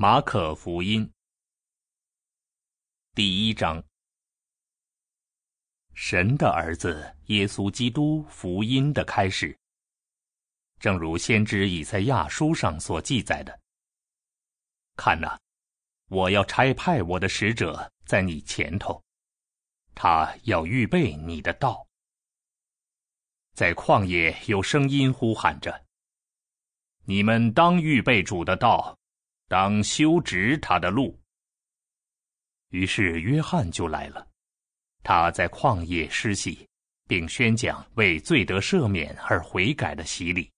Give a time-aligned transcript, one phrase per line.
[0.00, 1.12] 马可福音
[3.16, 3.82] 第一章：
[5.92, 9.58] 神的儿子耶稣基督福音的开始。
[10.78, 13.60] 正如先知以赛亚书上所记载的
[14.94, 15.36] ：“看哪，
[16.06, 19.02] 我要差派我的使者在你前头，
[19.96, 21.84] 他要预备你的道。
[23.52, 25.86] 在旷野有声音呼喊着：
[27.02, 28.96] 你们当预备主的道。”
[29.48, 31.18] 当修直他的路。
[32.68, 34.28] 于是约翰就来了，
[35.02, 36.68] 他在旷野施洗，
[37.06, 40.50] 并宣讲为罪得赦免而悔改的洗礼。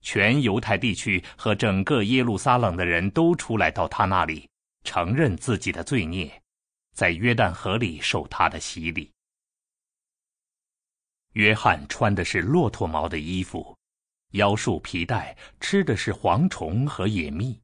[0.00, 4.48] 全犹太地区和整个耶路撒冷的人都出来到他那里，
[4.84, 6.42] 承认自己的罪孽，
[6.94, 9.12] 在约旦河里受他的洗礼。
[11.32, 13.76] 约翰穿的是骆驼毛的衣服，
[14.30, 17.60] 腰束皮带，吃的是蝗虫和野蜜。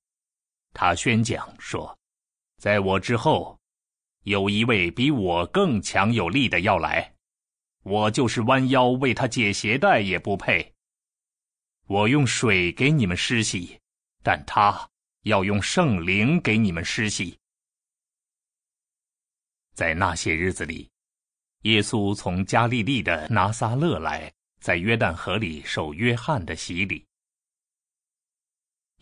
[0.73, 1.99] 他宣讲说
[2.59, 3.59] ：“在我之后，
[4.23, 7.15] 有一位比我更强有力的要来，
[7.83, 10.73] 我就是弯腰为他解鞋带也不配。
[11.87, 13.79] 我用水给你们施洗，
[14.23, 14.89] 但他
[15.23, 17.39] 要用圣灵给你们施洗。”
[19.75, 20.91] 在那些日子里，
[21.63, 27.05] 耶稣从加利利的拿撒勒来，在约旦河里受约翰的洗礼。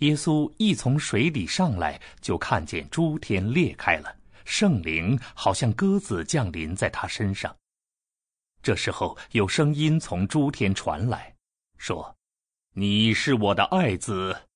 [0.01, 7.55] 耶稣一从水里上来，就看见诸天裂开了，圣灵好像鸽子降临在他身上。
[8.63, 11.35] 这时候有声音从诸天传来，
[11.79, 12.15] 说
[12.75, 14.49] ：“你是我的爱子，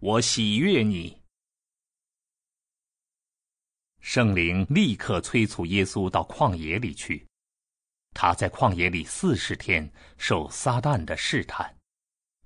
[0.00, 1.20] 我喜悦你。”
[4.00, 7.24] 圣灵立刻催促耶稣到旷野里去，
[8.14, 11.72] 他在旷野里四十天受撒旦的试探。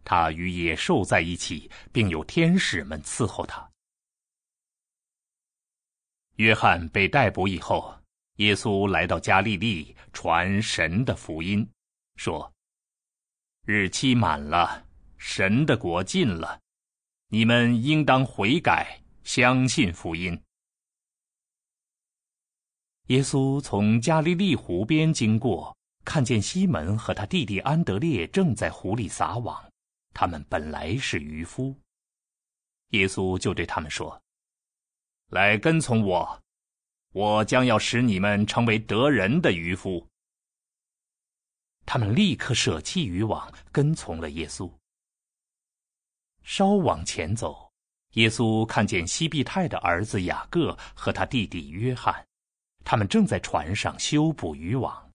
[0.07, 3.69] 他与野兽在一起，并有天使们伺候他。
[6.37, 7.93] 约翰被逮捕以后，
[8.37, 11.69] 耶稣来到加利利，传神的福音，
[12.15, 12.53] 说
[13.67, 16.61] ：“日期满了，神的国近了，
[17.31, 20.41] 你们应当悔改，相信福音。”
[23.09, 29.69] 耶稣从加利利湖边经过，看见西门和他弟弟安德烈正在湖里撒网。
[30.19, 31.79] 他们本来是渔夫，
[32.93, 34.23] 耶稣就对他们说
[35.29, 36.43] ：“来跟从我，
[37.13, 40.09] 我将要使你们成为得人的渔夫。”
[41.85, 44.73] 他们立刻舍弃渔网，跟从了耶稣。
[46.43, 47.71] 稍往前走，
[48.13, 52.27] 耶稣看见西庇太的儿子雅各和他弟弟约翰，
[52.87, 55.13] 他们正在船上修补渔网。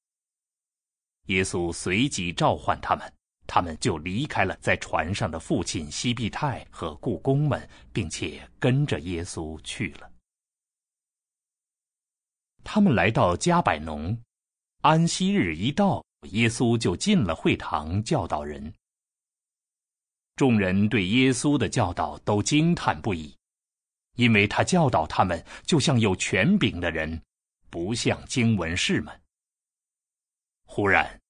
[1.25, 3.11] 耶稣随即召唤他们。
[3.53, 10.09] 他们就离开了在船上的父亲西庇太和故宫们，并且跟着耶稣去了。
[12.63, 14.17] 他们来到加百农，
[14.83, 18.73] 安息日一到，耶稣就进了会堂教导人。
[20.37, 23.35] 众人对耶稣的教导都惊叹不已，
[24.15, 27.21] 因为他教导他们就像有权柄的人，
[27.69, 29.21] 不像经文士们。
[30.63, 31.20] 忽然。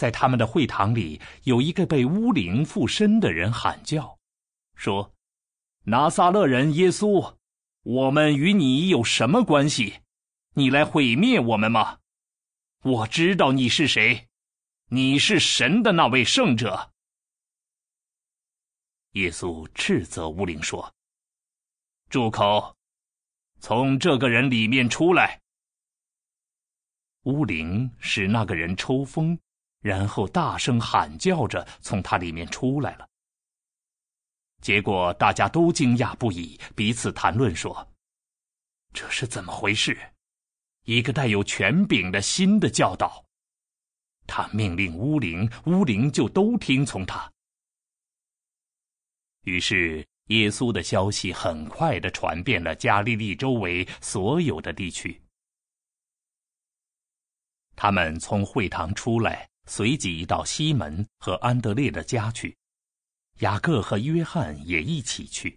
[0.00, 4.18] 在他们的会堂里，有一个被巫灵附身的人喊叫，
[4.74, 5.12] 说
[5.84, 7.36] ：“拿撒勒人耶稣，
[7.82, 10.00] 我们与你有什么关系？
[10.54, 11.98] 你来毁灭我们吗？
[12.82, 14.26] 我知道你是谁，
[14.88, 16.92] 你是神的那位圣者。”
[19.12, 20.94] 耶稣斥责巫灵说
[22.08, 22.74] ：“住口！
[23.58, 25.38] 从这个人里面出来。”
[27.24, 29.38] 巫灵使那个人抽风。
[29.80, 33.08] 然后大声喊叫着从他里面出来了。
[34.60, 37.88] 结果大家都惊讶不已，彼此谈论说
[38.92, 39.98] ：“这是怎么回事？
[40.84, 43.24] 一个带有权柄的新的教导。
[44.26, 47.32] 他命令巫灵，巫灵就都听从他。”
[49.44, 55.20] 于是耶稣的消息很快的传遍了加利利周围所有的地区。
[57.74, 59.49] 他们从会堂出来。
[59.70, 62.58] 随即到西门和安德烈的家去，
[63.38, 65.56] 雅各和约翰也一起去。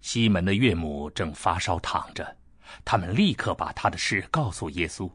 [0.00, 2.36] 西门的岳母正发烧躺着，
[2.84, 5.08] 他们立刻把他的事告诉耶稣。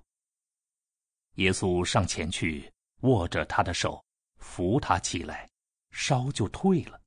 [1.34, 2.72] 耶稣上前去
[3.02, 4.02] 握着他的手，
[4.38, 5.50] 扶他起来，
[5.92, 7.02] 烧就退了。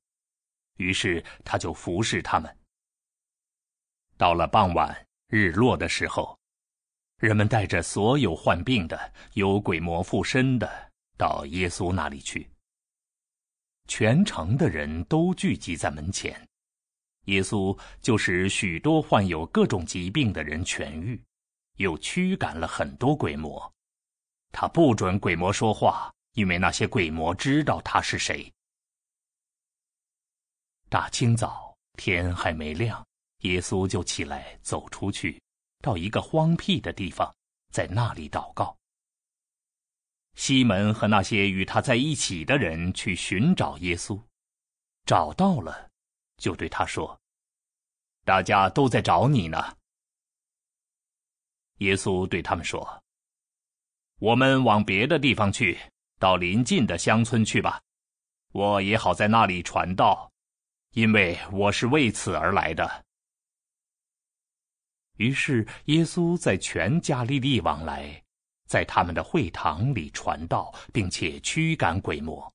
[0.77, 2.55] 于是他就服侍他们。
[4.15, 6.39] 到了傍晚日落的时候。
[7.23, 12.45] 人们带着所有患病的、有鬼魔附身的，到耶稣那里去。
[13.87, 16.45] 全城的人都聚集在门前，
[17.27, 21.23] 耶稣就使许多患有各种疾病的人痊愈，
[21.77, 23.73] 又驱赶了很多鬼魔。
[24.51, 28.51] 他不准鬼魔说话，因为那些鬼魔知道他是谁。
[30.89, 33.01] 大清早，天还没亮，
[33.43, 35.41] 耶稣就起来走出去，
[35.83, 37.35] 到一个荒僻的地方，
[37.69, 38.77] 在那里祷告。
[40.33, 44.19] 西门和那些与他在一起的人去寻找耶稣，
[45.05, 45.91] 找到了，
[46.37, 47.19] 就对他说
[48.23, 49.77] ：“大家都在找你呢。”
[51.79, 53.03] 耶稣对他们说。
[54.19, 55.77] 我们往别的地方去，
[56.17, 57.81] 到邻近的乡村去吧，
[58.53, 60.31] 我也好在那里传道，
[60.91, 63.05] 因为我是为此而来的。
[65.17, 68.23] 于是耶稣在全加利利往来，
[68.67, 72.51] 在他们的会堂里传道，并且驱赶鬼魔。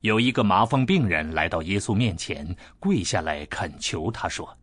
[0.00, 4.56] 有一个麻风病人来到耶稣面前，跪下来恳求他说：“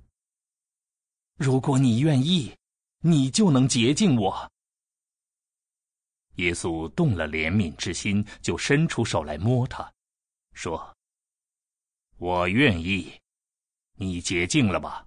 [1.38, 2.56] 如果你愿意，
[3.00, 4.52] 你就能洁净我。”
[6.36, 9.90] 耶稣动了怜悯之心，就伸出手来摸他，
[10.54, 10.94] 说
[12.18, 13.14] ：“我愿意，
[13.96, 15.05] 你洁净了吧。”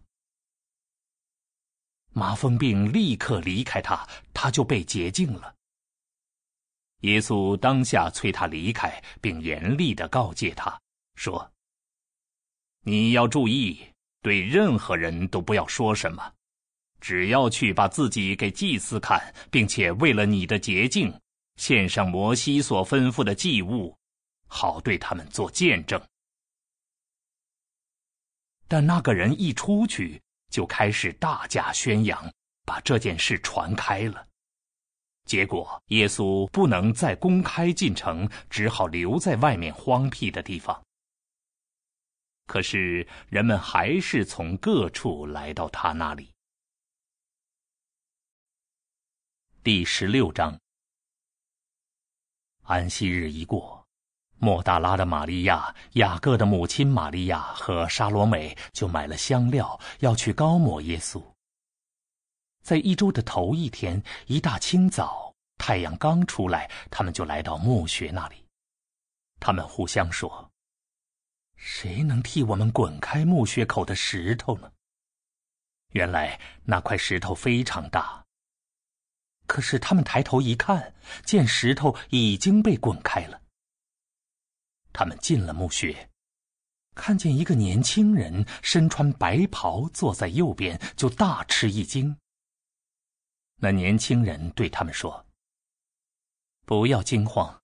[2.19, 5.55] 麻风病立刻离开他，他就被洁净了。
[7.03, 10.79] 耶稣当下催他离开，并严厉的告诫他
[11.15, 11.53] 说
[12.83, 13.81] ：“你要注意，
[14.21, 16.35] 对任何人都不要说什么。”
[17.01, 21.17] 只要去把自己给祭司看，并且为了你的洁净，
[21.55, 23.97] 献上摩西所吩咐的祭物，
[24.49, 26.03] 好对他们做见证。
[28.67, 32.33] 但那个人一出去，就开始大加宣扬，
[32.65, 34.27] 把这件事传开了。
[35.25, 40.83] 结果耶稣不能再公开进城，只好留在外面荒僻的地方。
[42.47, 46.33] 可是人们还是从各处来到他那里。
[49.63, 50.59] 第十六章。
[52.63, 53.78] 安息日一过，
[54.41, 61.23] 莫大拉的玛利亚、雅各的母亲玛利亚和沙罗美就买了香料，要去高抹耶稣。
[62.63, 68.45] 在一周的头一天，一大清早，太阳刚出来，他们就来到墓穴那里。
[69.41, 70.51] 他们互相说
[71.57, 74.71] ：“谁能替我们滚开墓穴口的石头呢？”
[75.95, 78.25] 原来那块石头非常大。
[79.47, 80.95] 可是他们抬头一看，
[81.25, 83.41] 见石头已经被滚开了。
[84.99, 86.11] 他们进了墓穴，
[86.97, 92.17] 看见一个年轻人身穿白袍坐在右边，就大吃一惊。
[93.61, 95.25] 那年轻人对他们说
[96.67, 97.63] ：“不要惊慌，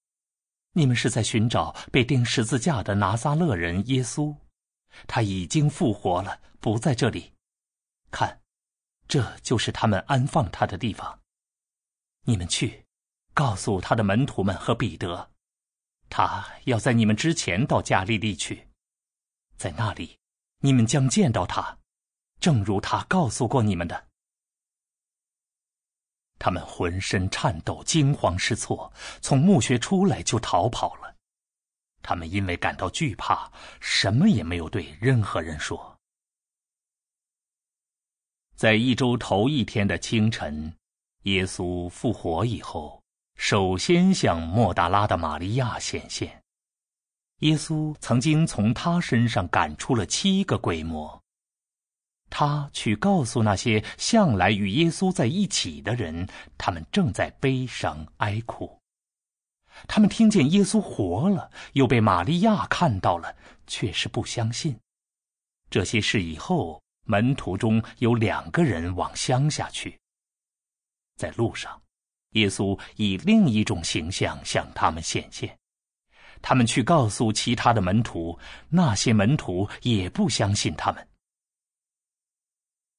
[0.75, 4.37] 你们是在寻找被钉十字架的拿撒勒人耶稣，
[5.09, 7.33] 他已经复活了，不在这里。
[8.13, 8.41] 看，
[9.09, 11.19] 这就是他们安放他的地方。”
[12.27, 12.87] 你们去，
[13.33, 15.34] 告诉他的门徒们和彼得，
[16.09, 18.69] 他要在你们之前到加利利去，
[19.57, 20.19] 在那里，
[20.61, 21.79] 你们将见到他，
[22.41, 24.09] 正如他告诉过你们的。
[26.39, 31.17] 他们浑身颤抖，惊慌失措，从墓穴出来就逃跑了。
[32.03, 35.99] 他们因为感到惧怕，什么也没有对任何人说。
[38.57, 40.75] 在一周头一天的清晨。
[41.25, 43.03] 耶稣复活以后，
[43.37, 46.43] 首先向莫大拉的玛利亚显现。
[47.41, 51.21] 耶稣曾经从他身上赶出了七个鬼魔。
[52.31, 56.27] 他去告诉那些向来与耶稣在一起的人，
[56.57, 58.81] 他们正在悲伤哀哭。
[59.87, 63.37] 他们听见耶稣活了，又被玛利亚看到了，
[63.67, 64.79] 却是不相信。
[65.69, 69.99] 这些事以后，门徒中有两个人往乡下去。
[71.17, 71.81] 在路上，
[72.35, 75.59] 耶稣以另一种形象向他们显现。
[76.41, 78.39] 他们去告诉其他的门徒，
[78.69, 81.09] 那些门徒也不相信他们。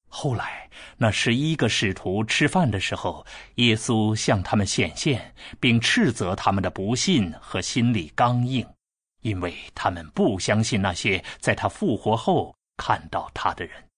[0.07, 3.23] 后来，那十一个使徒吃饭的时候，
[3.55, 8.65] 耶稣向他们显现，并斥责他们的不信和心里刚硬，
[9.21, 13.89] 因为他们不相信那些在他复活后看到他的人。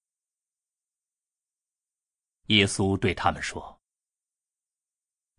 [2.47, 3.76] 耶稣对他们说。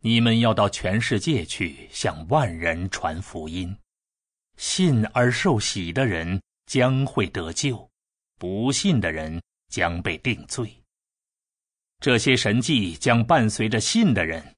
[0.00, 3.76] 你们要到全世界去，向万人传福音。
[4.56, 7.88] 信而受洗的人将会得救，
[8.38, 10.72] 不信的人将被定罪。
[12.00, 14.54] 这些神迹将伴随着信的人，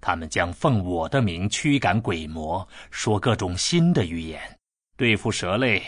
[0.00, 4.58] 他们将奉我的名驱赶鬼魔，说各种新的语言，
[4.96, 5.82] 对付蛇类，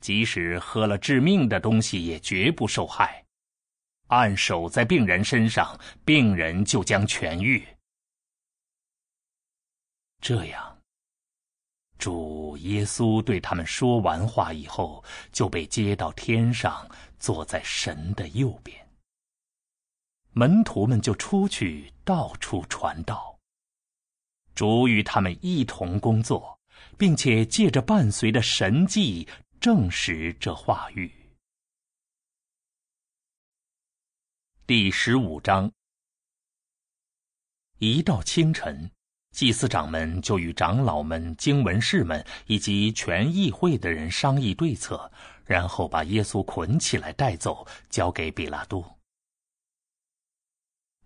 [0.00, 3.24] 即使喝了致命的东西，也绝不受害。
[4.06, 7.66] 按手在病人身上，病人就将痊愈。
[10.22, 10.78] 这样，
[11.98, 15.02] 主耶稣对他们说完话以后，
[15.32, 16.88] 就被接到天上，
[17.18, 18.88] 坐在神的右边。
[20.30, 23.36] 门徒们就出去到处传道。
[24.54, 26.56] 主与他们一同工作，
[26.96, 29.28] 并且借着伴随的神迹。
[29.60, 31.12] 证实这话语。
[34.66, 35.70] 第十五章。
[37.78, 38.90] 一到清晨，
[39.32, 45.10] 祭司长们就与长老们、经文士们以及全议会的人商议对策，
[45.44, 48.98] 然后把耶稣捆起来带走，交给比拉多。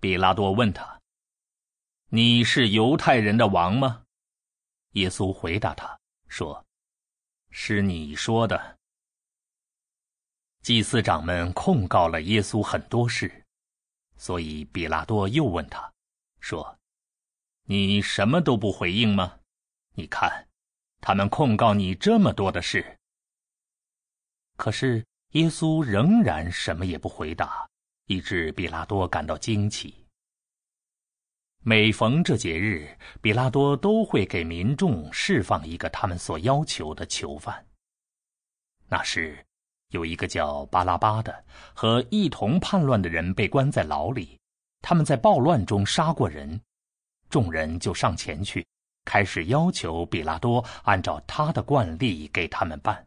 [0.01, 1.01] 比拉多问他
[2.11, 4.03] ：“你是犹太人的王吗？”
[4.93, 6.63] 耶稣回答他说。
[7.59, 8.77] 是你说的。
[10.61, 13.33] 祭司长们控告了耶稣很多事，
[14.17, 15.91] 所以比拉多又问他，
[16.41, 16.76] 说
[17.67, 19.39] ：“你什么都不回应吗？
[19.95, 20.49] 你看，
[21.01, 22.99] 他们控告你这么多的事。”
[24.57, 27.69] 可是耶稣仍然什么也不回答，
[28.07, 29.95] 以致比拉多感到惊奇。
[31.61, 32.89] 每逢这节日，
[33.21, 37.67] 比拉多都会给民众释放一个他们所要求的囚犯。
[38.89, 39.45] 那时，
[39.89, 41.45] 有一个叫巴拉巴的
[41.75, 44.39] 和一同叛乱的人被关在牢里，
[44.81, 46.61] 他们在暴乱中杀过人，
[47.29, 48.67] 众人就上前去，
[49.05, 53.07] 开始要求比拉多按照他的惯例给他们办。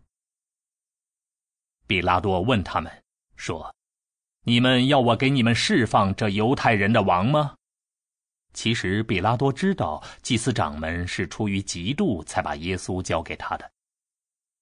[1.88, 2.92] 比拉多问他们
[3.36, 3.74] 说
[4.46, 7.56] ：“你们要我给你们释放这犹太人的王吗？”
[8.54, 13.72] 其实，比拉多知道祭司长们是出于嫉妒才把耶稣交给他的，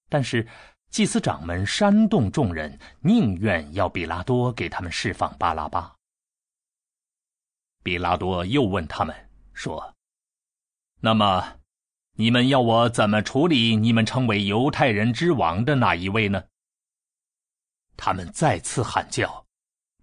[0.10, 0.48] 但是
[0.90, 5.96] 祭司长们煽动众人，宁愿要比拉多给他们释放巴拉巴。
[7.82, 9.27] 比拉多又问他们
[9.58, 9.96] 说
[11.02, 11.60] ：“那么，
[12.14, 16.44] 你们要我怎么处理你们称为犹太人之王的那一位呢？”
[17.98, 19.48] 他们再次喊叫：“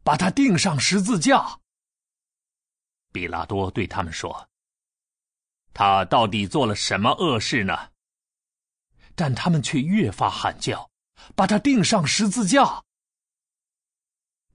[0.02, 1.60] 把他钉上十字架！”
[3.12, 4.48] 比拉多对他们说
[5.72, 7.92] ：“他到底做了什么恶事呢？”
[9.14, 10.90] 但他们却越发喊叫
[11.36, 12.82] ：“把他钉上十字架！”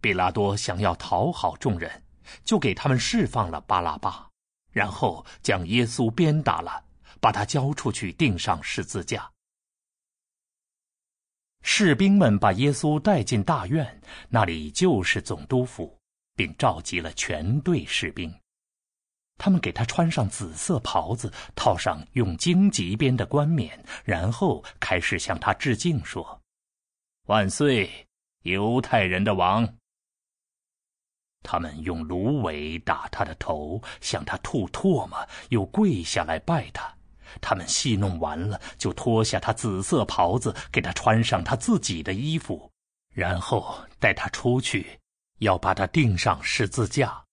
[0.01, 2.03] 比拉多想要讨好众人，
[2.43, 4.28] 就给他们释放了巴拉巴，
[4.71, 6.83] 然后将耶稣鞭打了，
[7.19, 9.29] 把他交出去钉上十字架。
[11.61, 15.99] 士兵们把耶稣带进大院，那里就是总督府，
[16.35, 18.33] 并召集了全队士兵。
[19.37, 26.41] 他们给他穿上紫色袍子，套上用荆棘编的冠冕，然后开始向他致敬，说
[27.27, 27.89] ：“万岁，
[28.43, 29.75] 犹太人的王。”
[31.41, 35.17] 他们用芦苇打他的头，向他吐唾沫，
[35.49, 36.93] 又跪下来拜他。
[37.39, 42.71] 他们戏弄完了，就脱下他紫色袍子，给他穿上他自己的衣服，
[43.13, 44.99] 然后带他出去，
[45.39, 47.23] 要把他钉上十字架。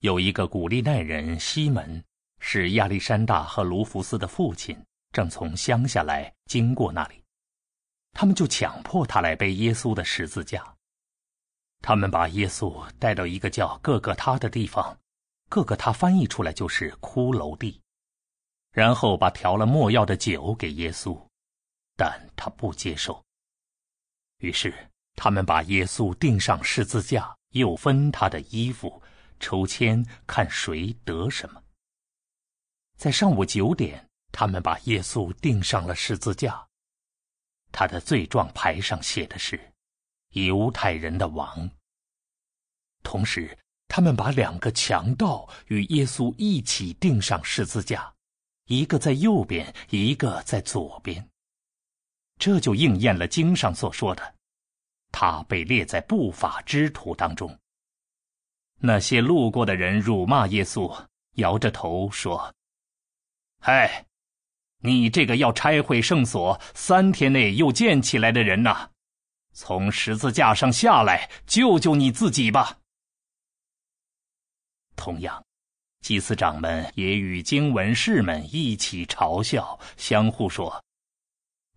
[0.00, 2.04] 有一个古利奈人西门，
[2.38, 4.80] 是亚历山大和卢浮斯的父亲，
[5.10, 7.20] 正从乡下来经过那里，
[8.12, 10.75] 他们就强迫他来背耶稣的十字架。
[11.86, 14.98] 他们把耶稣带到一个叫各个他的地方，
[15.48, 17.80] 各个他翻译出来就是骷髅地，
[18.72, 21.16] 然后把调了墨药的酒给耶稣，
[21.96, 23.24] 但他不接受。
[24.38, 24.74] 于是
[25.14, 29.00] 他们把耶稣钉上十字架，又分他的衣服。
[29.38, 31.62] 抽签看谁得什么。
[32.96, 36.66] 在上午九点，他们把耶稣钉上了十字架。
[37.70, 39.72] 他的罪状牌上写的是
[40.44, 41.70] “犹太人的王”。
[43.02, 43.56] 同时，
[43.88, 48.12] 他们把两个强盗与耶稣一起钉上十字架，
[48.66, 51.28] 一个在右边，一个在左边。
[52.38, 54.34] 这就应验了经上所说的
[55.12, 57.58] ：“他被列在不法之徒当中。”
[58.78, 62.54] 那些路过的人辱骂耶稣，摇着头说
[63.58, 64.04] ：“嗨，
[64.80, 68.90] 你这个要拆毁圣所、三天内又建起来的人呐，
[69.58, 72.76] 从十字架上下来，救救你自己吧！”
[74.94, 75.42] 同样，
[76.02, 80.84] 祭司长们也与经文士们一起嘲笑，相互说：“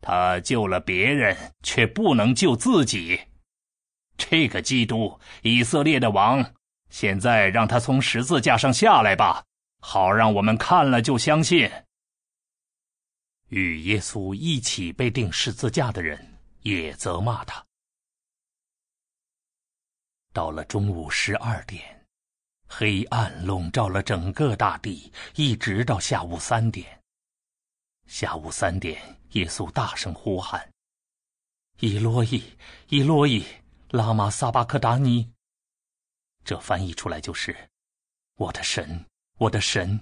[0.02, 3.20] 他救了别人，却不能救自己。
[4.18, 6.54] 这个基督，以色列的王。”
[6.90, 9.46] 现在让他从十字架上下来吧，
[9.80, 11.72] 好让我们看了就相信。
[13.50, 17.64] 与耶稣一起被钉十字架的人也责骂他。
[20.40, 22.08] 到了中午十二点，
[22.66, 27.02] 黑暗笼罩了整个大地，一直到下午三点。
[28.08, 30.72] 下午三点，耶稣大声呼喊
[31.82, 32.42] ：“伊洛伊，
[32.88, 33.46] 伊洛伊，
[33.90, 35.30] 拉玛撒巴克达尼。”
[36.46, 37.70] 这翻译出来就是
[38.40, 39.06] ：“我的神，
[39.40, 40.00] 我的神，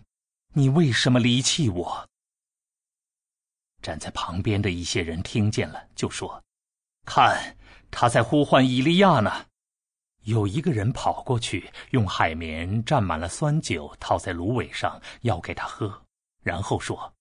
[0.54, 2.08] 你为什么离弃我？”
[3.82, 6.44] 站在旁边的一些人听见了，就说
[7.08, 7.58] ：“看，
[7.90, 9.48] 他在呼唤以利亚呢。”
[10.28, 16.06] 有一个人跑过去，用海绵蘸满了酸酒，套在芦苇上，要给他喝，
[16.44, 17.14] 然后说：“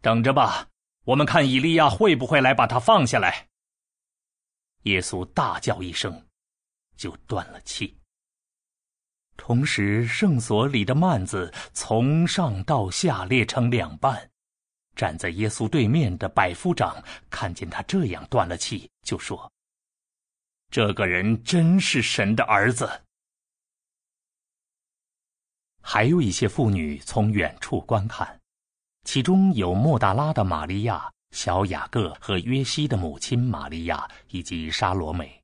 [0.00, 0.68] 等着吧，
[1.04, 3.48] 我们看以利亚会不会来把他放下来。”
[4.84, 6.24] 耶稣大叫一声，
[6.96, 7.98] 就断了气。
[9.36, 14.30] 同时，圣所里的幔子从上到下裂成两半。
[14.94, 19.50] 站在耶稣对面的百夫长看见他这样断了气，就说。
[20.70, 22.88] 这个人真是神的儿子。
[25.80, 28.40] 还有一些妇女从远处观看，
[29.04, 35.42] 其中有莫大拉的玛利亚、小雅各和约西的母亲玛利亚以及沙罗美，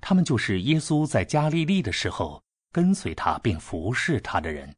[0.00, 2.42] 他们就是耶稣在加利利的时候
[2.72, 4.74] 跟随他并服侍他的人。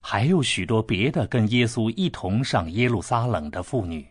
[0.00, 4.08] 还有许多别的跟耶稣一同上耶路撒冷的妇女，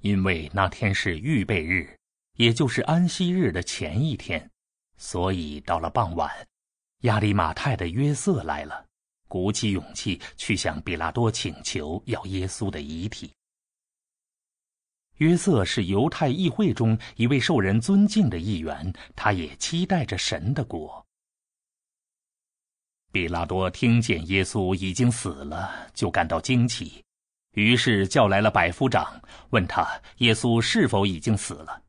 [0.00, 1.96] 因为那天是预备日。
[2.36, 4.50] 也就是安息日的前一天，
[4.96, 6.30] 所以到了傍晚，
[7.02, 8.84] 亚利马泰的约瑟来了，
[9.28, 13.32] 鼓起勇气去向比拉多请求要耶稣的遗体。
[15.18, 21.06] 约瑟是犹太议会中一位受人尊敬的议员，他也期待着神的国。
[23.12, 27.00] 比拉多听见耶稣已经死了，就感到惊奇，
[27.52, 29.86] 于是叫来了百夫长，问他
[30.16, 31.83] 耶稣是否已经死了。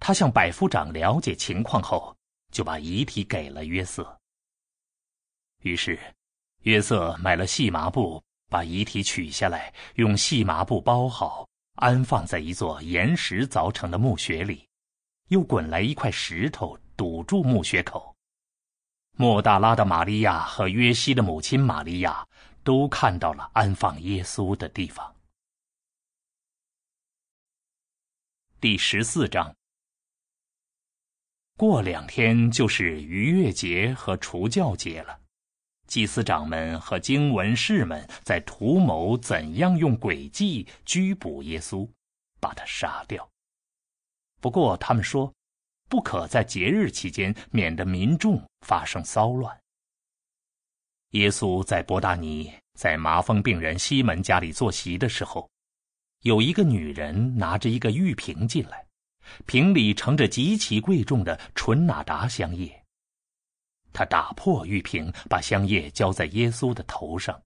[0.00, 2.16] 他向百夫长了解情况后，
[2.52, 4.18] 就把遗体给了约瑟。
[5.62, 5.98] 于是，
[6.62, 14.66] 约瑟买了细麻布，把遗体取下来，用细麻布包好，安放在一座岩石凿成的墓穴里，
[15.28, 18.14] 又滚来一块石头堵住墓穴口。
[19.16, 22.24] 莫大拉的玛利亚和约西的母亲玛利亚
[22.62, 25.12] 都看到了安放耶稣的地方。
[28.60, 29.57] 第十四章。
[31.58, 35.18] 过两天就是逾越节和除教节了，
[35.88, 41.90] 祭司长们和经文士们在图谋怎样用诡计拘捕耶稣，
[42.38, 43.28] 把他杀掉。
[44.40, 45.34] 不过他们说，
[45.88, 49.60] 不可在节日期间，免得民众发生骚乱。
[51.10, 55.50] 耶稣在伯大尼，在麻风病人西门家里坐席的时候，
[56.22, 58.86] 有一个女人拿着一个玉瓶进来。
[59.46, 62.84] 瓶里盛着极其贵重的纯纳达香叶。
[63.92, 67.40] 他打破玉瓶，把香叶浇在耶稣的头上。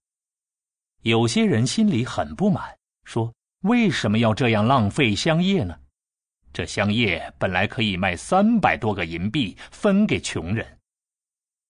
[1.01, 5.79] 有些人心里很不满，说：“为什么要这样浪费香叶呢？
[6.51, 10.79] 这香叶本来可以卖三百多个银币，分给穷人。”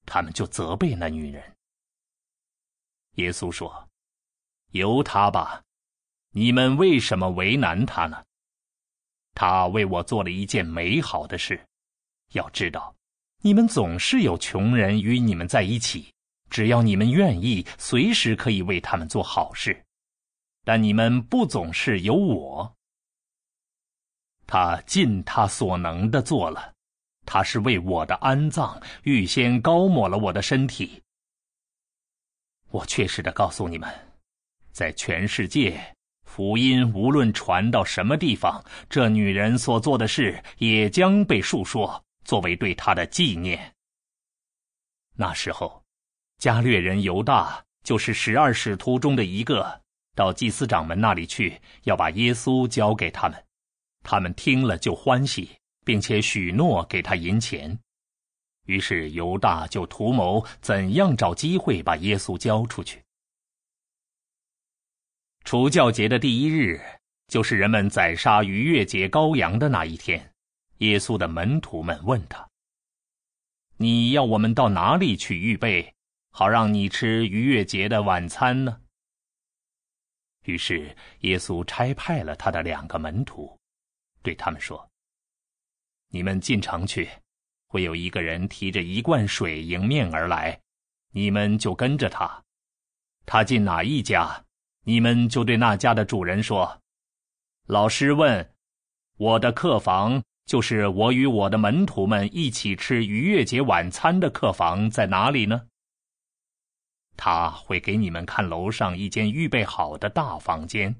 [0.06, 1.42] 他们就责备那女人。
[3.14, 3.88] 耶稣说
[4.74, 5.62] ：“由他吧，
[6.32, 8.24] 你们为什么为难他呢？”
[9.34, 11.60] 他为我做了一件美好的事，
[12.34, 12.96] 要知道，
[13.42, 16.14] 你们总是有穷人与你们在一起，
[16.50, 19.84] 只要你们愿意，随时可以为他们做好事，
[20.64, 22.76] 但你们不总是有我。
[24.46, 26.74] 他尽他所能的做了，
[27.26, 31.02] 他是为我的安葬预先高抹了我的身体。
[32.70, 33.90] 我确实的告诉你们，
[34.72, 35.93] 在全世界。
[36.36, 43.72] 福音无论传到什么地方，这女人所做的事也将被述说，作为对她的纪念。
[45.16, 45.84] 那时候，
[46.40, 49.80] 加略人犹大就是十二使徒中的一个，
[50.16, 53.46] 到祭司长们那里去，要把耶稣交给他们。
[54.02, 55.52] 他们听了就欢喜，
[55.86, 57.78] 并且许诺给他银钱。
[58.66, 63.03] 于是犹大就图谋怎样找机会把耶稣交出去。
[65.44, 66.82] 除教节的第一日，
[67.28, 70.32] 就是人们宰杀逾越节羔羊的那一天。
[70.78, 72.48] 耶稣的门徒们问他
[73.78, 75.94] ：“你要我们到哪里去预备，
[76.32, 78.82] 好让你吃逾越节的晚餐呢？”
[80.44, 83.58] 于是耶稣差派了他的两个门徒，
[84.22, 84.90] 对他们说
[86.10, 87.10] ：“你们进城去，
[87.68, 90.60] 会有一个人提着一罐水迎面而来，
[91.12, 92.44] 你们就跟着他。
[93.26, 94.43] 他进哪一家？”
[94.84, 96.82] 你们就对那家的主人说
[97.68, 98.54] ：‘老师问，
[99.18, 105.68] 我的客房，就是我与我的门徒们一起吃逾越节晚餐的客房，在哪里呢？’
[107.16, 110.96] 他会给你们看楼上一间预备好的大房间，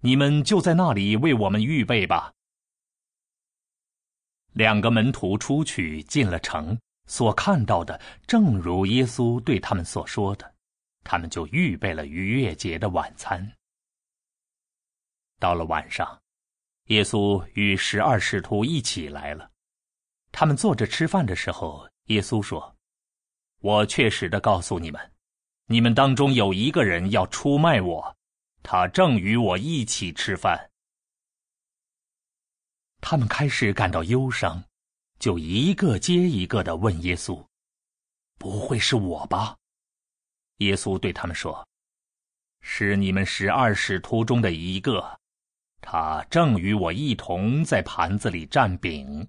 [0.00, 2.32] 你们就在那里为我们预备吧。”
[4.54, 10.54] 两个门徒出去进了城，所看到的正如耶稣对他们所说的，
[11.08, 13.52] 他们就预备了逾越节的晚餐。
[15.38, 16.20] 到了晚上，
[16.86, 19.48] 耶稣与十二使徒一起来了。
[20.32, 22.76] 他们坐着吃饭的时候，耶稣说
[23.62, 25.12] ：“我确实的告诉你们，
[25.66, 28.16] 你们当中有一个人要出卖我，
[28.62, 30.70] 他正与我一起吃饭。”
[33.00, 34.64] 他们开始感到忧伤，
[35.20, 37.46] 就一个接一个的问耶稣
[38.38, 39.56] ：“不会是我吧？”
[40.58, 41.66] 耶稣对他们说
[42.60, 45.18] ：“是你们十二使徒中的一个，
[45.80, 49.28] 他正与我一同在盘子里蘸饼。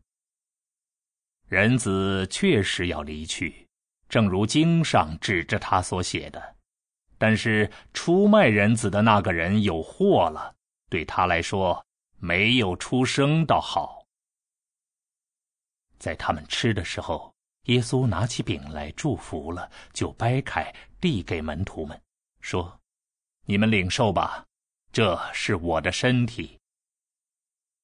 [1.48, 3.68] 人子确实要离去，
[4.10, 6.56] 正如经上指着他所写的。
[7.18, 10.56] 但是出卖人子的那个人有祸了，
[10.90, 11.84] 对他来说。”
[12.20, 14.04] 没有出声倒好。
[16.00, 17.32] 在他们吃的时候，
[17.68, 21.98] 耶稣拿起饼来祝福了，就掰开递给门徒们，
[22.42, 22.78] 说
[23.48, 24.46] ：“你们领受吧，
[24.92, 26.60] 这是我的身体。”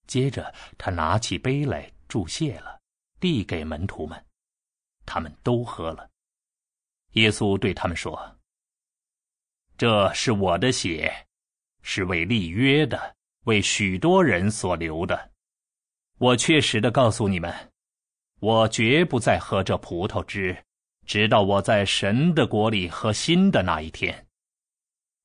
[0.05, 2.79] 接着他拿起杯来祝谢了，
[3.19, 4.25] 递给门徒们，
[5.05, 6.09] 他们都喝了。
[7.13, 8.37] 耶稣对他们说
[9.77, 11.27] ：“这是我的血，
[11.81, 15.31] 是为立约的。”为许多人所流的，
[16.17, 17.72] 我确实的告诉你们，
[18.43, 20.65] 我绝不再喝这葡萄汁，
[21.05, 24.27] 直到我在神的国里喝新的那一天。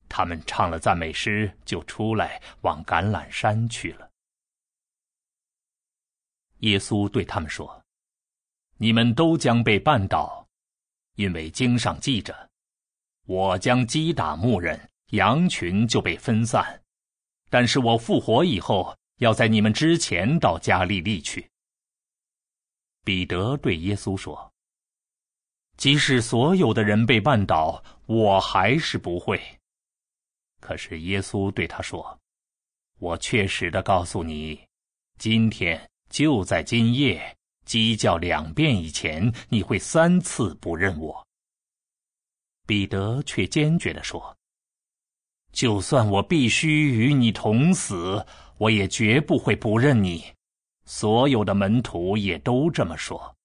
[0.07, 4.09] 他们唱了赞美诗，就出来往橄榄山去了。
[6.59, 7.83] 耶稣对他们说
[8.79, 10.47] ：“你们都将被绊倒，
[11.15, 12.49] 因为经上记着，
[13.25, 16.81] 我将击打牧人，羊群就被分散。”
[17.51, 21.45] 但是我复活以后，要在你们之前到加利利去。
[23.09, 24.53] 彼得对耶稣说
[25.77, 29.41] ：“即使所有的人被绊倒，我还是不会。”
[30.61, 32.19] 可是耶稣对他说
[33.01, 34.63] ：“我确实的告诉你，
[35.17, 41.27] 今天就在今夜，鸡叫两遍以前，你会三次不认我。”
[42.67, 44.37] 彼得却坚决的说。
[45.51, 48.23] 就算我必须与你同死，
[48.59, 50.23] 我也绝不会不认你。
[50.89, 53.35] 所有的门徒也都这么说。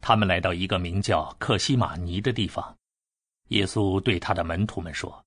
[0.00, 2.74] 他们来到一个名叫克西马尼的地方，
[3.48, 5.22] 耶稣对他的门徒们说：“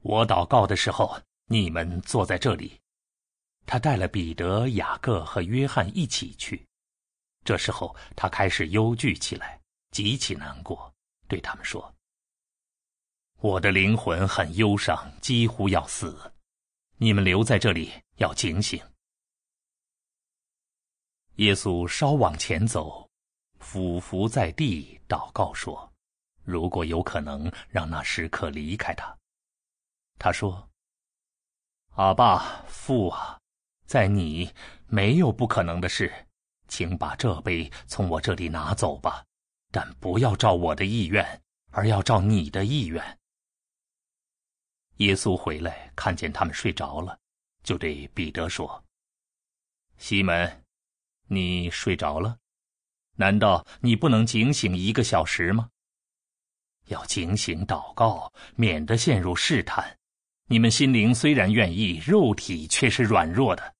[0.00, 2.80] 我祷告的时候，你们坐在这里。”
[3.66, 6.66] 他带了彼得、雅各和约翰一起去。
[7.44, 10.90] 这时候，他开始忧惧起来，极其难过，
[11.28, 11.94] 对他们说。
[13.36, 16.31] 我的灵魂很忧伤，几乎要死。
[17.02, 18.80] 你们留在这里，要警醒。
[21.34, 23.10] 耶稣稍往前走，
[23.58, 25.92] 俯伏在地，祷告说
[26.46, 29.18] ：“如果有可能，让那时刻离开他。”
[30.16, 30.70] 他说
[31.98, 33.36] ：“阿爸父啊，
[33.84, 34.48] 在你
[34.86, 36.28] 没有不可能的事，
[36.68, 39.24] 请把这杯从我这里拿走吧，
[39.72, 43.04] 但不要照我的意愿，而要照你的意愿。”
[45.02, 47.18] 耶稣回来，看见他们睡着了，
[47.64, 48.84] 就对彼得说
[49.98, 50.64] ：“西门，
[51.26, 52.38] 你睡着了？
[53.16, 55.68] 难道你不能警醒一个小时吗？
[56.86, 59.98] 要警醒祷告，免得陷入试探。
[60.46, 63.74] 你们心灵虽然愿意，肉体却是软弱的。”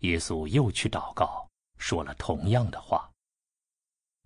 [0.00, 3.10] 耶稣又去祷告，说了同样的话。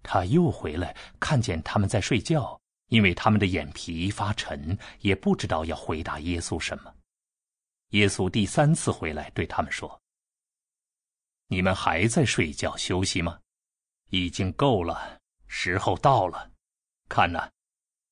[0.02, 2.60] 他又回来，看见他们在睡觉。
[2.92, 6.94] 因为他们的眼皮发沉，也不知道要回答耶稣什么。
[7.92, 9.98] 耶稣第三次回来，对他们说
[11.48, 13.40] ：“你们还在睡觉休息吗？
[14.10, 16.50] 已经够了，时候到了。
[17.08, 17.48] 看呐，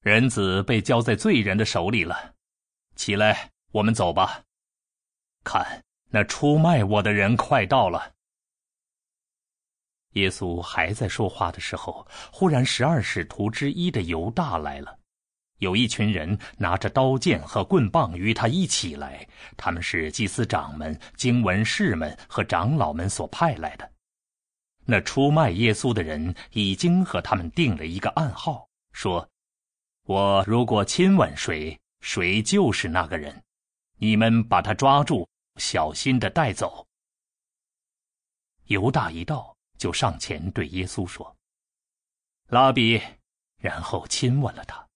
[0.01, 2.35] 人子被交在罪人的手里了。
[2.97, 4.43] 起来，我们走吧。
[5.45, 8.15] 看，那出卖我的人快到了。”
[10.15, 14.99] 耶稣还在说话的时候，忽然十二使徒之一的犹大来了，
[15.59, 23.89] 有一群人拿着刀剑和棍棒与他一起来，他们是祭司长们、经文士们和长老们所派来的。
[24.85, 29.29] 那出卖耶稣的人已经和他们定了一个暗号，说
[30.07, 33.41] ：“我如果亲吻谁，谁就是那个人。
[33.99, 36.85] 你们把他抓住，小心的带走。”
[38.67, 41.35] 犹大一到，就上前对耶稣说
[42.49, 43.01] ：“拉比。”
[43.57, 44.87] 然后亲吻了他。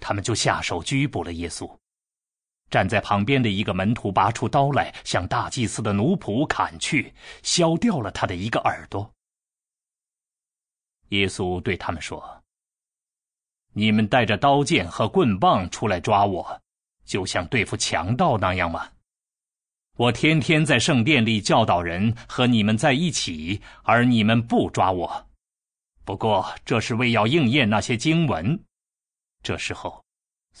[0.00, 1.72] 他们就下手拘捕了耶稣。
[2.68, 9.08] 站在旁边的一个门徒拔出刀来，向大祭司的奴仆砍去，削掉了他的一个耳朵。
[11.10, 12.42] 耶稣对他们说
[13.72, 16.60] ：“你们带着刀剑和棍棒出来抓我，
[17.04, 18.90] 就像对付强盗那样吗？
[19.98, 25.28] 我天天在圣殿里教导人，和你们在一起，而你们不抓我。
[26.04, 28.58] 不过这是为要应验那些经文。”
[29.44, 30.02] 这时候。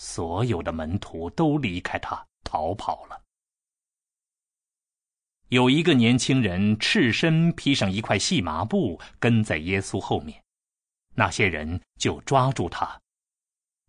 [0.00, 3.20] 所有的门徒都离开他，逃跑了。
[5.48, 10.40] 有一个年轻人赤身披上一块细麻布，跟在耶稣后面，
[11.16, 13.00] 那些人就抓住他，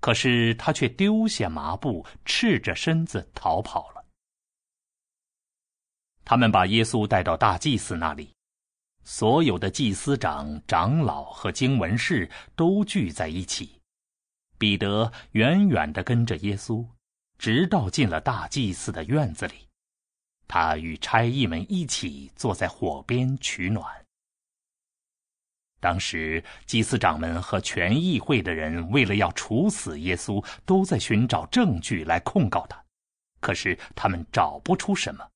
[0.02, 3.99] 可是他却丢下麻布，赤着身子逃跑了。
[6.30, 8.32] 他们把耶稣带到大祭司那里，
[9.04, 13.82] 所有的祭司长、长老和经文士都聚在一起。
[14.60, 16.86] 彼得远远的跟着耶稣，
[17.40, 19.56] 直到进了大祭司的院子里。
[20.48, 23.84] 他与差役们一起坐在火边取暖。
[25.80, 32.80] 当时祭司长们和全议会的人为了要处死耶稣，都在寻找证据来控告他，
[33.40, 35.28] 可是他们找不出什么。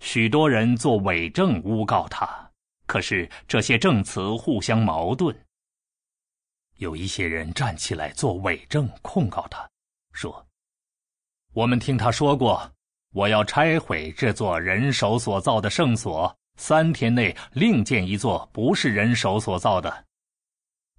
[0.00, 2.50] 许多人做伪证诬告他，
[2.86, 5.36] 可是这些证词互相矛盾。
[6.76, 9.68] 有一些人站起来做伪证控告他，
[10.12, 10.46] 说
[11.54, 12.70] ：“我们听他说过，
[13.12, 20.04] 我要拆毁这座人手所造的圣所，三天内另建一座不是人手所造的。”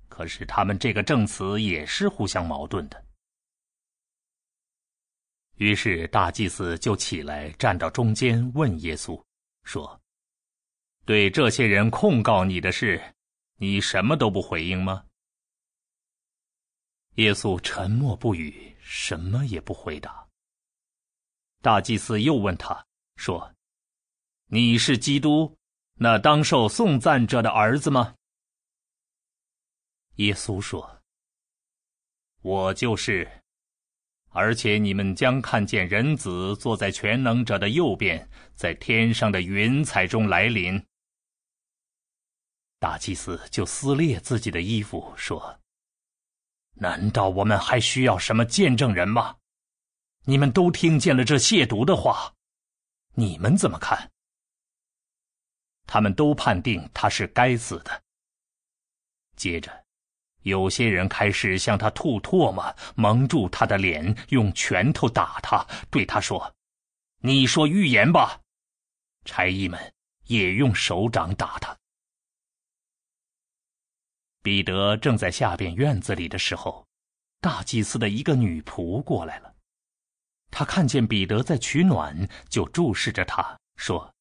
[0.10, 3.04] 可是他们这个证词也是互相矛盾的。
[5.58, 9.22] 于是大祭司就起来站到中间，问耶稣
[9.64, 10.00] 说
[11.06, 13.02] ：“对这些人控告你的事，
[13.56, 15.04] 你什么都不回应吗？”
[17.16, 20.28] 耶稣沉默不语，什么也不回答。
[21.64, 23.52] 大祭司又问他说
[24.46, 25.58] ：“你是基督，
[25.96, 28.14] 那当受颂赞者的儿子吗？”
[30.18, 31.02] 耶稣说
[32.42, 33.28] ：“我就是，
[34.30, 40.84] 而且你们将看见人子坐在全能者的右边，在天上的云彩中来临。”
[42.80, 45.60] 大祭司就撕裂自己的衣服说。
[46.80, 49.38] 难道我们还需要什么见证人吗？
[50.26, 52.36] 你们都听见了这亵渎的话，
[53.16, 54.12] 你们怎么看？
[55.88, 58.04] 他们都判定他是该死的。
[59.36, 59.87] 接着，
[60.48, 66.56] 有些人开始向他吐唾沫，蒙住他的脸，用拳头打他，对他说
[67.22, 68.40] ：“你说预言吧。”
[69.26, 69.94] 差役们
[70.28, 71.78] 也用手掌打他。
[74.42, 76.88] 彼得正在下边院子里的时候，
[77.42, 79.54] 大祭司的一个女仆过来了。
[80.50, 84.14] 他看见彼得在取暖，就注视着他说：“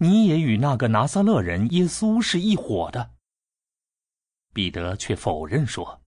[0.00, 3.10] 你也与那个拿撒勒人耶稣是一伙的。”
[4.56, 6.00] 彼得却否认说：“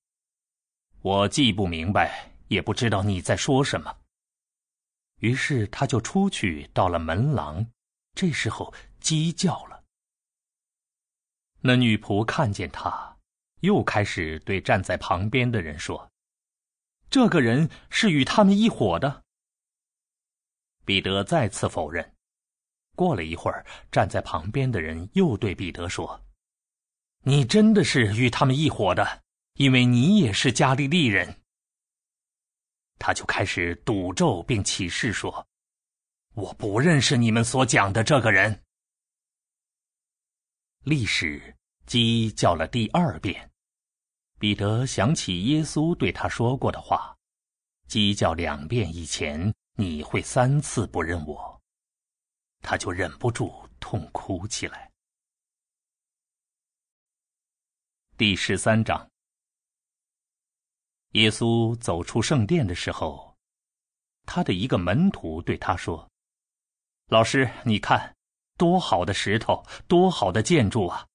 [1.02, 3.96] 我既不明白，也不知道你在说什么。”
[5.22, 7.64] 于是他就出去到了门廊，
[8.16, 9.84] 这时候鸡叫了。
[11.62, 13.16] 那女仆看见他。
[13.60, 16.10] 又开始对站在旁边的人说
[17.12, 19.26] ：“这个人是与他们一伙的。”
[20.86, 22.16] 彼得再次否认。
[22.96, 26.20] 过了一会儿，站在旁边的人又对彼得说
[27.24, 31.42] ：“你真的是与他们一伙的，因为你也是加利利人。”
[33.00, 35.48] 他就开始赌咒并起誓说
[36.36, 38.64] ：“我不认识你们所讲的这个人。”
[40.84, 41.56] 历史。
[41.86, 43.50] 鸡叫了第二遍，
[44.38, 47.18] 彼得想起耶稣对他说过的话
[47.90, 51.60] ：“鸡叫两遍以前，你会三次不认我。”
[52.62, 54.89] 他就忍不住痛哭起来。
[58.20, 59.10] 第十三章，
[61.12, 63.34] 耶稣走出圣殿的时候，
[64.26, 66.06] 他的一个门徒对他说
[67.08, 68.14] ：“老师，你看，
[68.58, 71.08] 多好的石头，多好的建筑啊！”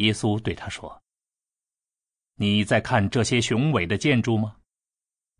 [0.00, 1.02] 耶稣对他说
[2.40, 4.56] ：“你在看这些雄伟的建筑吗？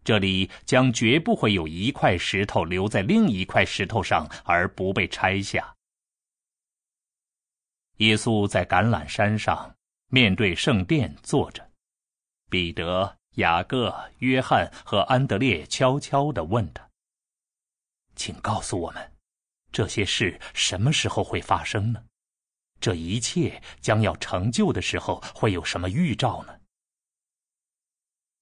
[0.05, 5.75] 这里将绝不会有一块石头留在另一块石头上而不被拆下。”
[8.05, 9.75] 耶稣在橄榄山上
[10.15, 11.73] 面对圣殿坐着，
[12.49, 16.89] 彼得、雅各、约翰和安德烈悄悄地问他
[18.15, 19.13] ：“请告诉我们，
[19.73, 22.05] 这些事什么时候会发生呢？
[22.79, 26.61] 这一切将要成就的时候，会有什么预兆呢？”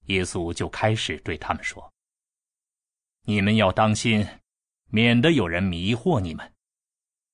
[0.09, 1.91] 耶稣就开始对他们说
[3.25, 4.29] ：“你们要当心，
[4.91, 6.53] 免得有人迷惑你们。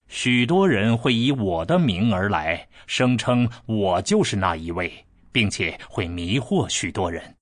[0.09, 4.93] 许多人会以我的名而来，声称我就是那一位，
[5.31, 7.37] 并且会迷惑许多人。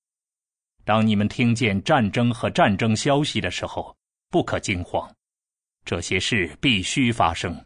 [0.84, 3.96] 当你们听见战争和战争消息的时候，
[4.30, 5.10] 不可惊慌。
[5.84, 7.64] 这些事必须发生，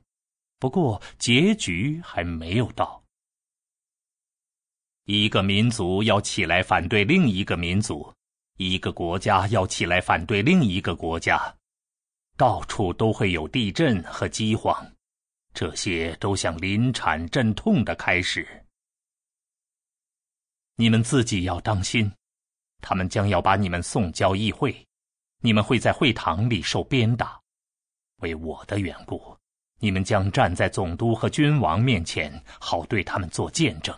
[0.58, 3.02] 不过结局还没有到。”
[5.06, 8.12] 一个民族要起来反对另一个民族，
[8.58, 11.52] 一个国家要起来反对另一个国家，
[12.40, 14.74] 到处都会有地震和饥荒，
[15.52, 18.64] 这些都像临产阵痛的开始。
[20.76, 22.10] 你们自己要当心，
[22.80, 24.74] 他们将要把你们送交议会，
[25.42, 27.38] 你们会在会堂里受鞭打。
[28.22, 29.36] 为我的缘故，
[29.78, 33.94] 你们将站在总督和君王面前，好对他们做见证。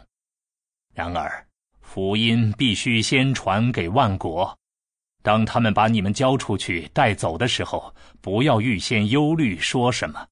[0.92, 1.46] 然而，
[1.80, 4.58] 福音必须先传给万国。
[5.22, 10.26] 当他们把你们交出去带走的时候，不要预先忧虑说什么。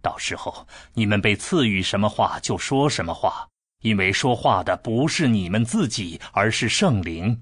[0.00, 3.46] 到时候你们被赐予什么话就说什么话，
[3.82, 7.40] 因为说话的不是你们自己，而是圣灵。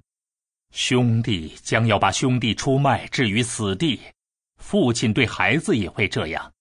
[0.72, 3.98] 兄弟将要把兄弟出卖置于死地，
[4.58, 6.52] 父亲对孩子也会这样，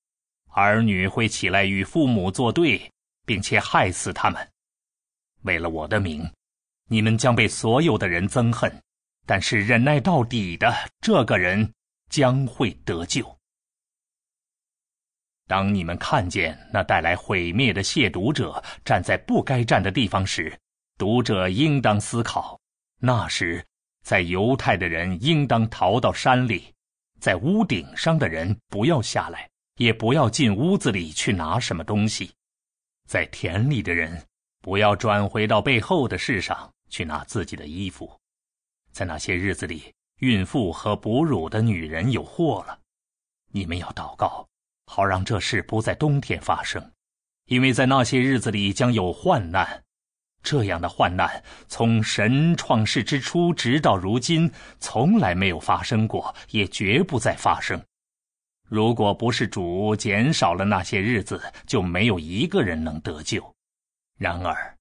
[0.53, 2.89] 儿女会起来与父母作对，
[3.25, 4.49] 并且害死他们。
[5.43, 6.27] 为了我的名，
[6.87, 8.81] 你们将被所有的人憎恨，
[9.29, 11.71] 但是忍耐到底的这个人
[12.09, 13.37] 将会得救。
[15.45, 20.59] 当你们看见那带来毁灭的亵渎者站在不该站的地方时，
[20.97, 22.59] 读者应当思考：
[22.99, 23.63] 那时，
[24.03, 26.73] 在犹太的人应当逃到山里，
[27.19, 32.31] 在屋顶上的人不要下来，也不要进屋子里去拿什么东西，
[33.07, 34.25] 在田里的人。
[34.61, 38.18] 不要转回到背后的世上去拿自己的衣服，
[38.99, 42.77] 在那些日子里，孕妇和哺乳的女人有祸了。
[43.49, 44.45] 你们要祷告，
[44.87, 46.91] 好让这事不在冬天发生，
[47.45, 49.81] 因为在那些日子里将有患难。
[50.43, 57.81] 这样的患难从神创世之初直到如今，从来没有发生过，也绝不再发生。
[58.67, 63.55] 如果不是主减少了那些日子，就没有一个人能得救。
[64.17, 64.77] 然而，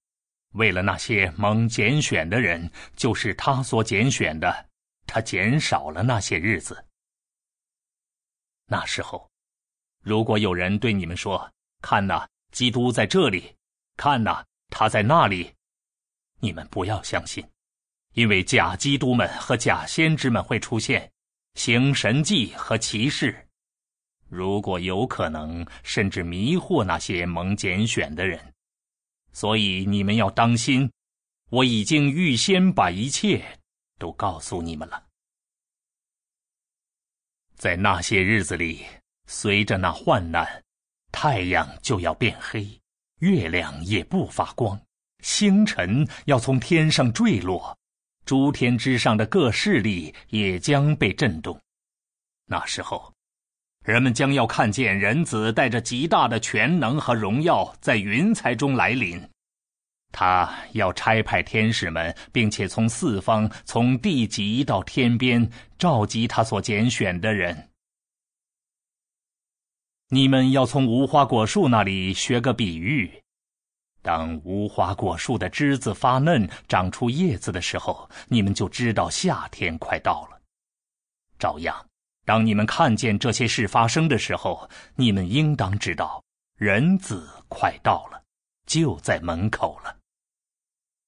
[0.53, 4.69] 为了那些蒙拣选的人，就是他所拣选的，
[5.05, 6.85] 他减少了那些日子。
[8.65, 9.29] 那时候，
[10.03, 13.55] 如果有人对你们说：“看呐，基督在这里；
[13.95, 15.53] 看呐，他在那里。”
[16.41, 17.45] 你们不要相信，
[18.13, 21.11] 因为假基督们和假先知们会出现，
[21.55, 23.47] 行神迹和奇事。
[24.27, 28.53] 如果有可能，甚至迷惑那些蒙拣选的人。
[29.39, 30.91] 所以你们要当心，
[31.49, 33.57] 我已经预先把一切
[33.97, 35.01] 都告诉你们了。
[37.55, 38.85] 在那些日子里，
[39.27, 40.61] 随着那患难，
[41.13, 42.67] 太阳就要变黑，
[43.19, 44.77] 月亮也不发光，
[45.23, 47.79] 星辰要从天上坠落，
[48.25, 51.57] 诸天之上的各势力也将被震动。
[52.43, 53.13] 那时候。
[53.85, 59.27] 人们将要看见人子带着极大的全能和荣耀在云彩中来临，
[60.11, 67.69] 他要差派天使们，并且从四方、从地极到天边召集他所拣选的人。
[70.09, 73.11] 你们要从无花果树那里学个比喻：
[74.01, 80.41] 当无花果树的枝子发嫩、长出叶子的时候，你们就知道夏天快到了。
[81.39, 81.88] 照样。
[82.29, 86.23] 当你们看见这些事发生的时候，你们应当知道，
[86.57, 88.23] 人子快到了，
[88.67, 89.97] 就在门口了。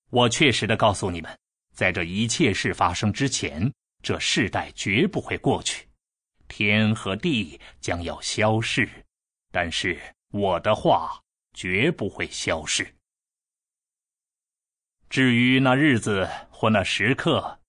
[0.09, 1.37] 我确实的告诉你们，
[1.75, 3.71] 在这一切事发生之前，
[4.01, 5.87] 这世代绝不会过去，
[6.47, 8.89] 天和地将要消逝，
[9.51, 11.21] 但是我的话
[11.53, 12.91] 绝不会消逝。
[15.07, 17.59] 至于那日子或那时刻，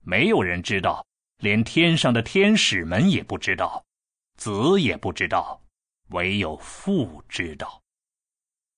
[0.00, 1.06] 没有人知道。
[1.42, 3.84] 连天上的天使们也不知道，
[4.36, 5.60] 子也不知道，
[6.10, 7.82] 唯有父知道。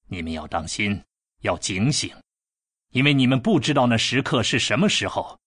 [0.08, 0.98] 你们要当心，
[1.42, 2.10] 要警醒，
[2.92, 5.38] 因为你们不知道那时刻是什么时候。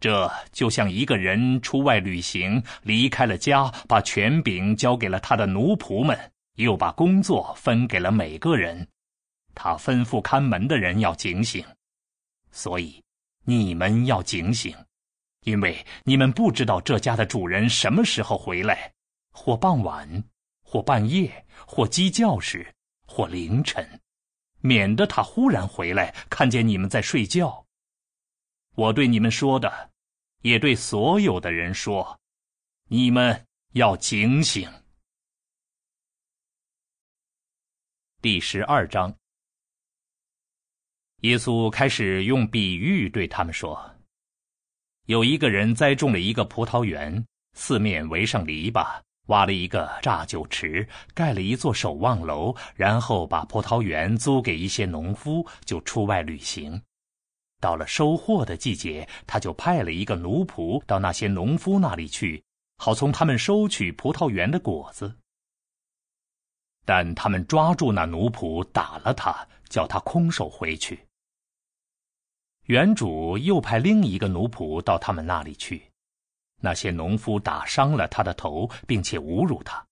[0.00, 8.88] 这就像一个人出外旅行，离开了家，把权柄交给了他的奴仆们，又把工作分给了每个人。
[9.54, 11.64] 他吩咐看门的人要警醒，
[12.50, 13.00] 所以。
[13.44, 14.76] 你们要警醒，
[15.42, 18.92] 因为你们不知道这家的主人什么时候回来，
[19.30, 20.24] 或傍晚，
[20.62, 22.74] 或半夜，或鸡叫时，
[23.06, 24.00] 或凌晨，
[24.60, 27.66] 免得他忽然回来，看见你们在睡觉。
[28.74, 29.90] 我对你们说的，
[30.42, 32.20] 也对所有的人说，
[32.88, 34.70] 你们要警醒。
[38.20, 39.14] 第十二章。
[41.22, 43.78] 耶稣开始用比喻对他们说
[45.06, 47.24] ：“有一个人栽种了一个葡萄园，
[47.54, 48.86] 四面围上篱笆，
[49.26, 56.80] 挖了一个榨酒池，盖了一座守望楼，然后把葡萄园租给一些农夫，就出外旅行。
[57.60, 62.42] 到了收获的季节，他就派了一个奴仆到那些农夫那里去，
[62.78, 65.12] 好从他们收取葡萄园的果子。
[66.84, 71.06] 但他们抓住那奴仆，打了他，叫他空手回去。”
[72.66, 75.90] 原主又派另一个奴仆到他们那里去，
[76.60, 79.84] 那些农夫打伤了他的头，并且侮辱他。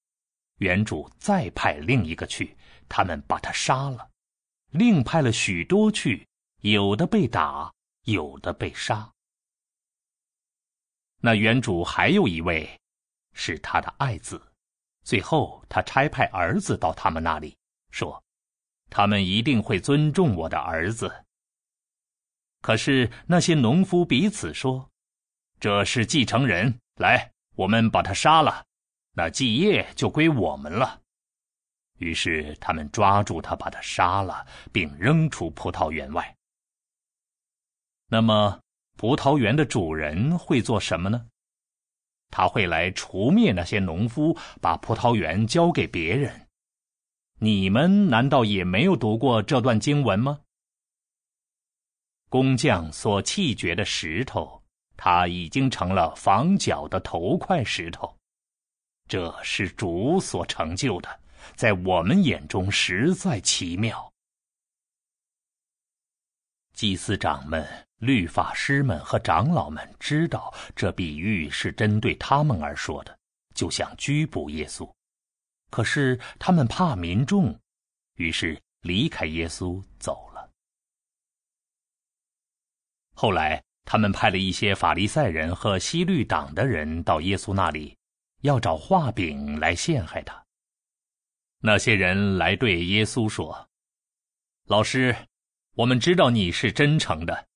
[0.58, 2.56] 原主再派另一个去，
[2.88, 4.08] 他们把他杀了。
[4.70, 6.26] 另派了许多去，
[6.60, 7.72] 有的被打，
[8.04, 9.10] 有的被杀。
[11.22, 12.78] 那原主还有一位，
[13.32, 14.40] 是他的爱子。
[15.02, 17.56] 最后，他差派儿子到他们那里，
[17.90, 18.22] 说
[18.90, 21.12] ：“他们一定会尊重我的儿子。”
[22.61, 24.90] 可是那些农夫彼此说
[25.58, 28.64] ：“这是继承人，来，我们把他杀了，
[29.12, 31.00] 那继业就归我们了。”
[31.98, 36.34] 于是他们抓住他，把他杀了，并扔出葡萄园外。
[38.08, 38.61] 那么，
[38.96, 41.26] 葡萄园的主人会做什么呢？
[42.30, 46.48] 他会来除灭那些农夫，把葡萄园交给别人。
[47.38, 50.40] 你们难道也没有读过这段经文吗？
[52.31, 54.62] 工匠所弃绝的石头，
[54.97, 58.16] 它已经成了房角的头块石头。
[59.09, 61.20] 这是主所成就的，
[61.57, 64.09] 在我们眼中实在奇妙。
[66.72, 67.66] 祭司长们、
[67.97, 73.18] 律法师们和长老们知道这比喻是针对他们而说的，
[73.57, 74.89] 就想拘捕耶稣，
[75.70, 77.59] 可是他们怕民众，
[78.14, 80.30] 于是离开耶稣走了。
[83.20, 87.94] 后来，他们派了一些法利赛人和西律党的人到耶稣那里，
[88.40, 90.42] 要找画饼来陷害他。
[91.58, 93.68] 那些人来对耶稣说
[94.64, 95.14] ：“老师，
[95.74, 97.46] 我们知道你是真诚的，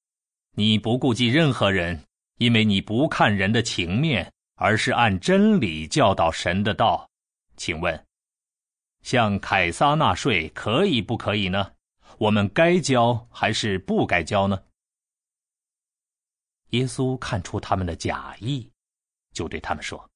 [0.54, 1.98] 你不顾及任何人，
[2.36, 7.08] 因为你不看人的情面，而是按真理教导神的道。
[7.56, 8.06] 请问，
[9.00, 11.72] 向凯撒纳税可以不可以呢？
[12.18, 14.62] 我们该交还是不该交呢？”
[16.75, 18.68] 耶稣看出他们的假意，
[19.33, 20.11] 就对他们说：“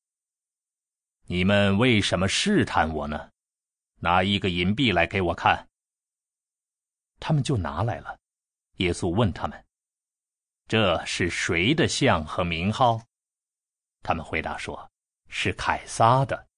[1.26, 3.30] 你们为什么试探我呢？
[4.00, 5.68] 拿一个银币来给我看。”
[7.20, 8.18] 他们就拿来了。
[8.78, 9.64] 耶稣问他们
[10.66, 13.00] ：“这是谁的像和名号？”
[14.02, 14.90] 他们回答说
[15.30, 16.48] ：“是凯撒的。”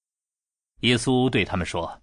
[0.81, 2.01] 耶稣对他们说：“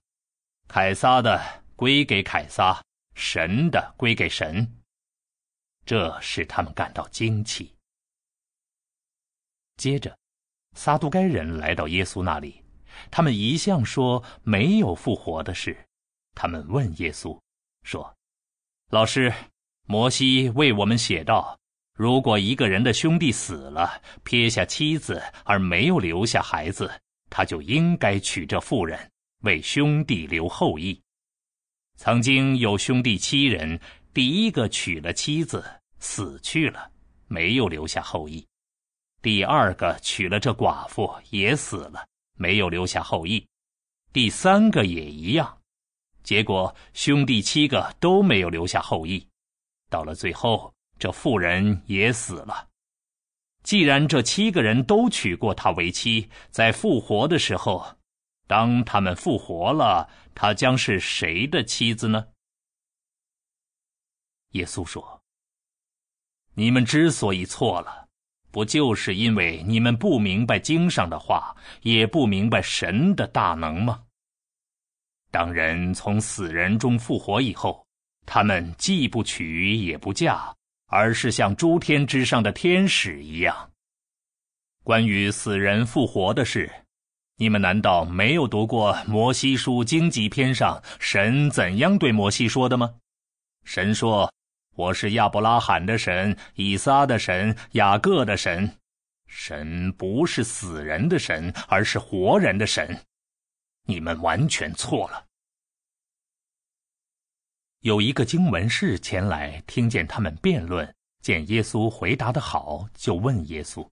[0.69, 1.41] 凯撒的
[1.75, 2.81] 归给凯撒，
[3.15, 4.81] 神的归给神。”
[5.85, 7.75] 这使他们感到惊奇。
[9.79, 10.15] 接着，
[10.75, 12.63] 撒都该人来到耶稣那里，
[13.11, 15.75] 他们一向说没有复活的事。
[16.35, 17.39] 他们问耶稣，
[17.85, 18.15] 说
[18.91, 19.33] ：“老师，
[19.87, 21.59] 摩西为我们写道，
[21.95, 26.91] 如果一个人的兄弟死了，撇下妻子而没有留下孩子，
[27.31, 29.11] 他就应该娶这妇人，
[29.43, 31.01] 为兄弟留后裔。
[31.97, 33.81] 曾经有兄弟七人，
[34.13, 35.65] 第一个娶了妻子，
[35.99, 36.91] 死去了，
[37.29, 38.45] 没有留下后裔。”
[39.21, 43.45] 第二个娶了这寡妇也死了，没有留下后裔；
[44.13, 45.61] 第三个也一样，
[46.23, 49.29] 结果兄弟七个都没有留下后裔。
[49.91, 52.69] 到了最后，这妇人也死了。
[53.65, 57.99] 既然这七个人都娶过她为妻，在复活的时候，
[58.47, 62.29] 当他们复活了，她将是谁的妻子呢？
[64.53, 65.23] 耶稣说
[66.55, 68.08] ：“你们之所以错了。”
[68.51, 74.03] 不就是因为你们不明白经上的话，也不明白神的大能吗？
[75.31, 77.87] 当人从死人中复活以后，
[78.25, 80.55] 他们既不娶也不嫁，
[80.87, 83.71] 而是像诸天之上的天使一样。
[84.83, 86.71] 关于死人复活的事，
[87.37, 92.95] 你们难道没有读过摩西书荆棘篇上神怎样对摩西说的吗？
[93.65, 94.33] 神说
[94.79, 98.79] ：“我是亚伯拉罕的神，以撒的神，雅各的神。
[99.27, 103.05] 神不是死人的神，而是活人的神。
[103.87, 105.27] 你们完全错了。”
[107.83, 113.85] 有一个经文士前来，听见他们辩论，见耶稣回答的好，就问耶稣：“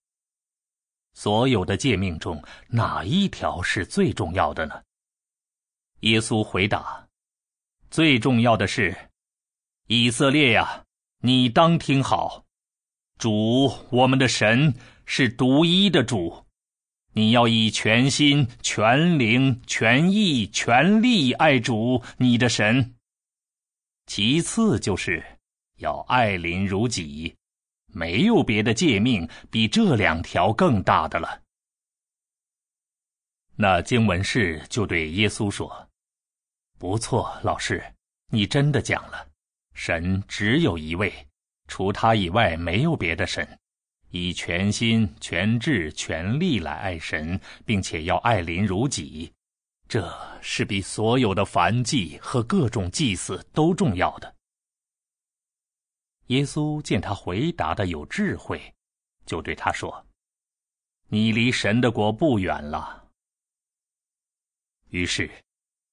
[1.15, 4.81] 所有的诫命中，哪一条是最重要的呢？”
[6.03, 7.09] 耶稣回答
[7.91, 8.97] ：“最重要的是，
[9.89, 10.85] 以色列呀，
[11.21, 12.45] 你当听好，
[13.19, 14.75] 主我们的神
[15.05, 16.45] 是独一的主，
[17.13, 22.97] 你要以全心、全灵、全意、全力爱主你的神。
[24.07, 25.25] 其次就是
[25.77, 27.37] 要爱邻如己，
[27.87, 31.43] 没有别的诫命比这两条更大的了。”
[33.55, 35.89] 那经文士就对耶稣说。
[36.77, 37.95] 不错，老师，
[38.31, 39.26] 你真的讲了，
[39.77, 41.13] 神只有一位，
[41.69, 43.47] 除他以外没有别的神，
[44.11, 49.31] 以全心、全智、全力来爱神，并且要爱邻如己，
[49.87, 50.11] 这
[50.41, 54.35] 是比所有的凡祭和各种祭祀都重要的。
[56.29, 58.75] 耶稣见他回答的有智慧，
[59.27, 60.07] 就对他说
[61.07, 63.05] ：“你离神的国不远了。”
[64.89, 65.31] 于是。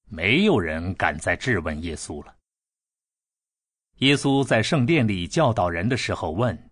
[0.06, 2.36] 没有人敢再质问耶稣了。
[3.98, 6.70] 耶稣在圣殿里教导人的时候问：“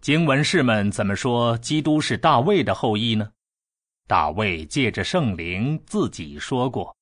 [0.00, 3.30] 经文士们怎么说基督是大卫的后裔呢？”
[4.08, 6.96] 大卫借着圣灵自己说过：“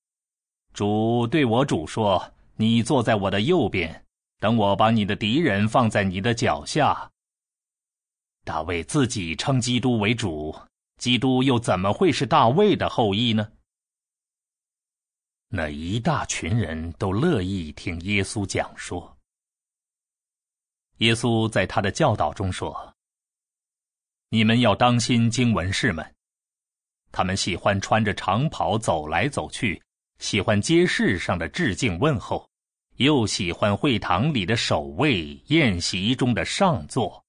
[0.75, 4.05] 主对我主说，你坐在我的右边，
[4.41, 7.11] 等我把你的敌人放在你的脚下。”
[8.45, 10.55] 大卫自己称基督为主，
[10.99, 13.47] 基督又怎么会是大卫的后裔呢？
[15.49, 19.14] 那一大群人都乐意听耶稣讲说。
[20.99, 22.95] 耶稣在他的教导中说
[24.31, 26.15] ：“你们要当心经文士们，
[27.11, 29.83] 他们喜欢穿着长袍走来走去，
[30.19, 32.49] 喜欢街市上的致敬问候，
[32.97, 37.23] 又喜欢会堂里的守卫、宴席中的上座。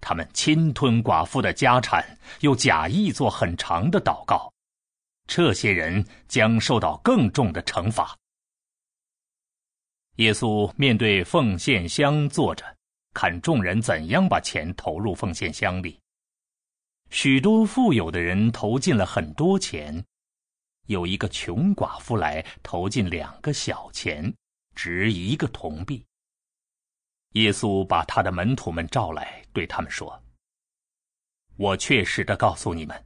[0.00, 2.04] 他们侵吞寡妇的家产，
[2.40, 4.52] 又假意做很长的祷告。”
[5.28, 8.16] 这些人将受到更重的惩罚。
[10.16, 12.64] 耶稣面对奉献箱坐着，
[13.14, 15.98] 看众人怎样把钱投入奉献箱里。
[17.10, 20.04] 许多富有的人投进了很多钱，
[20.86, 24.32] 有一个穷寡妇来投进两个小钱，
[24.74, 26.04] 值一个铜币。
[27.32, 30.22] 耶稣把他的门徒们召来，对他们说
[31.56, 33.04] ：“我确实的告诉你们。”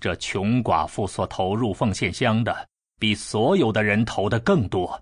[0.00, 5.00] 这穷寡妇所投入奉献箱的，比所有的人投的更多，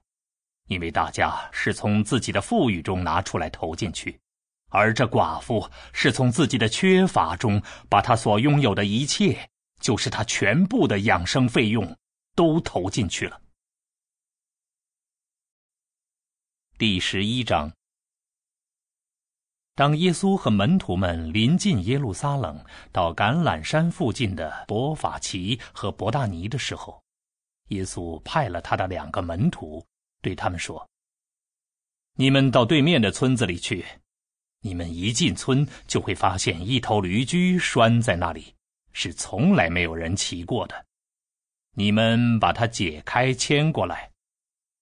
[0.68, 4.18] 因为大家是从自己的富裕中拿出来投进去，
[4.68, 9.48] 而这寡妇是从自己的缺乏中把她所拥有的一切，
[9.80, 11.96] 就是她全部的养生费用，
[12.34, 13.40] 都投进去了。
[16.76, 17.72] 第十一章。
[19.74, 27.00] 当耶稣和门徒们临近耶路撒冷，到橄榄山附近的伯法奇和伯大尼的时候，
[27.68, 29.86] 耶稣派了他的两个门徒，
[30.20, 30.88] 对他们说
[32.16, 33.84] ：“你们到对面的村子里去，
[34.60, 38.54] 你们一进村就会发现一头驴驹拴在那里，
[38.92, 40.86] 是从来没有人骑过的。
[41.74, 44.10] 你们把它解开牵过来。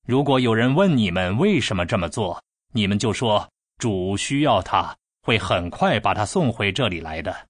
[0.07, 7.47] 如果有人问你们为什么这么做，你们就说。”主需要它，会很快把它送回这里来的。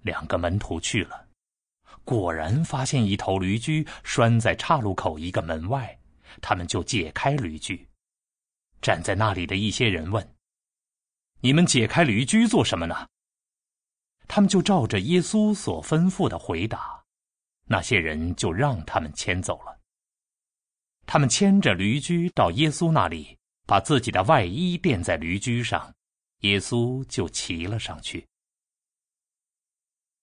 [0.00, 1.28] 两个门徒去了，
[2.04, 5.98] 果然发现一头驴驹拴在岔路口一个门外，
[6.40, 7.88] 他们就解开驴驹。
[8.80, 10.34] 站在那里的一些人问
[11.40, 13.06] ：“你们解开驴驹做什么呢？”
[14.28, 17.02] 他们就照着耶稣所吩咐的回答。
[17.66, 19.78] 那些人就让他们牵走了。
[21.06, 23.38] 他们牵着驴驹到耶稣那里。
[23.64, 25.94] 把自己的外衣垫在驴驹上，
[26.40, 28.26] 耶稣就骑了上去。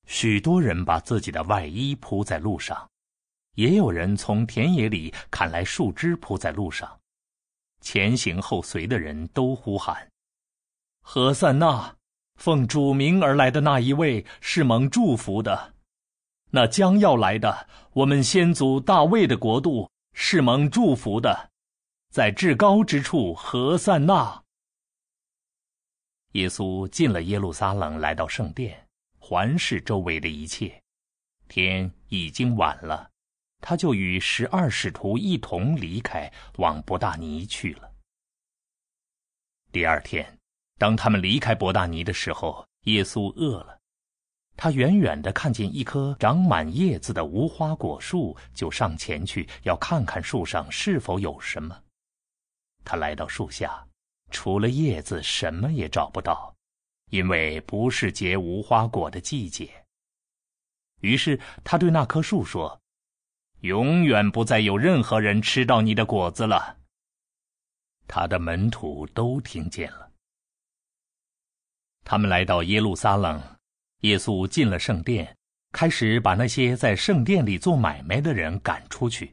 [0.09, 2.89] 许多人把自己的外衣铺在路上，
[3.53, 6.99] 也有人从田野里砍来树枝铺在路上。
[7.79, 10.09] 前行后随的人都呼喊
[11.05, 11.95] ：“何塞纳，
[12.37, 15.75] 奉主名而来的那一位是蒙祝福的，
[16.49, 21.51] 那将要来的我们先祖大卫的国度是蒙祝福的。”
[22.09, 24.43] 在至高之处，何塞纳。
[26.31, 28.88] 耶稣进了耶路撒冷，来到圣殿，
[29.29, 30.81] 环视周围的一切。
[31.47, 33.11] 天已经晚了，
[33.61, 37.91] 他就与十二使徒一同离开，往伯大尼去了。
[39.71, 40.35] 第二天，
[40.79, 43.77] 当他们离开伯大尼的时候，耶稣饿了。
[44.57, 51.79] 他远远的看见一棵长满叶子的无花果树，就上前去要看看树上是否有什么。
[52.83, 53.87] 他来到树下，
[54.31, 56.51] 除了叶子，什么也找不到，
[57.09, 59.69] 因为不是结无花果的季节。
[61.01, 62.81] 于是他对那棵树说
[63.61, 66.77] ：“永远不再有任何人吃到你的果子了。”
[68.07, 70.11] 他的门徒都听见了。
[72.03, 73.41] 他们来到耶路撒冷，
[73.99, 75.37] 耶稣进了圣殿，
[75.71, 79.31] 开始把那些在圣殿里做买卖的人赶出去。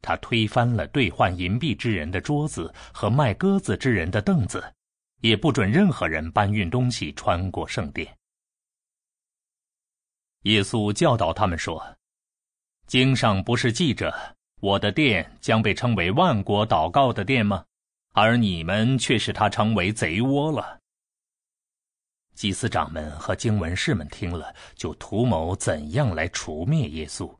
[0.00, 4.72] 他推翻了兑换银币之人的桌子和卖鸽子之人的凳子，
[5.20, 8.16] 也不准任何人搬运东西穿过圣殿。
[10.42, 11.96] 耶稣教导他们说
[12.86, 14.14] ：“经上不是记着，
[14.60, 17.64] 我的殿将被称为万国祷告的殿吗？
[18.12, 20.78] 而你们却使它成为贼窝了。”
[22.34, 27.30] 祭司长们和经文士们听了，就图谋怎样来除灭耶稣。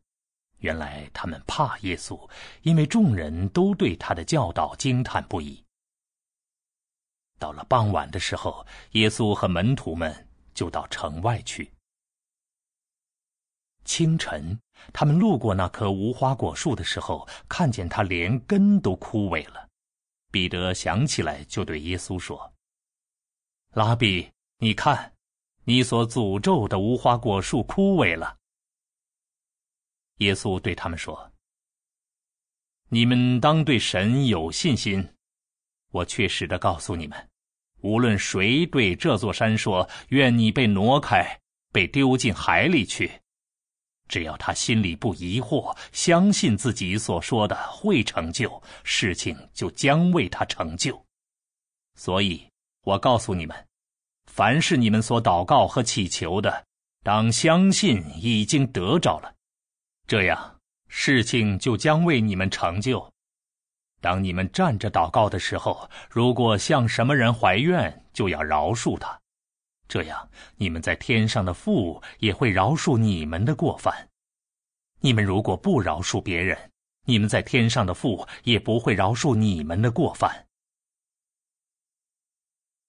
[0.59, 2.29] 原来他们怕耶稣，
[2.61, 5.65] 因为众人都对他的教导惊叹不已。
[7.41, 11.73] 到了傍晚的时候，耶稣和门徒们就到城外去。
[13.85, 14.57] 清晨，
[14.93, 19.69] 他们路过那棵无花果树的时候，看见它连根都枯萎了。
[20.31, 22.53] 彼得想起来，就对耶稣说
[23.75, 25.15] ：“拉比，你看，
[25.65, 28.37] 你所诅咒的无花果树枯萎了。”
[30.19, 31.33] 耶稣对他们说
[32.91, 35.17] ：“你们当对神有信心。
[35.93, 37.30] 我确实的告诉你们，
[37.83, 41.39] 无论谁对这座山说‘愿你被挪开，
[41.73, 43.11] 被丢进海里去’，
[44.09, 51.01] 只要他心里不疑惑，相信自己所说的会成就，事情就将为他成就。
[51.95, 52.47] 所以，
[52.83, 53.67] 我告诉你们，
[54.27, 56.65] 凡是你们所祷告和祈求的，
[57.03, 59.35] 当相信已经得着了。”
[60.07, 60.57] 这样，
[60.89, 63.13] 事情就将为你们成就。
[64.01, 69.21] 当你们站着祷告的时候，如果向什么人怀怨，就要饶恕他。
[69.89, 74.09] 这样，你们在天上的父也会饶恕你们的过犯。
[75.01, 76.71] 你们如果不饶恕别人，
[77.05, 80.47] 你们在天上的父也不会饶恕你们的过犯。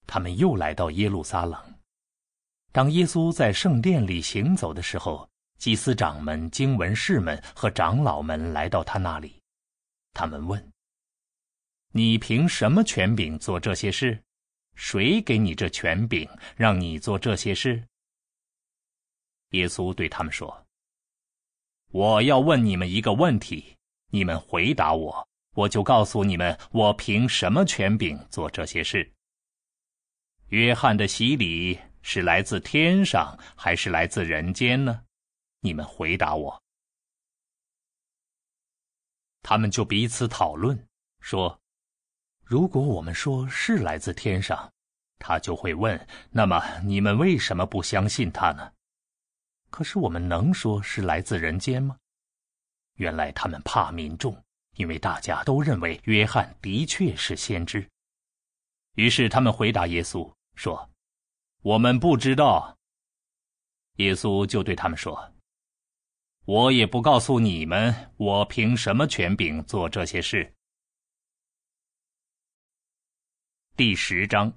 [0.08, 1.60] 他们又来到耶路撒冷。
[2.72, 5.28] 当耶稣在圣殿里行走的时候。
[5.58, 9.40] 祭司长们、经文士们和长老们来到他那里，
[10.12, 10.60] 他们问
[11.92, 14.22] ：“你凭什么权柄做这些事？
[14.76, 17.84] 谁给你这权柄，让你做这些事？”
[19.52, 20.66] 耶稣对他们说
[21.92, 23.76] ：“我要问你们一个问题，
[24.12, 29.12] 你们回答我，我就告诉你们，我凭什么权柄做这些事。
[30.48, 35.04] 约翰的洗礼是来自天上，还是来自人间呢？”
[35.60, 36.64] 你们回答我。
[39.44, 40.88] 他们就彼此讨论，
[41.20, 41.61] 说
[42.52, 44.70] ：“如果我们说是来自天上，
[45.20, 48.70] 他就会问：那么你们为什么不相信他呢？
[49.70, 51.96] 可是我们能说是来自人间吗？”
[53.00, 54.38] 原来他们怕民众，
[54.76, 57.88] 因为大家都认为约翰的确是先知。
[58.96, 60.90] 于是他们回答耶稣说
[61.64, 62.78] ：“我们不知道。”
[63.96, 65.18] 耶稣就对他们说。
[66.44, 70.54] 我也不告诉你们，我凭什么权柄做这些事。
[73.84, 74.54] 第十章。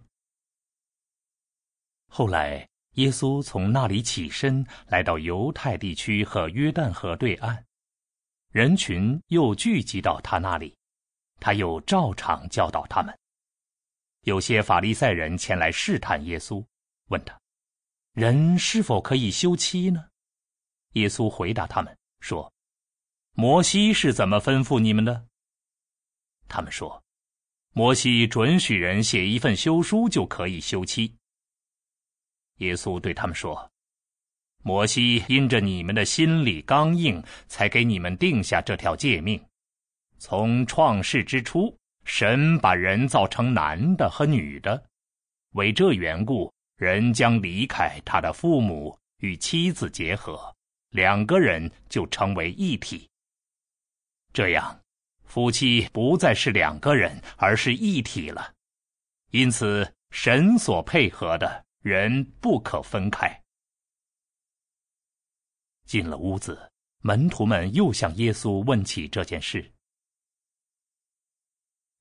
[2.08, 7.64] 后来，耶稣从那里起身，来到犹太地区和约旦河对岸，
[8.50, 10.76] 人群又聚集到他那里，
[11.40, 13.18] 他又照常教导他们。
[14.24, 16.62] 有些法利赛人前来试探耶稣，
[17.08, 17.40] 问他：
[18.12, 20.06] 人是否可以休妻呢？
[20.96, 22.52] 耶稣回答他们说
[23.32, 25.26] ：“摩西是怎么吩咐你们的？”
[26.46, 27.02] 他们说
[27.74, 31.14] ：“摩西准许人写一份休书就可以休妻。”
[32.58, 33.70] 耶稣对他们说
[34.64, 39.44] ：“摩西因着你们的心里刚硬，才给你们定下这条诫命。
[40.18, 44.82] 从创世之初，神把人造成男的和女的，
[45.50, 50.40] 为这缘故，人将离开他的父母，与妻子结合。”
[50.94, 53.10] 两个人就成为一体。
[54.32, 54.80] 这样，
[55.24, 58.52] 夫妻不再是两个人，而是一体了。
[59.30, 63.28] 因此，神所配合的人不可分开。
[65.86, 66.70] 进了屋子，
[67.00, 69.72] 门徒们又向耶稣问起这件事。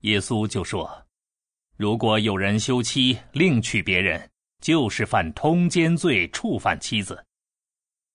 [0.02, 1.06] 耶稣就说
[1.76, 4.30] ：“如果有人休妻另娶别人，
[4.62, 7.16] 就是犯通奸罪，触犯妻子；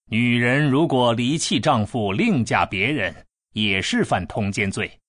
[0.05, 3.27] 女人如果离弃丈夫另嫁别人，
[3.65, 5.01] 也是犯通奸罪。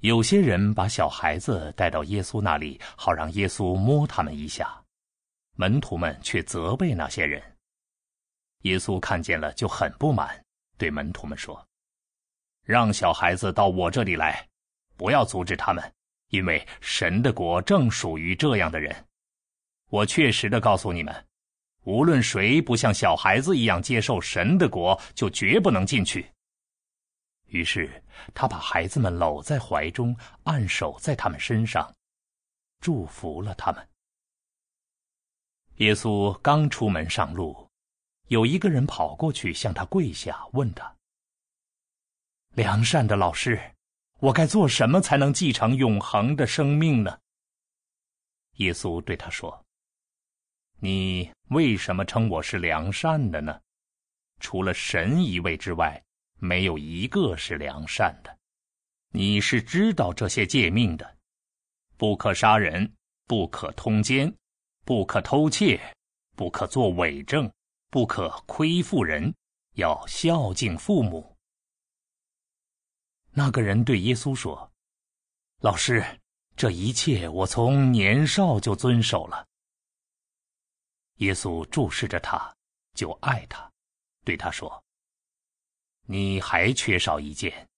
[0.00, 4.82] 有些人把小孩子带到耶稣那里，好让耶稣摸他们一下，
[5.56, 7.42] 门徒们却责备那些人。
[8.62, 10.44] 耶稣看见了，就很不满，
[10.76, 11.66] 对门徒们说
[12.64, 14.46] ：“让小孩子到我这里来，
[14.96, 15.94] 不要阻止他们，
[16.28, 19.06] 因为神的国正属于这样的人。
[19.88, 21.26] 我确实的告诉你们，
[21.84, 26.30] 无论谁不像小孩子一样接受神的国，就绝不能进去。”
[27.46, 28.02] 于是
[28.34, 31.94] 他把孩子们搂在怀中，按手在他们身上，
[32.80, 33.88] 祝福了他们。
[35.76, 37.68] 耶稣刚出门上路。
[38.28, 40.96] 有一个人跑过去向他跪下，问他
[42.56, 43.60] ：“良善的老师，
[44.18, 47.18] 我该做什么才能继承永恒的生命呢？”
[48.56, 49.63] 耶稣对他说
[50.84, 53.58] ：“你为什么称我是良善的呢？
[54.38, 56.04] 除了神一位之外，
[56.38, 58.38] 没有一个是良善的。
[59.08, 61.16] 你是知道这些诫命的：
[61.96, 62.92] 不可杀人，
[63.24, 64.30] 不可通奸，
[64.84, 65.80] 不可偷窃，
[66.36, 67.50] 不可作伪证。”
[67.88, 69.34] 不可亏负人，
[69.76, 71.34] 要孝敬父母。
[73.30, 74.70] 那个人对耶稣说
[75.62, 76.04] ：“老师，
[76.56, 79.46] 这一切我从年少就遵守了。”
[81.18, 82.54] 耶稣注视着他，
[82.94, 83.70] 就爱他，
[84.24, 84.82] 对他说
[86.06, 87.68] ：“你还缺少一件，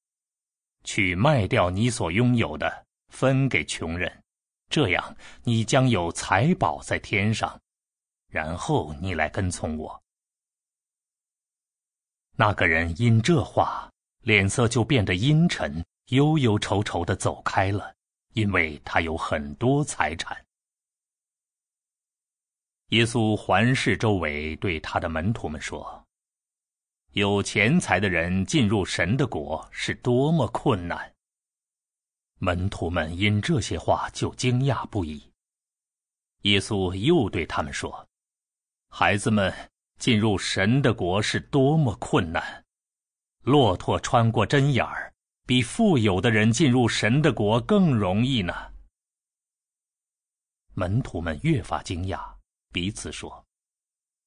[0.85, 4.23] 去卖掉你所拥有的，分给穷人，
[4.69, 7.61] 这样你将有财宝在天上，
[8.29, 10.03] 然后你来跟从我。”
[12.39, 13.91] 那个人因这话，
[14.23, 17.95] 脸色就变得阴沉，忧忧愁愁的走开了，
[18.35, 20.46] 因为他有很多财产。
[22.89, 26.07] 耶稣环视周围，对他的门徒们说
[27.13, 31.15] ：“有钱财的人进入神的国是多么困难！”
[32.39, 35.33] 门徒们因这些话就惊讶不已。
[36.43, 38.09] 耶稣又对他们说
[38.91, 39.53] ：“孩子们。”
[39.99, 42.63] 进入神的国是多么困难！
[43.45, 45.11] 骆驼穿过针眼儿，
[45.47, 48.53] 比富有的人进入神的国更容易呢。
[50.75, 52.36] 门徒们越发惊讶，
[52.77, 53.47] 彼此说：“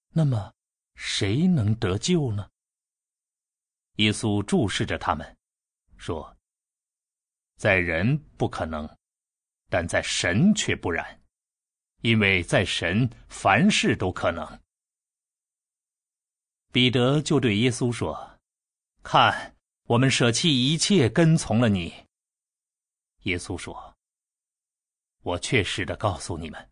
[0.10, 0.52] 那么，
[0.96, 2.50] 谁能得救呢？”
[3.98, 5.38] 耶稣注视着他们，
[5.98, 6.36] 说
[7.58, 8.90] ：“在人不可能，
[9.70, 11.22] 但在神却不然，
[12.02, 14.60] 因为在神凡事都可能。”
[16.74, 18.40] 彼得就对耶稣说
[19.04, 21.94] ：“看，我们舍弃一切，跟从了你。”
[23.26, 23.96] 耶稣说
[25.22, 26.69] ：“我确实的告诉你们，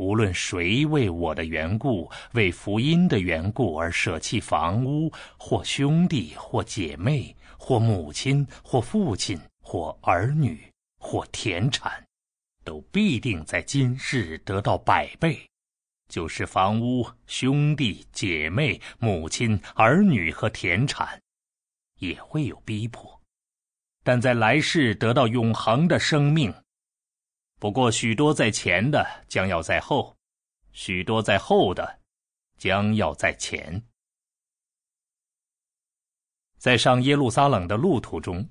[0.00, 10.58] 无论谁为我的缘故、为福音的缘故而舍弃房屋、或兄弟、或姐妹、或母亲、或父亲、或儿女、
[10.98, 12.02] 或田产，
[12.64, 15.38] 都必定在今世得到百倍。”
[16.08, 21.20] 就是房屋、兄弟姐妹、母亲、儿女和田产，
[21.98, 23.20] 也会有逼迫，
[24.02, 26.50] 但在来世得到永恒的生命。
[27.60, 30.16] 不过，许多在前的将要在后，
[30.72, 32.00] 许多在后的
[32.56, 33.80] 将要在前。
[36.56, 38.48] 在上耶路撒冷的路途中，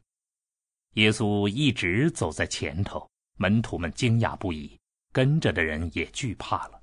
[0.94, 4.80] 耶稣一直走在前头，门徒们惊讶不已，
[5.12, 6.80] 跟着的人也惧怕了。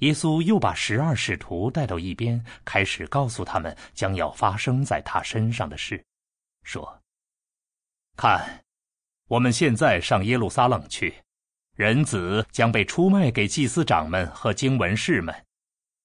[0.00, 6.04] 耶稣又把十二使徒带到一边，开始告诉他们将要发生在他身上的事，
[6.64, 7.02] 说
[8.14, 8.62] ：“看，
[9.28, 11.22] 我们现在上耶路撒冷去，
[11.76, 15.46] 人子将被出卖给祭司长们和经文士们，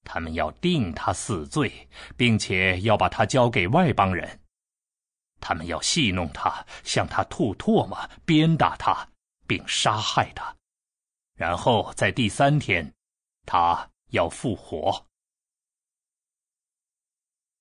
[0.03, 4.39] 他们要定他死罪，并且要把他交给外邦人，
[5.39, 9.07] 他们要戏弄他，向他吐唾沫，鞭打他，
[9.47, 10.55] 并杀害他，
[11.35, 12.93] 然后在第三天。”
[13.45, 15.05] 他要复活。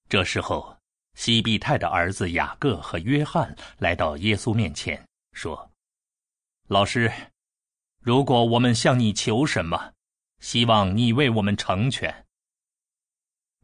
[0.09, 0.77] 这时候，
[1.15, 5.73] 西庇太的儿子雅各和约翰来到耶稣面前，说
[6.69, 7.13] ：“老师，
[7.99, 9.95] 如果我们向你求什么，
[10.41, 12.27] 希望你为我们成全。”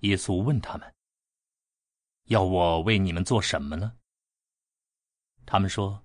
[0.00, 0.94] 耶稣问他们
[2.26, 3.96] ：“要我为你们做什么呢？”
[5.46, 6.04] 他们说：“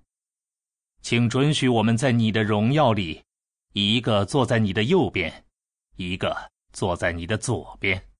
[1.02, 3.24] 请准许我们在你的荣耀里，
[3.72, 5.42] 一个坐在你的右边。”
[5.96, 8.10] 一个坐在你的左边，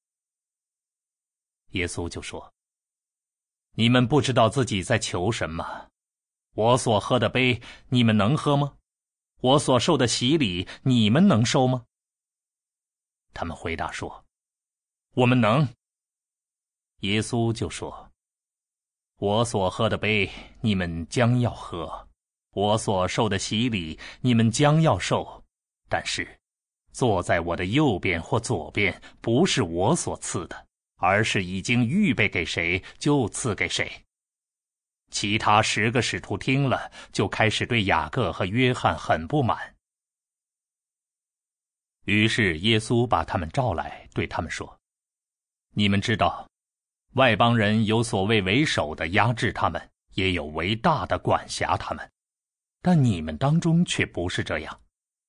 [1.70, 2.55] 耶稣就说
[3.74, 5.90] ：“你们不知道自己在求什么，
[6.55, 8.76] 我所喝的杯，你们能喝吗？
[9.40, 11.84] 我所受的洗礼，你们能受吗？”
[13.34, 14.24] 他们回答说
[15.14, 15.68] ：“我们能。”
[17.02, 18.12] 耶稣就说
[19.18, 20.30] ：“我所喝的杯，
[20.61, 21.86] 你们将要喝；
[22.52, 25.44] 我所受的洗礼，你们将要受。
[25.88, 26.38] 但是，
[26.92, 33.90] 坐在我的右边或左边，不是我所赐的，而是已经预备给谁就赐给谁。”
[35.15, 39.77] 其他十个使徒听了，就开始对雅各和约翰很不满。
[42.07, 44.77] 于是耶稣把他们召来，对他们说
[45.71, 46.45] ：“你们知道。”
[47.15, 49.81] 外邦人有所谓为首的压制他们，
[50.15, 52.11] 也有为大的管辖他们，
[52.83, 54.81] 但你们当中却不是这样。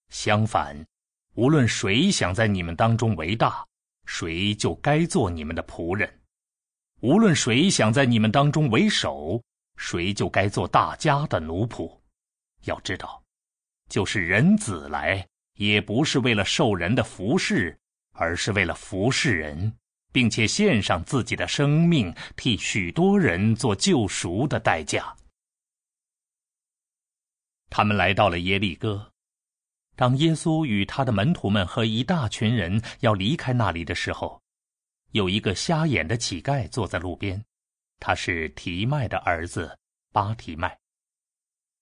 [0.09, 0.75] 相反，
[1.35, 3.63] 无论谁想在你们当中为大，
[4.07, 6.09] 谁就该做你们的仆人；
[7.01, 9.39] 无论谁想在你们当中为首，
[9.77, 11.99] 谁就该做大家的奴仆。
[12.63, 13.21] 要知道，
[13.89, 17.77] 就是人子来，也不是为了受人的服侍，
[18.13, 19.75] 而是为了服侍人。
[20.15, 25.13] 并且献上自己的生命，替许多人做救赎的代价。
[27.69, 29.11] 他们来到了耶利哥。
[29.97, 34.41] 当耶稣与他的门徒们和一大群人要离开那里的时候，
[35.11, 37.43] 有一个瞎眼的乞丐坐在路边，
[37.99, 39.77] 他是提麦的儿子
[40.11, 40.79] 巴提麦。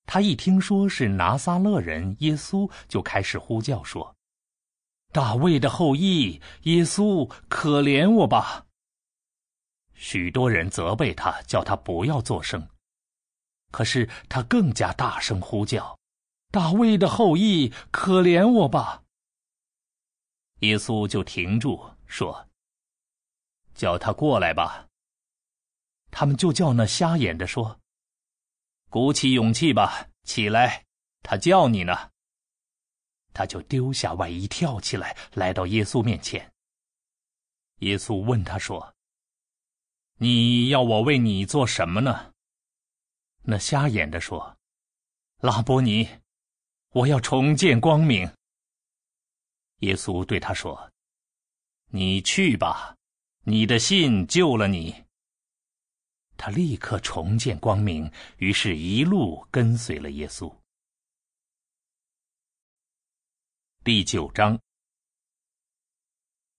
[0.06, 4.16] 他一听说是拿撒勒人耶稣，就开始呼叫说。
[5.12, 8.66] 大卫的后裔，耶稣，可怜我吧！
[9.94, 12.68] 许多人责备他，叫他不要作声。
[13.72, 15.98] 可是他更加大声呼叫
[16.52, 19.04] ：“大卫的后裔，可怜我吧！”
[20.60, 22.50] 耶稣就停住，说
[23.74, 24.88] ：“叫他过来吧。”
[26.16, 27.80] 他们就叫那瞎眼的说
[28.88, 30.86] ：“鼓起勇气吧，起来，
[31.24, 32.12] 他叫你呢。”
[33.34, 36.54] 他就丢下外衣，跳起来，来到耶稣面前。
[37.80, 38.94] 耶稣问他说
[40.22, 42.32] ：“你要我为你做什么呢？”
[43.42, 44.56] 那瞎眼的说
[45.42, 46.08] ：“拉波尼，
[46.90, 48.32] 我要重见光明。”
[49.82, 50.92] 耶稣对他说
[51.90, 52.96] ：“你去吧，
[53.46, 55.04] 你的信救了你。”
[56.38, 60.54] 他立刻重见光明，于是一路跟随了耶稣。
[63.84, 64.58] 第九章，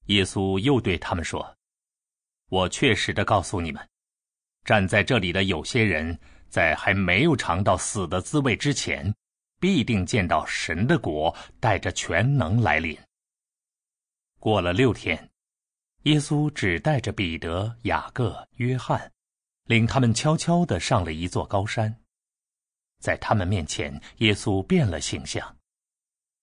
[0.06, 1.56] 耶稣又对他们说
[2.50, 3.88] ：“我确实的告诉你们，
[4.64, 6.18] 站在这里的有些人，
[6.48, 9.14] 在还没有尝到死的滋味之前，
[9.58, 12.94] 必定见到神的国带着全能来临。”
[14.38, 15.30] 过了六天，
[16.02, 19.10] 耶稣只带着彼得、雅各、约翰，
[19.64, 22.02] 领他们悄悄的上了一座高山，
[23.00, 25.56] 在他们面前，耶稣变了形象。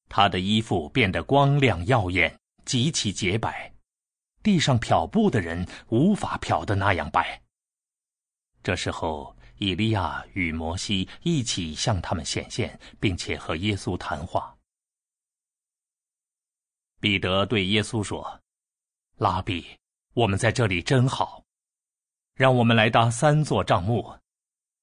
[0.10, 3.74] 他的衣服变得光亮耀眼，极其洁白，
[4.44, 7.42] 地上漂布的人无法漂得那样白。
[8.64, 14.58] 这时候，以利亚与摩西一起向他们显现，并且和耶稣谈话。
[17.00, 18.42] 彼得对耶稣说
[19.18, 19.66] ：“拉比，
[20.14, 21.41] 我们在这里真好，
[22.34, 24.18] 让我们来搭三座帐幕，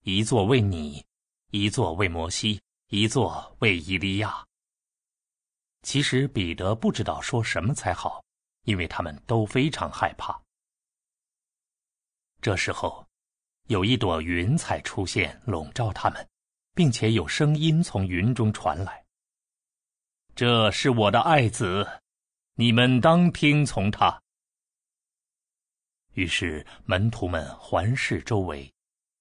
[0.02, 1.04] 一座为你，
[1.50, 4.44] 一座为摩西，一座为以利亚。”
[5.82, 8.22] 其实彼得不知道说什么才好，
[8.64, 10.38] 因为他们都非常害怕。
[12.40, 13.06] 这时候，
[13.68, 16.28] 有一朵云彩出现，笼罩他们，
[16.74, 19.04] 并且有声音从云中传来
[20.36, 21.86] ：“这是我的爱子，
[22.54, 24.20] 你们当听从他。”
[26.18, 28.68] 于是门徒们环视周围，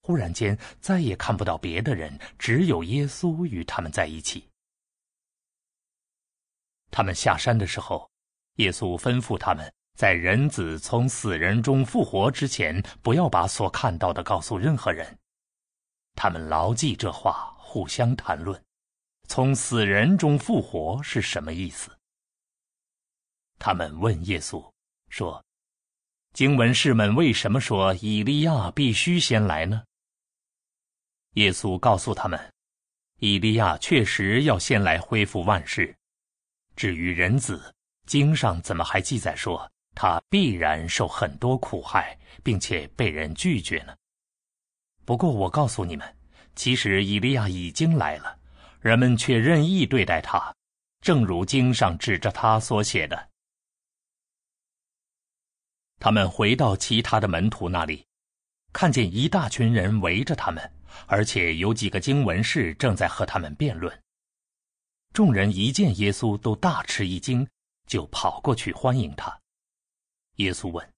[0.02, 4.50] 忽然间再也看不到别的人，只有耶稣与他们在一起。
[6.90, 8.10] 他们下山的时候，
[8.56, 15.16] 耶稣吩咐他们，在人子从死人中复活之前，不要把所看到的告诉任何人。
[16.16, 18.60] 他们牢记这话，互相谈论，
[19.28, 21.96] 从死人中复活是什么意思。
[23.60, 24.68] 他们问耶稣
[25.10, 25.40] 说
[26.38, 29.82] ：“经文士们为什么说以利亚必须先来呢？”
[31.34, 32.40] 耶稣告诉他们
[33.18, 35.96] ：“以利亚确实要先来恢复万事。”
[36.78, 37.74] 至于人子，
[38.06, 43.96] 经上怎么还记载说他必然受很多苦害，并且被人拒绝呢？
[45.06, 46.18] 不过我告诉你们，
[46.54, 48.38] 其实以利亚已经来了，
[48.80, 50.56] 人们却任意对待他，
[51.02, 53.28] 正如经上指着他所写的。
[56.00, 58.06] 他们回到其他的门徒那里，
[58.72, 60.72] 看见一大群人围着他们，
[61.08, 64.04] 而且有几个经文士正在和他们辩论。
[65.14, 67.48] 众人一见耶稣，都大吃一惊，
[67.88, 69.40] 就跑过去欢迎他。
[70.36, 70.94] 耶稣问：“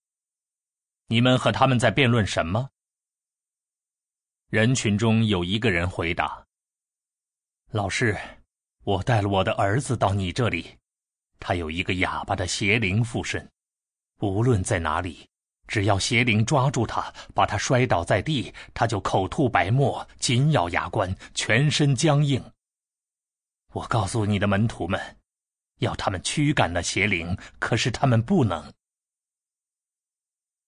[1.07, 2.69] 你们和他们在辩论什么？”
[4.51, 6.45] 人群中有一个人回答
[7.71, 8.17] ：“老师，
[8.83, 10.77] 我带了我的儿子到你这里，
[11.39, 13.49] 他有一个哑巴的邪灵附身，
[14.19, 15.27] 无论在哪里。”
[15.69, 22.43] 只要邪灵抓住他，把他摔倒在地，他就口吐白沫，紧咬牙关，全身僵硬。
[23.73, 24.99] 我告诉你的门徒们，
[25.77, 28.73] 要他们驱赶那邪灵，可是他们不能。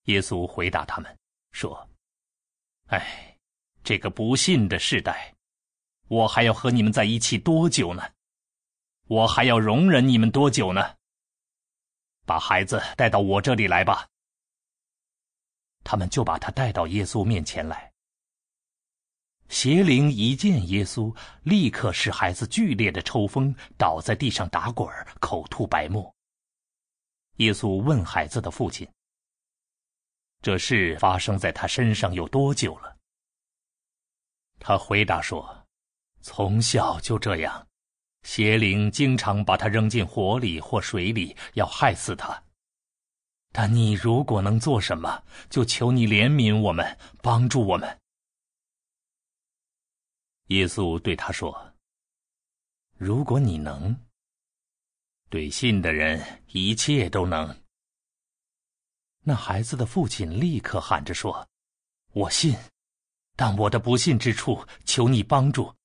[0.03, 1.17] 耶稣回答他们
[1.51, 1.89] 说
[2.89, 3.39] ：“哎，
[3.83, 5.33] 这个不信的世代，
[6.09, 8.03] 我还要和你们在一起多久呢？
[9.07, 10.95] 我还要容忍你们多久呢？
[12.25, 14.07] 把孩子带到我这里来吧。”
[15.83, 17.91] 他们就把他带到耶稣面前来。
[19.49, 21.13] 邪灵一见耶稣，
[21.43, 24.87] 立刻使孩子剧烈的抽风，倒在地上打滚
[25.19, 26.13] 口吐白沫。
[27.37, 28.89] 耶稣问孩子的父亲
[30.41, 32.95] ：“这事发生在他身上有多久了？”
[34.57, 35.67] 他回答说
[36.21, 37.67] ：“从小就这样，
[38.23, 42.43] 邪灵经常把他扔进火里或水里，要害死他。”
[43.53, 47.99] 但你如果能做什么，就求你怜悯我们，帮助我们。
[50.47, 51.73] 耶稣对他说
[52.97, 53.95] ：“如果你能，
[55.29, 57.61] 对信的人一切都能。”
[59.23, 61.47] 那孩子的父亲立刻喊着说
[62.13, 62.55] ：“我信，
[63.35, 65.75] 但我的不信之处，求你帮助。”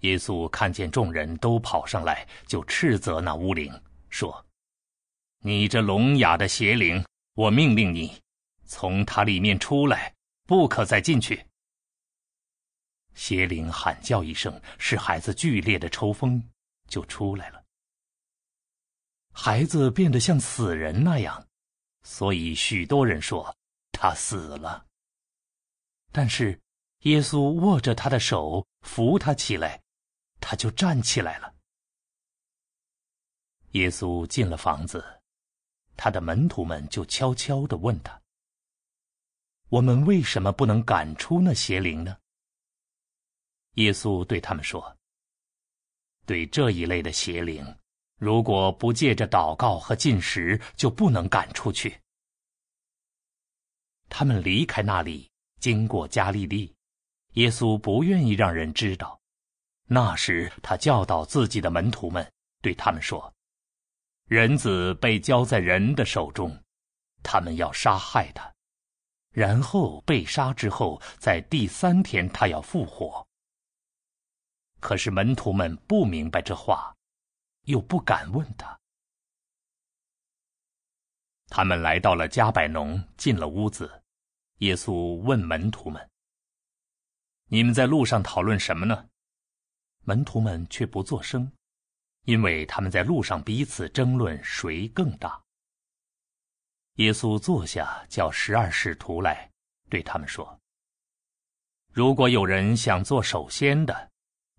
[0.00, 3.72] 耶稣看见众人都跑上来，就斥责那巫灵
[4.08, 4.44] 说。
[5.40, 8.20] 你这聋哑的邪灵，我命令你，
[8.64, 10.14] 从他里面出来，
[10.46, 11.44] 不可再进去。
[13.14, 16.42] 邪灵喊叫一声，使孩子剧烈的抽风，
[16.88, 17.62] 就出来了。
[19.32, 21.46] 孩子变得像死人那样，
[22.02, 23.54] 所以许多人说
[23.92, 24.86] 他死了。
[26.10, 26.60] 但是
[27.02, 29.80] 耶稣握着他的手，扶他起来，
[30.40, 31.54] 他就站起来了。
[33.72, 35.04] 耶稣进了房子。
[36.00, 38.22] 他的门徒们就悄悄地问他
[39.68, 42.16] ：“我们为什么不能赶出那邪灵呢？”
[43.74, 44.96] 耶稣对他们说
[46.24, 47.76] ：“对这一类的邪灵，
[48.16, 52.00] 如果不借着祷告和进食，就不能赶出去。”
[54.08, 55.28] 他们离开那里，
[55.58, 56.72] 经过加利利，
[57.32, 59.17] 耶稣不愿意让人知道。
[59.90, 62.30] 那时，他教导自己的门徒们，
[62.60, 63.32] 对他们说。
[64.26, 66.62] 人子被交在人的手中，
[67.22, 68.52] 他们要杀害他，
[69.30, 73.26] 然后被杀之后，在第三天他要复活。
[74.78, 76.94] 可是门徒们不明白这话，
[77.62, 78.78] 又不敢问他。
[81.48, 84.02] 他们来到了加百农，进了屋子，
[84.58, 86.10] 耶稣问门徒们
[87.48, 89.07] ：“你们在路上讨论什么呢？”
[90.04, 91.50] 门徒们却不作声。
[92.24, 95.42] 因为他们在路上彼此争论谁更大。
[96.96, 99.50] 耶稣坐下，叫十二使徒来，
[99.88, 100.60] 对他们说
[101.90, 104.10] ：“如果有人想做首先的，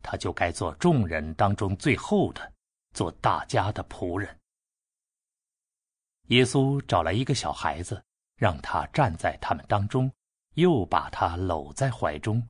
[0.02, 2.52] 他就该做众人当中最后的，
[2.96, 4.36] 做大家的仆人。”
[6.30, 8.04] 耶稣找来一个小孩子，
[8.36, 10.12] 让他站在他们当中，
[10.56, 12.42] 又把他搂在怀中，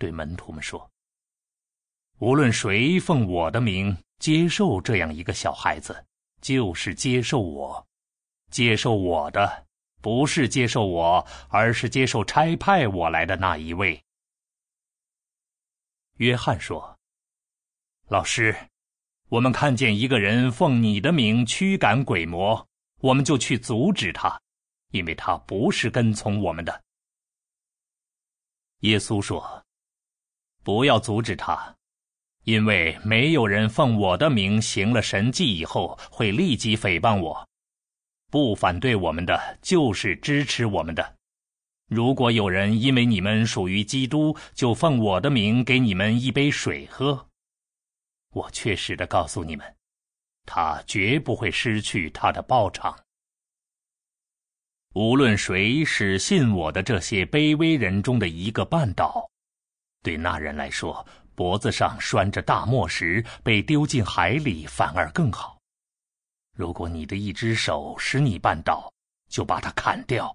[0.00, 0.90] 对门徒们说
[2.18, 6.06] ：“无论谁奉我的名。”接受这样一个小孩子，
[6.40, 7.84] 就是接受我；
[8.50, 9.66] 接受我的，
[10.00, 14.02] 不是接受我，而是接受差派我来的那一位。
[16.18, 16.98] 约翰说
[18.08, 18.56] ：“老师，
[19.28, 22.66] 我们看见一个人奉你的名驱赶鬼魔，
[23.00, 24.40] 我们就去阻止他，
[24.92, 26.82] 因为他不是跟从我们的。”
[28.80, 29.62] 耶稣说
[30.64, 31.76] ：“不要阻止他。”
[32.44, 37.48] 因为没有人奉我的名行了神迹以后会立即诽谤我，
[38.30, 41.16] 不反对我们的就是支持我们的。
[41.88, 47.28] 如果有人因为你们属于基督，就奉我的名给你们一杯水喝，
[48.32, 49.74] 我确实的告诉你们，
[50.44, 52.94] 他绝不会失去他的报偿。
[54.94, 59.30] 无论谁是信我的这些卑微人中的一个半岛，
[60.02, 61.06] 对那人来说。
[61.34, 65.58] 脖子上拴着大磨石，被丢进海里反而更好。
[66.56, 68.92] 如果你的一只手使你绊倒，
[69.28, 70.34] 就把它砍掉，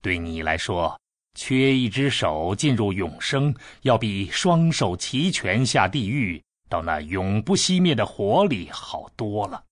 [0.00, 0.98] 对你来说，
[1.34, 9.62] 缺一只手进入永生，要比双手齐全下地狱到那永不熄灭的火里好多了。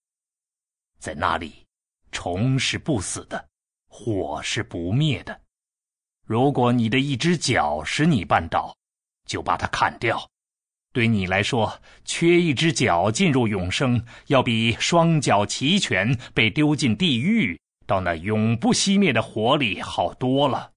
[0.99, 1.65] 在那里，
[2.13, 3.43] 虫是不死的，
[3.89, 5.41] 火是不灭的。
[6.27, 8.77] 如果你的一只脚使你绊倒，
[9.27, 10.30] 就把它砍掉。
[10.93, 17.59] 对你来说，缺一只脚进入永生，要比双脚齐全被丢进地狱。
[17.87, 20.73] 到那永不熄灭的火里好多了，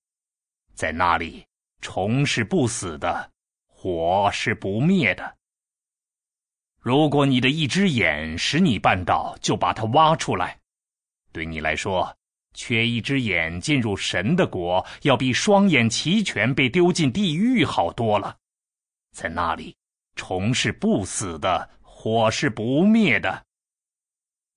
[0.75, 1.45] 在那里，
[1.81, 3.31] 虫是不死的，
[3.67, 5.35] 火是不灭的。
[6.79, 10.59] 如果你的一只眼使你绊倒，就把它挖出来。
[11.31, 12.15] 对你来说，
[12.53, 18.37] 缺一只眼进入神的国，要比双眼齐全被丢进地狱好多了。
[19.11, 19.75] 在那里，
[20.15, 23.45] 虫是不死的，火是不灭的。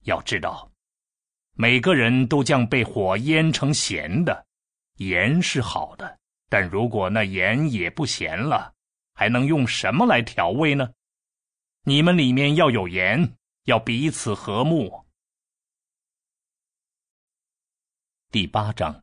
[0.03, 0.71] 要知道。
[1.59, 4.47] 每个人都将被火腌成咸的，
[4.97, 6.19] 盐是好的，
[6.51, 8.75] 但如果那盐也不咸了，
[9.15, 10.93] 还能用什么来调味呢？
[11.85, 15.07] 你们里面要有盐，要彼此和睦。
[18.31, 19.03] 第八章，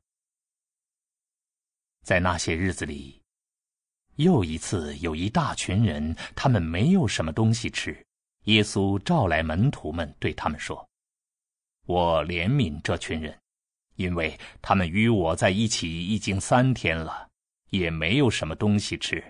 [2.04, 3.23] 在那些日子里，
[4.16, 7.98] 又一次有一大群人，他们没有什么东西吃。
[8.44, 10.88] 耶稣召来门徒们，对他们说。
[11.86, 13.38] 我怜悯这群人，
[13.96, 17.28] 因为他们与我在一起已经三天了，
[17.70, 19.24] 也没有什么东西吃。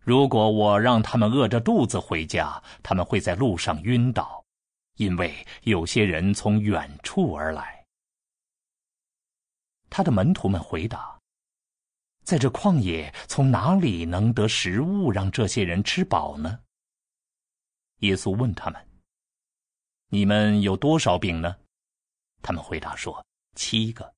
[0.00, 4.44] 如果我让他们饿着肚子回家，他们会在路上晕倒，
[4.96, 7.84] 因为有些人从远处而来。
[9.90, 11.15] 他的门徒们回答
[12.26, 16.58] ：“在这旷野，从哪里能得食物让这些人吃饱呢？”
[18.00, 18.88] 耶稣问他们
[20.10, 21.56] ：“你们有多少饼呢？”
[22.42, 23.24] 他们回答说
[23.54, 24.12] ：“七个。”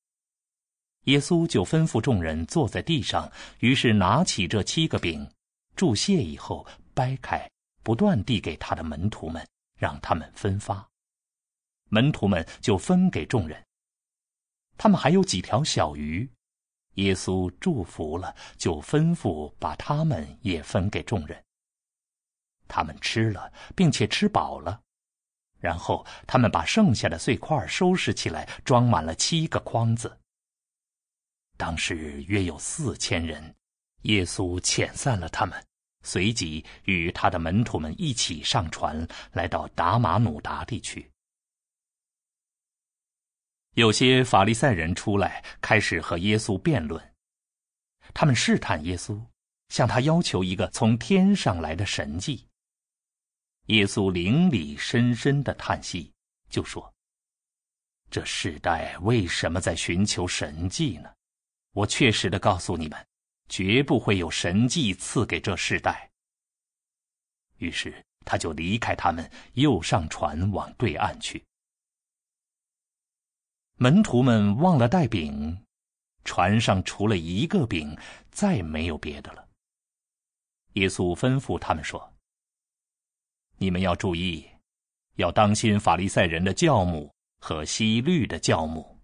[1.04, 3.30] 耶稣就吩咐众人坐在地上，
[3.60, 5.30] 于是拿起这七个饼，
[5.76, 7.48] 注谢以后掰开，
[7.82, 9.46] 不断递给他的门徒们，
[9.76, 10.86] 让他们分发。
[11.90, 13.62] 门徒们就分给众人。
[14.78, 16.28] 他们还有几条小鱼，
[16.98, 21.42] 耶稣祝福了，就吩咐把他们也分给众人。
[22.66, 24.80] 他们吃了，并且吃饱了。
[25.60, 30.18] 然后他们把剩下的碎块收拾起来，装满了七个筐子。
[31.56, 33.54] 当时约有四千人，
[34.02, 35.64] 耶稣遣散了他们，
[36.02, 41.10] 随即与他的门徒们一起上船，来到达马努达地区。
[43.78, 47.00] 有些法利赛人出来，开始和耶稣辩论。
[48.12, 49.24] 他们试探耶稣，
[49.68, 52.44] 向他要求一个从天上来的神迹。
[53.66, 56.12] 耶稣灵里深深的叹息，
[56.50, 56.92] 就说
[58.10, 61.08] ：“这世代为什么在寻求神迹呢？
[61.72, 63.06] 我确实的告诉你们，
[63.48, 66.10] 绝不会有神迹赐给这世代。”
[67.58, 71.40] 于是他就离开他们，又上船往对岸去。
[73.80, 75.56] 门徒们忘了带饼，
[76.24, 77.96] 船上除了一个饼，
[78.28, 79.48] 再没有别的了。
[80.72, 82.12] 耶稣吩咐他们说。
[83.56, 84.44] 你们要注意，
[85.14, 88.98] 要当心法利赛人的教母和西律的教母。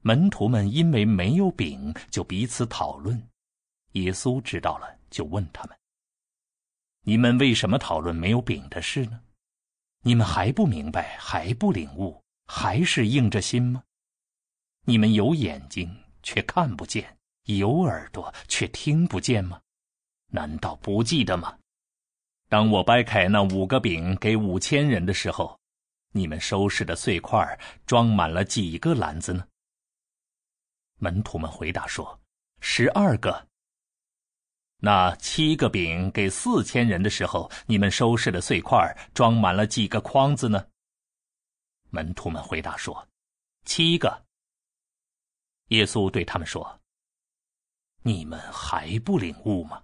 [0.00, 3.28] 门徒们因为没有饼，就彼此讨论。
[3.92, 5.78] 耶稣知道了，就问他们
[7.02, 9.20] ：“你们为什么讨论没有饼的事呢？
[10.00, 12.21] 你们还不明白，还不领悟，
[12.54, 13.82] 还是硬着心吗？
[14.84, 15.90] 你们有眼睛
[16.22, 19.58] 却看不见，有耳朵却听不见吗？
[20.26, 21.56] 难道不记得吗？”
[22.50, 25.58] 当我掰开那五个饼给五千人的时候，
[26.12, 29.46] 你们收拾的碎块装满了几个篮子呢？
[30.98, 32.20] 门徒们回答说
[32.60, 33.48] ：“十二个。”
[34.76, 40.66] 那七个饼给四千人的时候，你们收拾的碎块装满了几个筐子呢？
[41.92, 43.06] 门徒们回答说
[43.66, 44.24] ：“七个。”
[45.68, 46.80] 耶稣对他们说
[48.02, 49.82] ：“你们还不领悟吗？”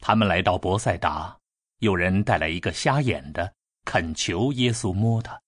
[0.00, 1.38] 他们来到博塞达，
[1.80, 3.54] 有人带来一个瞎眼的，
[3.84, 5.38] 恳求耶稣摸他。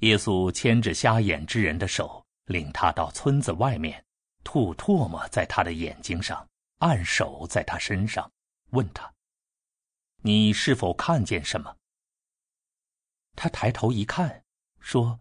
[0.00, 4.04] 耶稣牵着瞎眼之人的手，领他到村子外面，
[4.44, 8.30] 吐唾沫在他的眼睛上，按手在他身上，
[8.70, 9.12] 问他
[10.22, 11.74] ：“你是否看见什么？”
[13.40, 14.42] 他抬头一看，
[14.80, 15.20] 说：“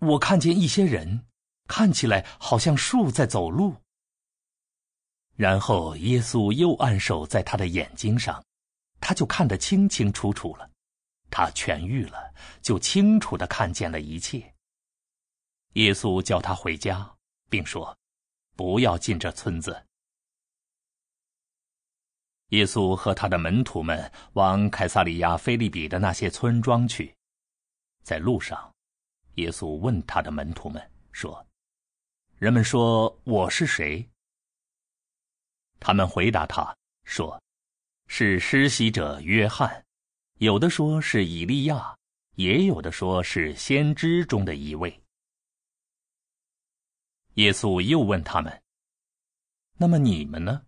[0.00, 1.24] 我看见一些人，
[1.66, 3.74] 看起来好像树在走路。”
[5.34, 8.44] 然后耶稣又按手在他的眼睛上，
[9.00, 10.70] 他就看得清清楚楚了。
[11.30, 14.54] 他痊愈了，就清楚的看见了一切。
[15.72, 17.16] 耶稣叫他回家，
[17.48, 17.96] 并说
[18.54, 19.84] ：“不要进这村子。”
[22.50, 27.12] 耶稣和他的门徒们往凯撒利亚菲利比的那些村庄去，
[28.04, 28.70] 在路上，
[29.36, 31.44] 耶稣问他的门徒们说
[32.36, 34.06] ：“人们说我是谁？”
[35.80, 37.42] 他们回答他说
[38.06, 39.82] ：“是施洗者约翰，
[40.34, 41.96] 有的说是以利亚，
[42.34, 45.02] 也有的说是先知中的一位。”
[47.36, 48.62] 耶稣又问他们
[49.78, 50.66] ：“那么你们呢？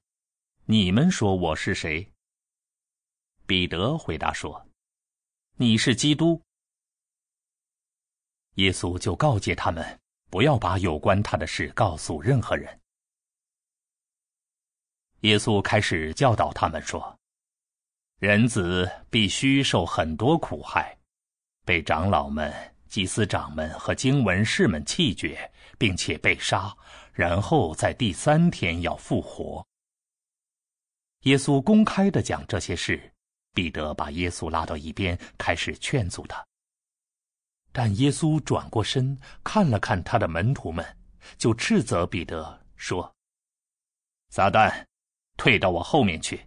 [0.65, 2.11] 你们说我是谁？”
[3.47, 4.67] 彼得回答说
[5.57, 6.43] ：“你是基督。”
[8.57, 9.99] 耶稣就告诫他们，
[10.31, 12.79] 不要把有关他的事告诉任何人。
[15.21, 17.19] 耶稣开始教导他们说
[18.21, 20.97] ：“人子必须受很多苦害，
[21.65, 22.53] 被长老们。”
[22.89, 26.75] 祭司长们和经文士们气绝，并且被杀，
[27.13, 29.67] 然后在第三天要复活。
[31.23, 33.13] 耶稣公开的讲这些事，
[33.53, 36.43] 彼得把耶稣拉到一边，开始劝阻他。
[37.79, 40.83] 但耶稣转过身看了看他的门徒们，
[41.37, 43.15] 就斥责彼得说
[44.33, 44.83] ：“撒旦，
[45.37, 46.41] 退到我后面去，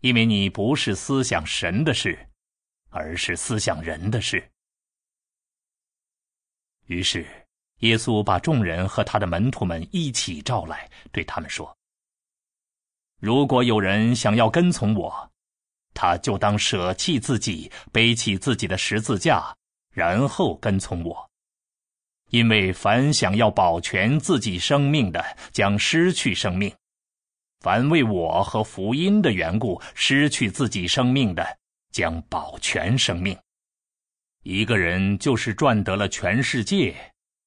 [0.00, 2.18] 因为你不是思想神的事，
[2.90, 4.50] 而是思想人的事。”
[6.86, 7.24] 于是，
[7.76, 11.72] 耶稣把众人和他的门徒们一起召来，对他们说
[13.22, 15.30] ：“如果有人想要跟从我，
[15.94, 19.56] 他就当舍弃自己，背起自己的十字架，
[19.92, 21.30] 然后跟从我。
[22.30, 26.70] 因为凡想要保全自己生命的，将失去生命；
[27.60, 31.58] 凡为我和福音的缘故失去自己生命的，
[31.90, 33.34] 将保全生命。”
[34.44, 36.94] 一个人就是赚得了全世界，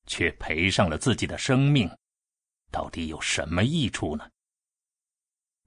[0.07, 1.89] 却赔上了自己的生命，
[2.71, 4.27] 到底有什么益处呢？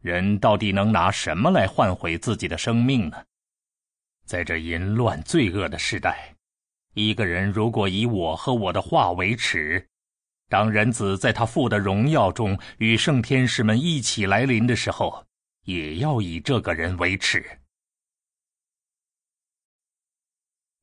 [0.02, 3.24] 人到底能拿什么来换回自己的生命呢？
[4.26, 6.33] 在这淫乱罪恶的时代，
[6.94, 9.84] 一个人如果以我和我的话为耻，
[10.48, 15.26] 当人子在他父的荣耀中与圣天使们一起来临的时候，
[15.64, 17.44] 也要以这个人为耻。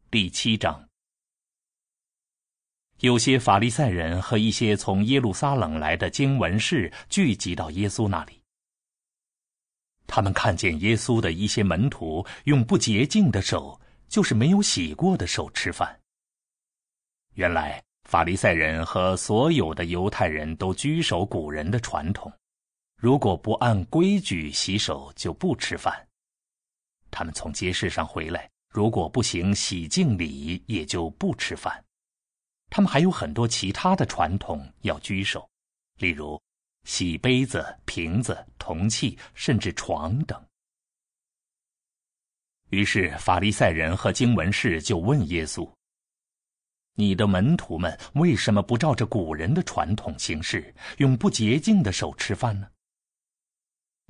[0.09, 0.85] 第七章，
[2.99, 8.41] 有些法利赛人和一些从耶路撒冷来的经文士聚集到耶稣那里。
[10.07, 13.79] 他们看见耶稣的一些门徒用不洁净的手，
[14.09, 16.00] 就是没有洗过的手吃饭。
[17.33, 22.31] 原来法利赛人和所有的犹太人都居守古人的传统，
[22.97, 26.07] 如果不按规矩洗手，就不吃饭。
[27.09, 28.49] 他们从街市上回来。
[28.73, 31.83] 如果不行洗净礼，也就不吃饭。
[32.69, 35.45] 他们还有很多其他的传统要居守，
[35.97, 36.41] 例如
[36.85, 40.41] 洗杯子、瓶子、铜器，甚至床等。
[42.69, 45.69] 于是法利赛人和经文士就问耶稣
[47.01, 52.67] ：“你的门徒们为什么不照着古人的传统行事，用不洁净的手吃饭呢？”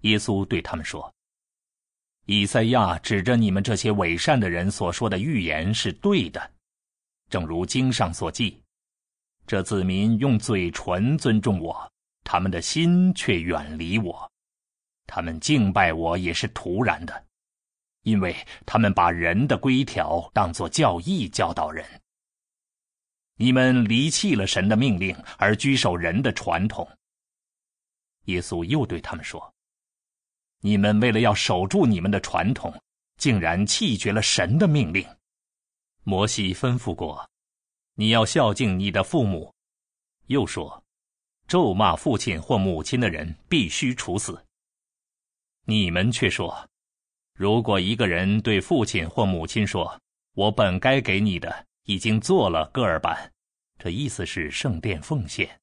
[0.03, 1.09] 耶稣对他们说。
[2.25, 6.51] 以赛亚指着你们这些伪善的人所说的预言是对的，
[7.29, 8.61] 正如经上所记：
[9.47, 11.91] 这子民用嘴唇尊重我，
[12.23, 14.29] 他们的心却远离我；
[15.07, 17.25] 他们敬拜我也是徒然的，
[18.03, 18.35] 因为
[18.65, 22.00] 他们把人的规条当作教义教导人。
[23.41, 26.87] 你们离弃了神的命令，而居守人的传统。
[28.25, 29.51] 耶稣又对他们说。
[30.59, 32.71] 你们为了要守住你们的传统，
[33.17, 35.03] 竟然弃绝了神的命令。
[36.03, 37.27] 摩西吩咐过，
[37.95, 39.51] 你要孝敬你的父母。
[40.27, 40.83] 又说，
[41.47, 44.45] 咒骂父亲或母亲的人必须处死。
[45.65, 46.69] 你们却说，
[47.33, 49.99] 如果一个人对父亲或母亲说
[50.37, 53.31] ：“我本该给你的已经做了戈尔板”，
[53.79, 55.59] 这意思是圣殿奉献，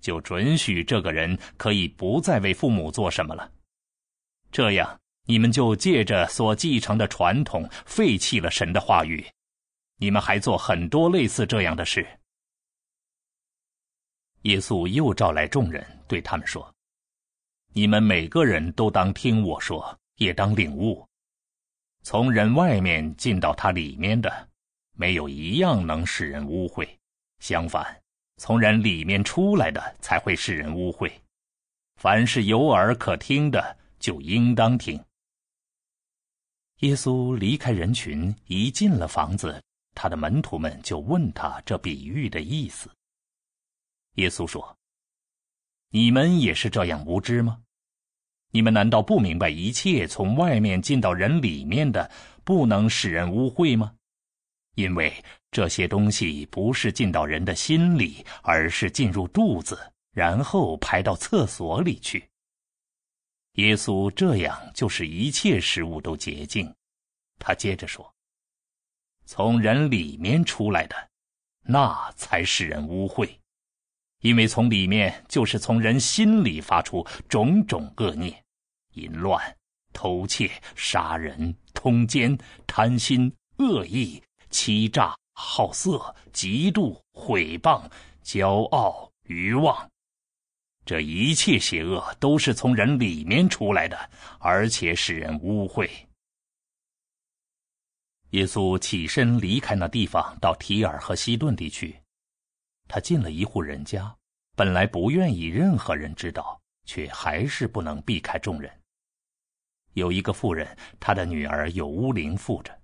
[0.00, 3.50] 就准许这个人可以不再为父母做什么了。
[4.50, 9.26] 这样，你们就借着所继承的传统废弃了神的话语，
[9.96, 12.06] 你们还做很多类似这样的事。
[14.42, 16.72] 耶稣又召来众人，对他们说
[17.74, 21.04] ：“你们每个人都当听我说，也当领悟。
[22.02, 24.48] 从人外面进到他里面的，
[24.98, 26.86] 没有一样能使人污秽；
[27.38, 28.02] 相反，
[28.36, 31.10] 从人里面出来的才会使人污秽。
[31.96, 34.96] 凡是有耳可听的。”就应当听。
[36.82, 39.60] 耶稣离开人群，一进了房子，
[39.92, 42.88] 他的门徒们就问他这比喻的意思。
[44.14, 44.78] 耶稣说
[45.90, 47.60] ：“你们也是这样无知吗？
[48.52, 52.08] 你们难道不明白一切从外面进到人里面的，
[52.44, 53.96] 不能使人污秽吗？
[54.78, 55.12] 因为
[55.50, 59.76] 这些东西不是进到人的心里，而是进入肚子，
[60.12, 62.24] 然后排到厕所里去。
[63.54, 66.72] 耶稣这样就是一切食物都洁净。”
[67.40, 68.14] 他接着说
[69.26, 70.94] ：“从人里面出来的，
[71.64, 73.28] 那才使人污秽。”
[74.22, 78.44] 因为从里面就是从人心里发出种种恶念，
[78.92, 79.42] 淫乱、
[79.92, 87.82] 偷窃、杀人、通奸、贪心、恶意、欺诈、好色、嫉妒、毁谤、
[88.24, 89.90] 骄傲、欲望，
[90.84, 95.88] 这一切邪恶都是从人里面出来的，而且使人污秽。
[98.30, 101.98] 耶稣起身离开那地方，到提尔和西顿地区。
[102.86, 104.14] 他进了一户人家，
[104.56, 108.70] 本来不愿意任何人知道，却还是不能避开众人。
[109.94, 112.78] 有一个妇人，她的女儿有巫灵附着。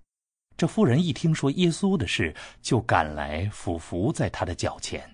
[0.57, 5.09] 这妇人一听说耶稣的事，就赶来俯伏在他的脚前。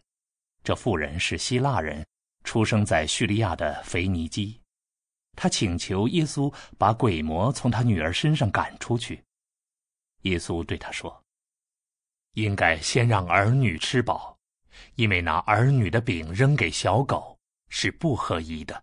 [0.63, 2.05] 这妇人是希腊人，
[2.43, 4.59] 出生在叙利亚的腓尼基。
[5.35, 9.23] 他请求耶稣把鬼魔从他女儿身上赶出去。
[10.21, 11.23] 耶稣对他说
[12.33, 14.37] ：“应该先让儿女吃饱。”
[14.95, 17.37] 因为拿儿女的饼扔给小狗
[17.67, 18.81] 是不合宜的。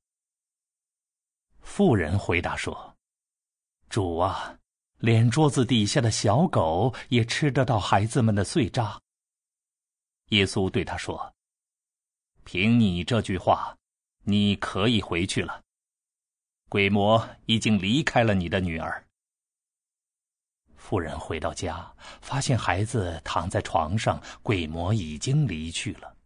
[1.60, 2.94] 妇人回答说
[3.88, 4.57] ：“主啊，
[4.98, 9.00] 连桌子底下的小狗也吃得到孩子们的碎渣。”
[10.30, 11.34] 耶稣对他说
[12.44, 13.76] ：“凭你这句话，
[14.24, 15.62] 你可以回去了。
[16.68, 19.04] 鬼魔已经离开了你的女儿。”
[20.76, 26.16] 妇人回到家，发现孩子躺在床上，鬼魔已经离去了。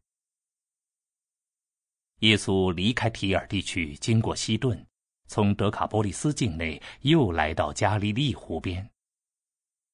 [2.21, 4.87] 耶稣离开提尔地区，经过西顿，
[5.33, 8.87] 从德卡波利斯境内又来到加利利湖边。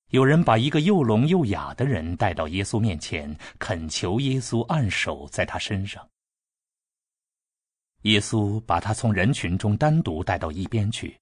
[0.09, 6.05] 有人把一个又聋又哑的人带到耶稣面前，恳求耶稣按手在他身上。
[8.03, 11.17] 耶稣把他从人群中单独带到一边去，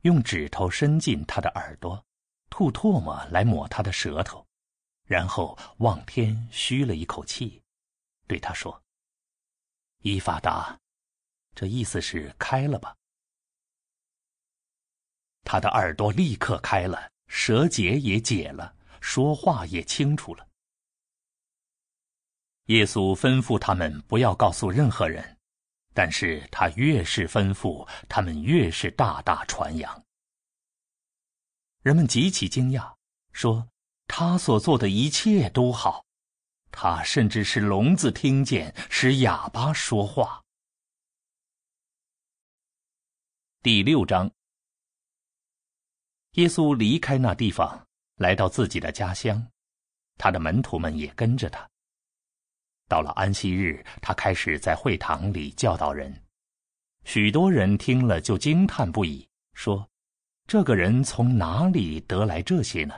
[0.00, 2.04] 用指头伸进他的耳朵。
[2.50, 4.44] 吐唾沫来抹他的舌头，
[5.06, 7.62] 然后望天吁了一口气，
[8.26, 8.82] 对他说
[10.02, 10.76] ：“伊法达，
[11.54, 12.92] 这意思是开了吧。”
[15.44, 20.48] 他的耳朵立刻开了，舌结也解了，说话也清楚了。
[22.66, 25.36] 耶稣吩咐他们不要告诉任何人，
[25.92, 30.04] 但是他越是吩咐，他们越是大大传扬。
[31.82, 32.94] 人们极其惊讶，
[33.32, 33.68] 说
[34.06, 36.04] ：“他所做的一切都好，
[36.70, 40.40] 他甚至是聋子听见，使哑巴说话。”
[43.60, 44.30] 第六章，
[46.32, 47.86] 耶稣离开那地方，
[48.16, 49.46] 来到自己的家乡，
[50.16, 51.68] 他的门徒们也跟着他。
[52.88, 56.14] 到了安息日，他开始在会堂里教导人，
[57.04, 59.86] 许多人听了就惊叹不已，说。
[60.48, 62.94] 这个人从哪里得来这些呢？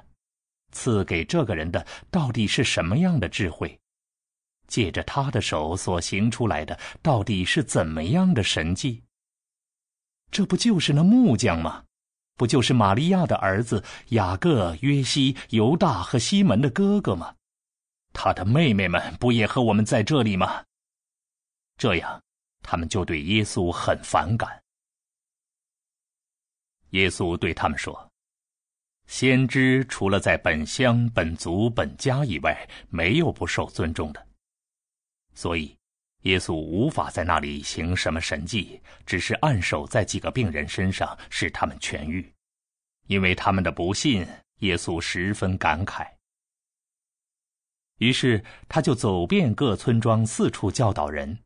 [0.72, 3.78] 赐给这个人的到底是什么样的智慧？
[4.66, 9.02] 借着他的手所行出来的到底是怎么样的神迹？
[10.30, 11.84] 这不就是那木匠吗？
[12.36, 17.34] 不就是玛利亚的儿子雅各、约西、犹大和西门的哥哥吗？
[18.12, 20.64] 他的妹妹们不也和我们在这里吗？
[21.76, 22.22] 这样，
[22.62, 24.62] 他们就对耶稣很反感。
[26.90, 28.08] 耶稣对他们说
[29.06, 34.26] ：“先知除了在本乡、本族、本家以外，没有不受尊重的。
[35.34, 35.76] 所以，
[36.24, 42.30] 耶稣无法在那里行什么神迹，只是按手在几个病人身上，使他们痊愈。
[43.06, 44.26] 因为他们的不信，
[44.60, 46.06] 耶稣十分感慨。
[47.98, 51.38] 于是，他就走遍各村庄，四处教导人。”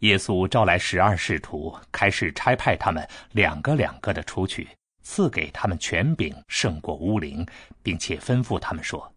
[0.00, 4.68] 耶稣召来十二使徒，开始差派他们两个两个的出去，
[5.02, 7.46] 赐给他们权柄胜过巫灵，
[7.82, 9.12] 并且吩咐他们说：“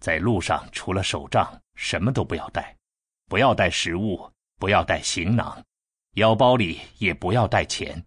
[0.00, 2.74] 在路上除了手杖，什么都不要带，
[3.32, 5.64] 不要带食物，不要带行囊，
[6.16, 8.04] 腰包里也不要带钱，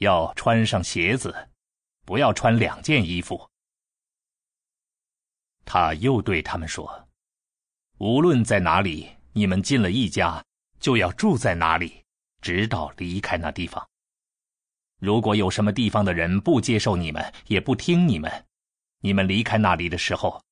[0.00, 1.34] 要穿上鞋子，
[2.04, 3.48] 不要穿两件衣服。”
[5.64, 7.08] 他又对他们说
[7.96, 10.44] ：“无论在哪里，你们进了一家。”
[10.78, 12.04] 就要住在哪里，
[12.42, 13.88] 直到离开那地方。
[14.98, 18.30] 如果有什么地方的人不接受你们，也不听你们，
[19.00, 20.44] 你们离开那里的时候，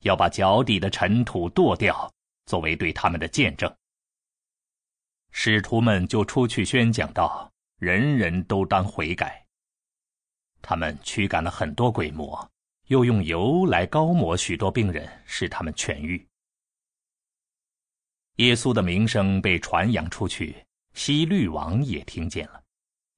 [0.00, 2.12] 要把脚底的尘土跺掉，
[2.46, 3.74] 作为对他们的见证。
[5.30, 9.44] 使徒们就出去宣讲道：“人人都当悔改。”
[10.62, 12.50] 他们驱赶了很多鬼魔，
[12.86, 16.26] 又用油来膏抹许多病人，使他们痊愈。
[18.36, 20.64] 耶稣的名声被传扬出去，
[20.94, 22.62] 西律王也听见了。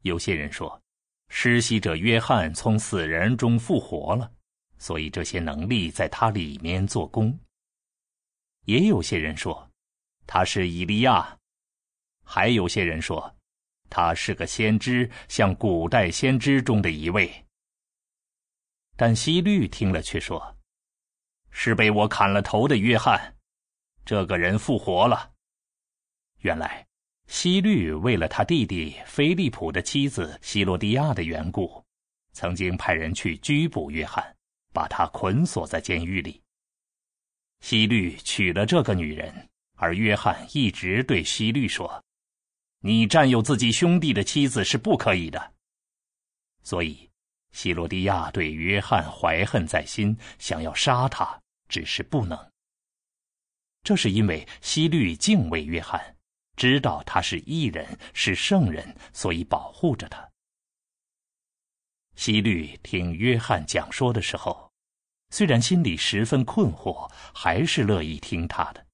[0.02, 0.80] 有些人说，
[1.28, 4.30] 施洗者约翰从死人中复活了，
[4.78, 7.38] 所以这些能力在他里面做工。
[8.66, 9.68] 也有些人说，
[10.26, 11.36] 他是以利亚；
[12.22, 13.36] 还有些人说，
[13.88, 17.44] 他是个先知，像古代先知中的一位。
[18.94, 20.56] 但西律听了却说
[21.50, 23.36] ：“是被我砍了头的约翰，
[24.04, 25.32] 这个人复活了。”
[26.42, 26.86] 原来。
[27.28, 31.84] 西律为了他弟弟菲利普的妻子希罗迪亚的缘故，
[32.32, 34.24] 曾经派人去拘捕约翰，
[34.72, 36.40] 把他捆锁在监狱里。
[37.68, 42.00] 西律娶了这个女人，而约翰一直对西律说
[42.78, 45.52] ：“你占有自己兄弟的妻子是不可以的。”
[46.62, 47.10] 所以，
[47.50, 52.38] 希罗迪亚对约翰怀恨在心，想要杀他，只是不能。
[53.82, 56.16] 这是因为西律敬畏约翰。
[56.54, 60.30] 知道他是异人，是圣人，所以保护着他。
[62.14, 64.70] 希律听约翰讲说的时候，
[65.30, 68.86] 虽然心里十分困惑，还是乐意听他的。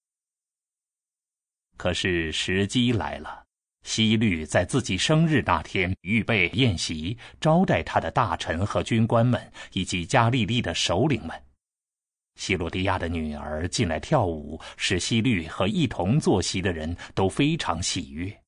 [1.77, 3.45] 可是时机来了，
[3.83, 11.43] 希律在自己生日那天预备宴席，招待他的大臣和军官们，以及加利利的首领们。
[12.37, 18.43] 西罗迪亚的女儿进来跳舞，使希律和一同坐席的人都非常喜悦。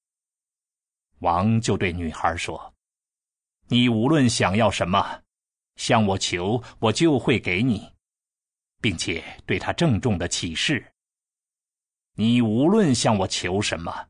[1.19, 2.73] 王就对女孩说
[3.69, 5.21] ：“你无论想要什么，
[5.77, 7.93] 向我求，我就会给你，
[8.81, 10.93] 并且对他郑重的启示：
[12.15, 14.09] 你无论向我求什么，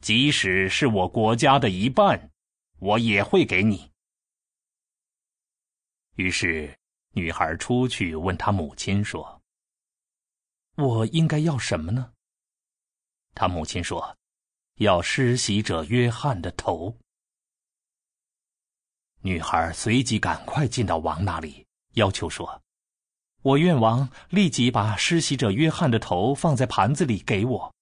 [0.00, 2.30] 即使是我国家的一半，
[2.78, 3.90] 我也会给你。”
[6.16, 6.78] 于是。
[7.16, 9.40] 女孩出去问她母亲说
[10.74, 12.12] ：“我应该要什么呢？”
[13.36, 14.18] 她母亲说
[14.82, 16.98] ：“要施洗者约翰的头。”
[19.26, 21.64] 女孩随即赶快进到王那里，
[21.94, 22.60] 要求说
[23.40, 27.74] ：“我愿王立即把施洗者约翰的头放在盘子里给我。”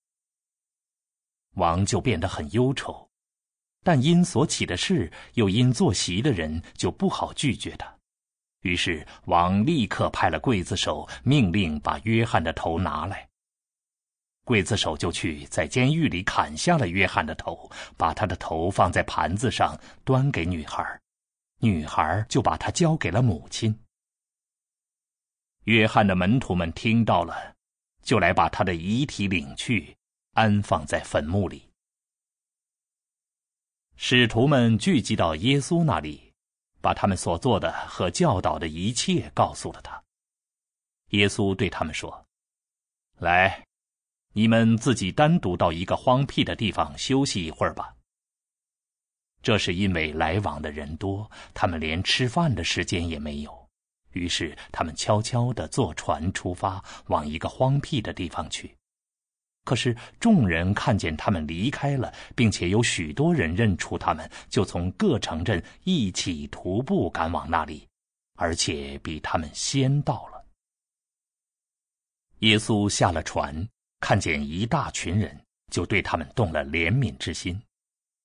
[1.55, 3.09] 王就变得很忧愁，
[3.83, 7.93] 但因所起的事，又因坐席的人，就不好拒绝他。
[8.61, 13.29] 于是王立刻派了刽子手，命令把约翰的头拿来。
[14.45, 21.01] 刽子手就去在监狱里砍下了约翰的头，把他的头放在盘子上，端给女孩，
[21.63, 23.75] 女孩就把他交给了母亲。
[25.65, 27.55] 约翰的门徒们听到了，
[28.03, 29.97] 就来把他的遗体领去，
[30.33, 31.71] 安放在坟墓里。
[33.97, 36.33] 使徒们聚集到耶稣那里。
[36.83, 40.03] 把他们所做的和教导的一切告诉了他。
[41.11, 42.27] 耶稣对他们说
[43.23, 43.65] ：“来，
[44.33, 47.95] 你们自己单独到一个荒僻的地方休息一会儿吧。”
[49.43, 53.69] 这是因为来往的人多，他们连吃饭的时间也没有，
[54.13, 58.75] 于是他们悄悄地坐船出发，往一个荒僻的地方去。
[59.65, 67.87] 可是众人看见他们离开了，并且有许多人认出他们，就从各城镇一起徒步赶往那里，
[68.35, 70.45] 而且比他们先到了。
[72.39, 73.69] 耶稣下了船，
[74.01, 75.41] 看见一大群人，
[75.71, 77.63] 就对他们动了怜悯之心，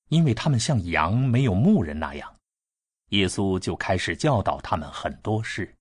[0.10, 2.36] 因为他们像羊没有牧人那样。
[3.10, 5.74] 耶稣就开始教导他们很多事。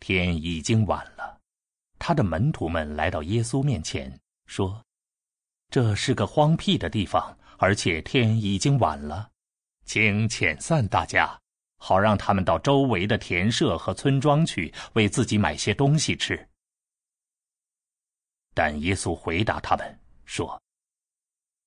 [0.00, 1.38] 天已经晚了。
[1.98, 4.82] 他的门徒们来到耶稣面前，说
[5.68, 9.28] ：“这是个荒僻的地方，而且天已经晚了，
[9.84, 11.36] 请遣散大家，
[11.78, 16.48] 好让他们到周围的田舍和村庄去，为自己买些东西吃。”
[18.54, 20.62] 但耶稣回答他们说：“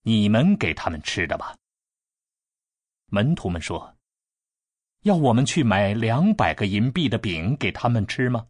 [0.01, 1.55] 你们给他们吃的吧。”
[3.07, 3.97] 门徒们说
[5.03, 8.47] ：“要我们去买两百个银币的饼给他们吃吗？”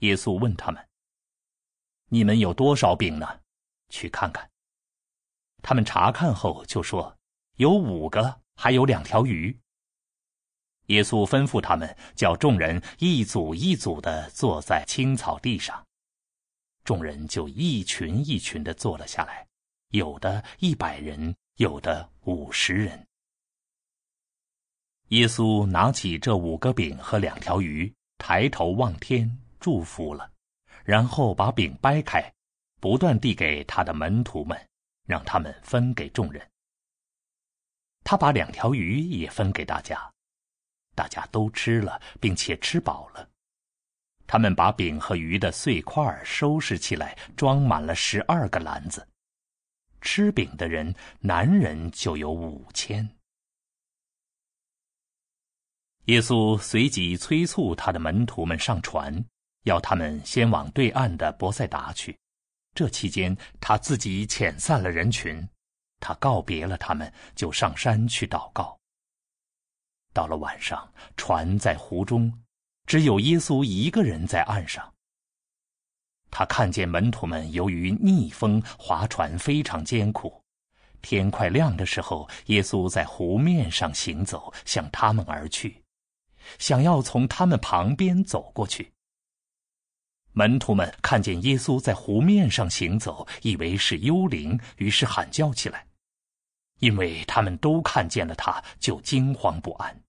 [0.00, 0.88] 耶稣问他们
[2.08, 3.40] ：“你们有多少饼呢？
[3.88, 4.50] 去看看。”
[5.62, 7.16] 他们查看后就说
[7.56, 9.56] ：“有五个，还有两条鱼。”
[10.86, 15.86] 耶稣吩咐他们叫众人一组一组的坐在青草地上，
[16.82, 19.46] 众人就一群一群的坐了下来，
[19.92, 23.06] 有的一百人，有的五十人。
[25.08, 29.30] 耶稣拿起这五个饼和两条鱼，抬头望天。
[29.60, 30.28] 祝福了，
[30.82, 32.32] 然后把饼掰开，
[32.80, 34.58] 不断递给他的门徒们，
[35.06, 36.44] 让他们分给众人。
[38.02, 40.10] 他把两条鱼也分给大家，
[40.96, 43.28] 大家都吃了，并且吃饱了。
[44.26, 49.06] 他们把饼和鱼的碎块收拾起来，装满了十二个篮子。
[50.02, 53.08] 吃饼的人，男人就有五千。
[56.06, 59.24] 耶稣随即催促他的门徒们上船，
[59.62, 62.18] 要他们先往对岸的伯赛达去。
[62.74, 65.48] 这期间，他自己遣散了人群，
[66.00, 68.76] 他告别了他们，就上山去祷告。
[70.12, 72.42] 到了晚上，船在湖中，
[72.86, 74.91] 只有耶稣一个人在岸上。
[76.32, 80.42] 他看见门徒们由于逆风划船非常艰苦，
[81.02, 85.80] 天快亮的时候，耶稣在湖面上行走，向他们而去。
[86.58, 88.90] 想要从他们旁边走过去。
[90.32, 95.86] 门徒们看见耶稣在湖面上行走，以为是幽灵，于是喊叫起来。
[96.78, 100.02] 因为他们都看见了他，就惊慌不安。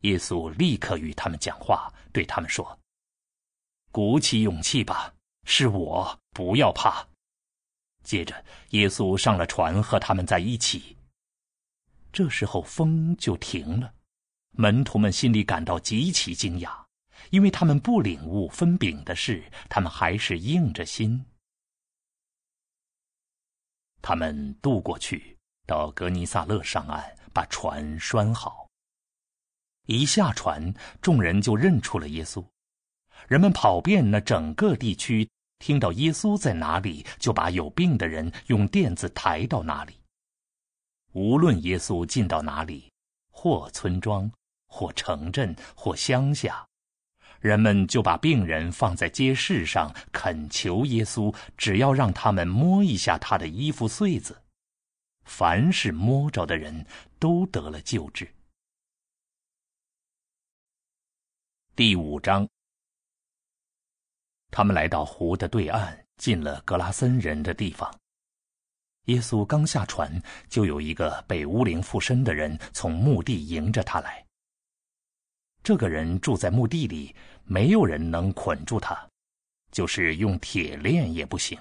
[0.00, 2.76] 耶稣立刻与他们讲话，对他们说
[3.90, 5.14] ：“鼓起勇气吧，
[5.44, 7.06] 是我，不要怕。”
[8.02, 10.96] 接着，耶稣上了船，和他们在一起。
[12.12, 13.94] 这时候，风就停了。
[14.52, 16.84] 门徒们心里感到极其惊讶，
[17.30, 21.24] 因为他们不领悟分饼的事，他们还是硬着心。
[24.02, 25.36] 他们渡过去，
[25.66, 28.66] 到格尼萨勒上岸，把船拴好。
[29.86, 32.44] 一下船，众人就认出了耶稣。
[33.28, 35.28] 人们跑遍那整个地区，
[35.58, 39.94] 听到耶稣在哪里，就把有病的人用垫子抬到哪里。
[41.12, 42.90] 无论耶稣进到哪里，
[43.30, 44.30] 或村庄。
[44.72, 46.64] 或城镇，或乡下，
[47.40, 54.40] 人们就把病人放在街市上，恳求耶稣，只要让他们摸一下他的衣服穗子。
[55.24, 56.86] 凡是摸着的人
[57.18, 58.32] 都得了救治。
[61.74, 62.48] 第五章，
[64.50, 67.92] 他们来到湖的对岸，进了格拉森人的地方。
[69.06, 74.24] 耶稣刚下船，就有一个被巫灵附身的人从墓地迎着他来。
[75.62, 77.14] 这个人住在墓地里，
[77.44, 79.08] 没有人能捆住他，
[79.72, 81.58] 就是用铁链也不行。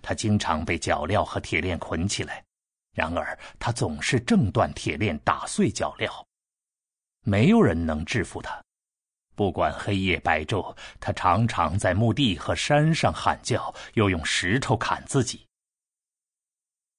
[0.00, 2.42] 他经常被脚镣和铁链捆起来，
[2.94, 6.10] 然而他总是挣断铁链，打碎脚镣。
[7.24, 8.62] 没有人能制服他，
[9.34, 15.46] 不管黑夜白昼，他常常在墓地和山上喊叫，又用石头砍自己。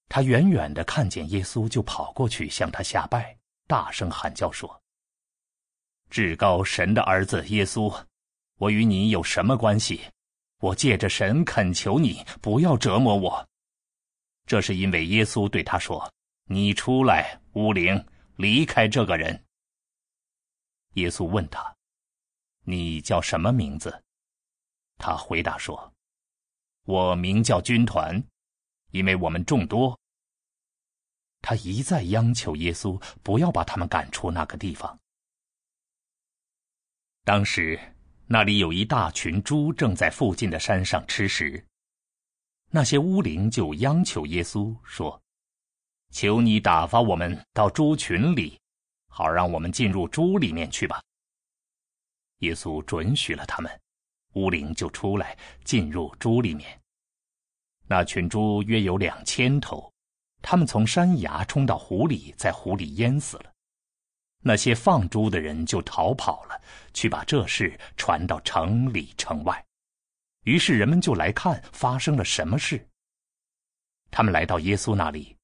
[0.10, 3.38] 他远远的看见耶稣，就跑过去向他下拜，
[3.68, 4.82] 大声喊叫说。
[6.10, 7.92] 至高神的儿子耶稣，
[8.58, 10.02] 我与你有什么关系？
[10.60, 13.46] 我借着神恳求你不要折磨我。
[14.46, 16.10] 这是因为耶稣对他说
[16.48, 18.06] ：“你出来，乌灵，
[18.36, 19.44] 离开这个人。”
[20.96, 21.76] 耶稣问他
[22.64, 24.04] ：“你叫什么名字？”
[24.98, 25.94] 他回答说
[26.86, 28.24] ：“我名叫军团，
[28.92, 30.00] 因为我们众多。”
[31.42, 34.98] 他一再央求耶稣不要把他们赶出那个地方。
[37.26, 37.80] 当时，
[38.28, 41.66] 那里有一大群猪正在附近的山上吃食。
[42.70, 45.22] 那些巫灵就央求耶稣说
[46.12, 48.60] ：“求你打发我们到猪群里，
[49.08, 51.02] 好让我们进入猪里面去吧。”
[52.44, 53.82] 耶稣准许了他们，
[54.34, 56.80] 巫灵就出来进入猪里面。
[57.88, 59.92] 那群猪约有两千头，
[60.42, 63.52] 他们从山崖冲到湖里，在湖里淹死了。
[64.46, 66.62] 那些放猪的人就逃跑了，
[66.94, 69.66] 去把这事传到城里城外。
[70.44, 72.86] 于是人们就来看发生了什么事。
[74.12, 75.36] 他们来到耶稣那里，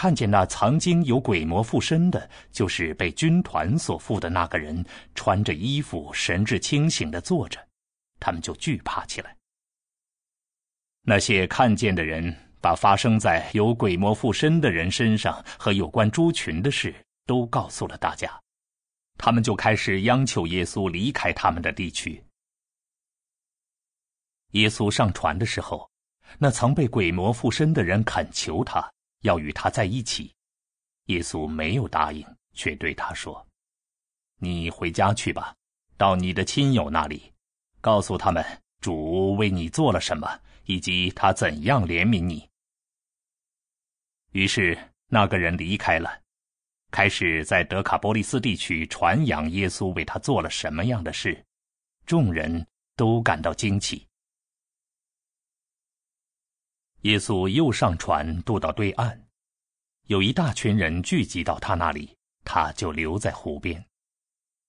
[0.00, 7.58] 看见那曾经有鬼魔附身的，就是被军团所附的那个人，穿着衣服，神志清醒的坐着，
[8.20, 9.36] 他们就惧怕起来。
[11.02, 16.94] 那些看见的人把发生在有鬼魔附身的人身上和有关猪群的事。
[17.26, 18.40] 都告诉了大家，
[19.18, 22.24] 他们就开始央求耶稣离开他们的地区。
[24.52, 25.90] 耶稣上船的时候，
[26.38, 30.34] 那曾被鬼魔附身的人恳求他要与他在一起，
[31.06, 33.46] 耶稣没有答应，却对他说
[34.40, 35.54] ：“你回家去吧，
[35.96, 37.32] 到你的亲友那里，
[37.80, 38.44] 告诉他们
[38.80, 42.48] 主为你做了什么，以及他怎样怜悯你。”
[44.32, 44.78] 于是
[45.08, 46.22] 那个人离开了。
[46.90, 51.44] 开始在德卡波利斯地区传扬耶稣为他做了什么样的事，
[52.06, 52.66] 众人
[52.96, 54.07] 都感到惊奇。
[57.02, 59.18] 耶稣又上船渡到对岸，
[60.06, 63.82] 有一大群人聚集到他那里，他就留在湖边。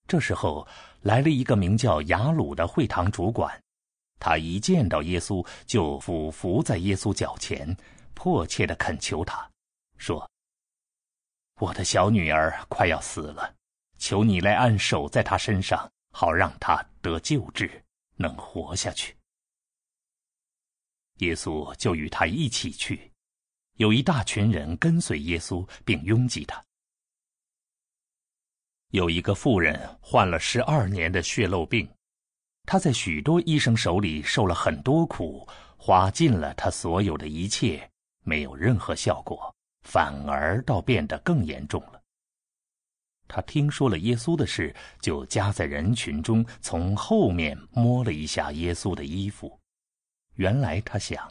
[0.07, 0.67] 这时候
[1.01, 3.59] 来了一个名叫雅鲁的会堂主管，
[4.19, 7.75] 他一见到耶稣就俯伏在耶稣脚前，
[8.13, 9.49] 迫切的恳求他，
[9.97, 10.29] 说
[11.59, 13.53] ：“我的小女儿快要死了，
[13.97, 17.83] 求你来按手在她身上，好让她得救治，
[18.15, 19.15] 能活下去。”
[21.19, 23.11] 耶稣就与他一起去，
[23.75, 26.61] 有一大群人跟随耶稣，并拥挤他。
[28.89, 31.87] 有一个妇人患了十二年的血漏病，
[32.65, 35.47] 她在许多医生手里受了很多苦，
[35.77, 37.87] 花尽了她所有的一切，
[38.23, 42.01] 没有任何效果，反而倒变得更严重了。
[43.27, 49.58] 他听说了耶稣的事，就夹在人群中，从后面摸了一下耶稣的衣服。
[50.39, 51.29] 原来他想，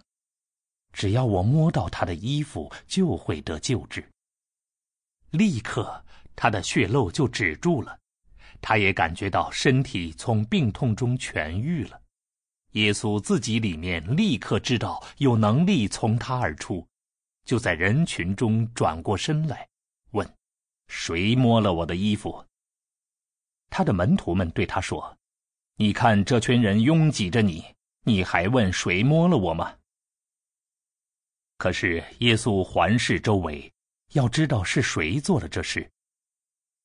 [0.92, 4.06] 只要我摸到他的衣服，就会得救治。
[5.30, 6.04] 立刻，
[6.36, 7.98] 他的血漏就止住了，
[8.60, 11.98] 他也感觉到身体从病痛中痊愈了。
[12.72, 16.86] 耶稣自己里面立刻知道有能力从他而出，
[17.46, 19.66] 就在人群中转过身来，
[20.10, 20.34] 问
[20.86, 22.44] ：“谁摸了我的衣服？”
[23.70, 25.16] 他的门徒们对他说
[25.76, 27.64] ：“你看这群人拥挤着你。”
[28.04, 29.76] 你还问谁摸了我吗？
[31.56, 33.72] 可是耶稣环视周围，
[34.12, 35.90] 要知道是谁做了这事。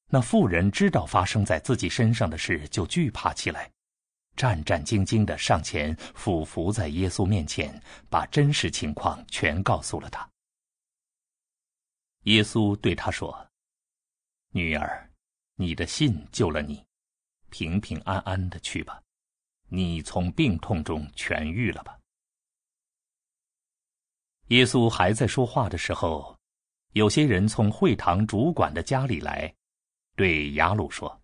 [0.10, 3.72] 那妇人知道发生在自己身上的事，就惧怕起来，
[4.35, 10.27] 战战兢兢的上前俯伏在耶稣面前，把真实情况全告诉了他。
[12.23, 13.48] 耶稣对他说
[14.49, 15.10] ：“女儿，
[15.56, 16.84] 你的信救了你，
[17.49, 19.02] 平平安安的去吧。”
[19.75, 21.99] 你从病痛中痊愈了吧？
[24.49, 26.37] 耶稣还在说话的时候，
[26.91, 29.51] 有些人从会堂主管的家里来，
[30.15, 31.19] 对雅鲁说：“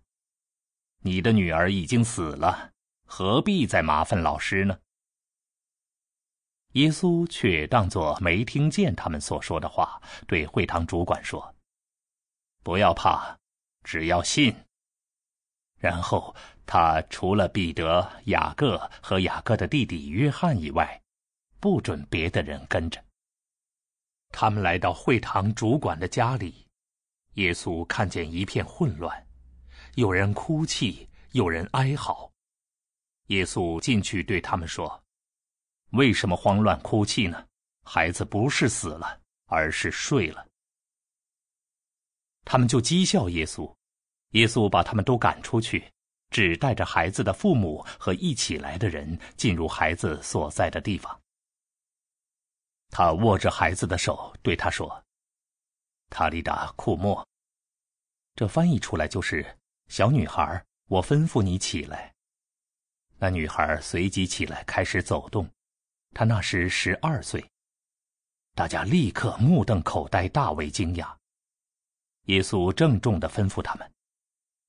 [0.98, 2.72] 你的女儿已经死了，
[3.06, 4.80] 何必再麻烦老师呢？”
[6.74, 11.54] 耶稣却当作没听见他们所说的话，对会堂主管说
[12.64, 13.38] ：“不要怕，
[13.84, 14.52] 只要信。”
[15.78, 16.34] 然后。
[16.72, 21.02] 他除了彼得、雅各和雅各的弟弟约翰以外，
[21.58, 23.04] 不准别的人跟着。
[24.28, 26.64] 他们来到会堂主管的家里，
[27.34, 29.26] 耶稣看见一片混乱，
[29.96, 32.30] 有人哭泣，有人哀嚎。
[33.26, 35.02] 耶稣进去对他们说
[35.90, 37.44] ：“为什么慌乱哭泣呢？
[37.82, 40.46] 孩子不是死了，而是睡了。”
[42.46, 43.74] 他们就讥笑耶稣，
[44.34, 45.84] 耶稣把他们都赶出去。
[46.30, 51.20] 只带着孩子的父母和一起来的人进入孩子所在的地方。
[52.88, 55.04] 他握着孩子的手，对他说
[56.10, 57.26] ：“塔利达库莫。”
[58.34, 59.58] 这翻译出来就是
[59.88, 62.12] “小女孩，我吩咐你起来。”
[63.18, 65.48] 那女孩随即起来，开始走动。
[66.14, 67.44] 她那时十二岁。
[68.54, 71.14] 大家立刻目瞪口呆，大为惊讶。
[72.24, 73.92] 耶稣郑重的吩咐他们。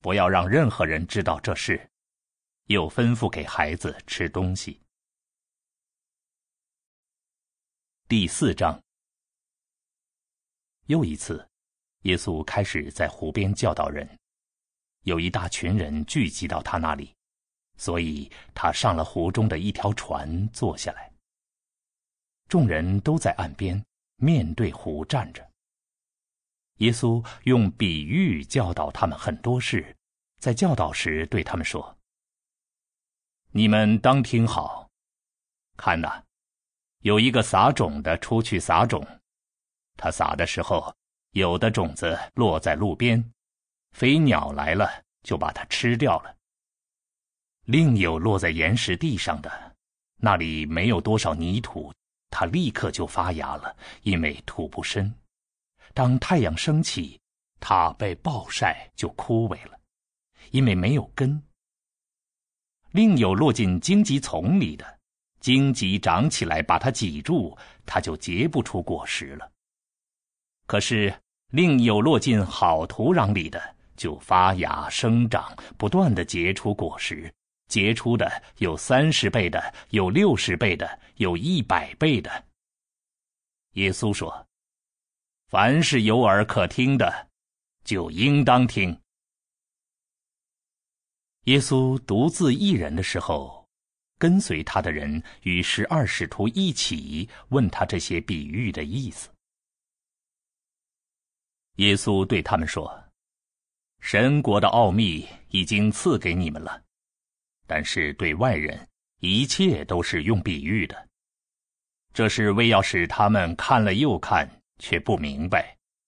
[0.02, 1.90] 不要让任何人知道这事，
[2.66, 4.82] 又吩咐给孩子吃东西。
[8.08, 8.82] 第四章，
[10.88, 11.48] 又一次，
[12.02, 14.10] 耶稣开始在湖边教导人，
[15.04, 17.14] 有一大群人聚集到他那里，
[17.78, 21.14] 所以他上了湖中的一条船，坐下来。
[22.48, 23.82] 众人都在岸边
[24.16, 25.51] 面对湖站着。
[26.82, 29.96] 耶稣用比喻教导他们很多事，
[30.40, 31.96] 在教导时对他们说
[33.54, 34.90] ：“你们当听好，
[35.78, 36.24] 看呐，
[37.04, 39.06] 有一个撒种的出去撒种，
[39.96, 40.96] 他撒的时候，
[41.34, 43.32] 有的种子落在路边，
[43.92, 44.90] 飞鸟来了
[45.22, 46.36] 就把它吃掉了；
[47.66, 49.76] 另有落在岩石地上的，
[50.16, 51.94] 那里没有多少泥土，
[52.32, 55.14] 它立刻就发芽了，因为土不深。”
[55.94, 57.20] 当太阳升起，
[57.60, 59.80] 它被暴晒就枯萎了，
[60.52, 61.42] 因为没有根。
[62.92, 65.00] 另有落进荆棘丛里的，
[65.40, 69.52] 荆棘长起来把它挤住，它就结不出果实了。
[70.66, 71.14] 可是
[71.52, 77.34] 另有落进好土壤里的，就发芽生长，不断的结出果实，
[77.68, 82.46] 结出的有三十倍的，有六十倍的，有一百倍的。
[83.74, 84.48] 耶稣说。
[85.52, 87.28] 凡是有耳可听的，
[87.84, 88.98] 就应当听。
[91.44, 93.68] 耶稣独自一人的时候，
[94.18, 99.30] 跟随他的人与十二使徒一起问他这些比喻的意思。
[101.80, 103.04] 耶稣对他们说
[104.00, 106.82] ：“神国的奥秘已经赐给你们了，
[107.68, 108.88] 但是对外人，
[109.20, 111.10] 一切都是用比喻的。
[112.14, 115.62] 这是为要使他们看了又看，却不明白；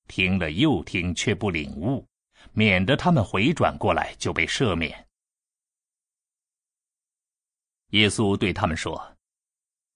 [0.08, 2.06] 听了又听，却不领悟，
[2.52, 5.08] 免得他们回转过来就被赦免。”
[7.94, 9.16] 耶稣对他们说：“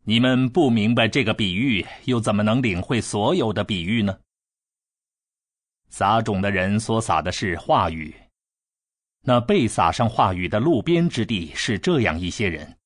[0.06, 4.20] 你们不明白这个比喻，又怎么能领会所有的比喻呢？”
[5.90, 8.14] 撒种的人所撒的是话语，
[9.22, 12.78] 那被撒上话语的路边之地是这样一些人，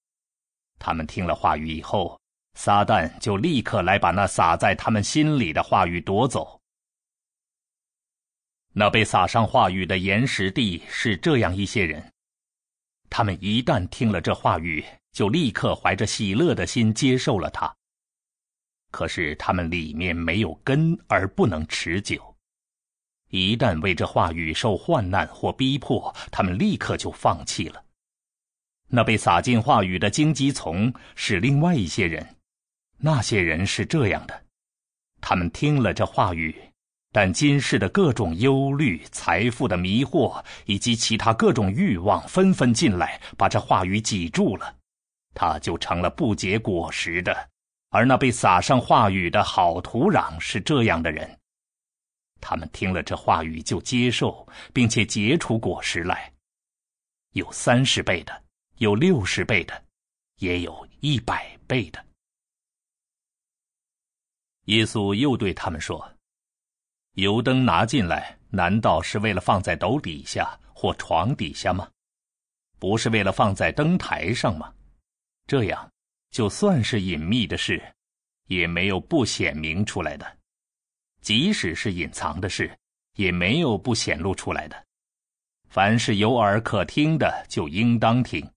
[0.79, 2.20] 他们听了话语以后，
[2.53, 6.59] 撒旦就立刻来把那撒在他们心里的话语夺走。
[8.73, 12.11] 那被撒上话语的岩石地是这样一些人，
[13.09, 17.73] 他们一旦听了这话语，就立刻怀着喜乐的心接受了它。
[18.91, 22.35] 可是他们里面没有根，而不能持久。
[23.29, 27.83] 一旦为这话语受患难或逼迫，他们立刻就放弃了。
[28.87, 32.35] 那被撒进话语的荆棘丛是另外一些人，
[33.03, 34.43] 那些人是这样的：
[35.19, 36.55] 他们听了这话语，
[37.11, 44.75] 但今世的各种忧虑、财富的迷惑以及其他各种欲望纷纷进来，把这话语挤住了，
[45.33, 47.49] 他就成了不结果实的。
[47.89, 51.39] 而那被撒上话语的好土壤是这样的人。
[52.39, 56.31] 他们听了这话语就接受，并且结出果实来，
[57.33, 58.43] 有三十倍的，
[58.77, 59.83] 有六十倍的，
[60.37, 62.03] 也有一百倍的。
[64.71, 66.09] 耶稣又对他们说
[67.15, 71.89] ：“油灯拿进来，难道是为了放在斗底下或床底下吗？
[72.79, 74.73] 不是为了放在灯台上吗？
[75.45, 75.91] 这样，
[76.29, 77.83] 就算是隐秘的事，
[78.47, 80.37] 也没有不显明出来的。”
[81.19, 82.73] 即使是隐藏的事，
[83.15, 84.85] 也没有不显露出来的。
[85.67, 88.49] 凡是有耳可听的，就应当听。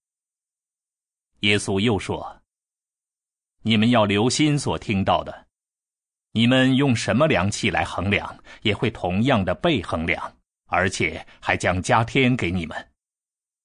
[1.40, 2.40] 耶稣又说
[3.62, 5.44] ：“你们要留心所听到的。
[6.36, 10.36] 你们用什么量器来衡量，也会同样的被衡量，
[10.66, 12.92] 而且还将加添给你们。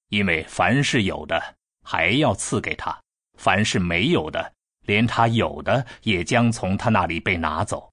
[0.10, 2.92] 因为凡是有的，还要赐给他；
[3.40, 7.92] 凡是没有的，连他有的也将从他那里被拿走。”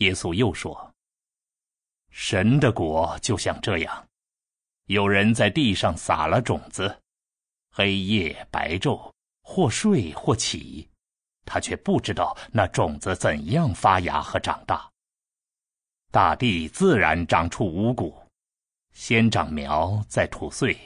[0.00, 0.94] 耶稣又说
[2.08, 4.08] ：“神的国就像这样，
[4.86, 7.02] 有人在地上撒了种子，
[7.70, 9.12] 黑夜白昼，
[9.42, 10.88] 或睡或起，
[11.46, 14.86] 他却不知道那种子怎样发芽和长大。
[16.10, 18.14] 大地自然长出五谷，
[18.92, 20.76] 先长苗，再吐穗，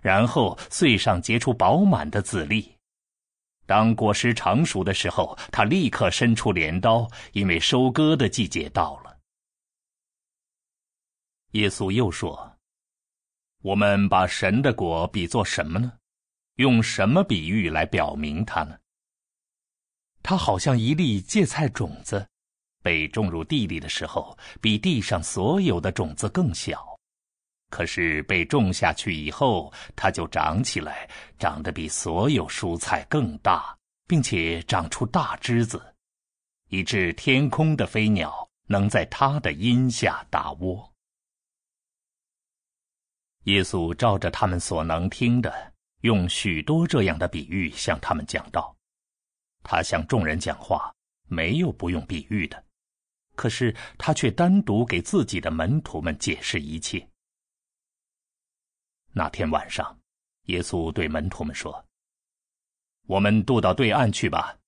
[0.00, 2.70] 然后穗上结出饱满的籽粒。”
[3.64, 9.16] 当果实成熟的时候，他立刻伸出镰刀，因为收割的季节到了。
[11.52, 12.56] 耶稣又说
[13.62, 15.92] ：“我们把神的果比作什么呢？
[16.56, 18.76] 用什么比喻来表明它呢？
[20.22, 22.26] 它好像一粒芥菜种子，
[22.82, 26.86] 被种入地里的时候，比地上所有的种子更小。”
[27.70, 31.08] 可是被种下去以后，它就长起来，
[31.38, 33.74] 长得比所有蔬菜更大，
[34.06, 35.82] 并且长出大枝子，
[36.68, 40.92] 以致天空的飞鸟能在它的荫下打窝。
[43.44, 45.72] 耶稣照着他们所能听的，
[46.02, 48.76] 用许多这样的比喻向他们讲道。
[49.62, 50.94] 他向众人讲话，
[51.26, 52.64] 没有不用比喻的，
[53.34, 57.08] 可是他却单独给自己的门徒们解释一切。
[59.12, 59.98] 那天晚上，
[60.46, 61.84] 耶稣对门徒们说
[63.06, 64.58] ：“我们渡到对岸去吧。”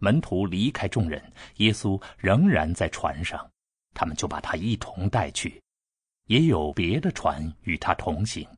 [0.00, 3.50] 门徒离开众人，耶稣仍然在船上，
[3.94, 5.60] 他们就把他一同带去，
[6.26, 8.48] 也有别的船与他同行。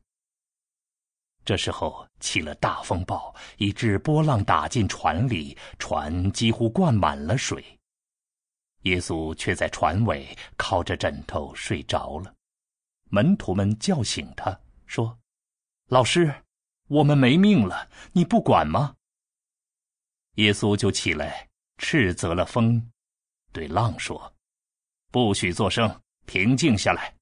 [1.43, 7.63] 这时候起了大风暴，以致波浪打进船里，船几乎灌满了水。
[8.83, 12.33] 耶稣却在船尾靠着枕头睡着了，
[13.09, 14.59] 门徒们叫醒他。
[14.85, 15.17] 说
[15.87, 16.33] ：“老师，
[16.87, 18.95] 我们没命了，你不管吗？”
[20.35, 21.47] 耶稣就起来，
[21.77, 22.91] 斥责了风，
[23.51, 24.33] 对浪说
[25.11, 27.13] ：“不许作声，平静下来。”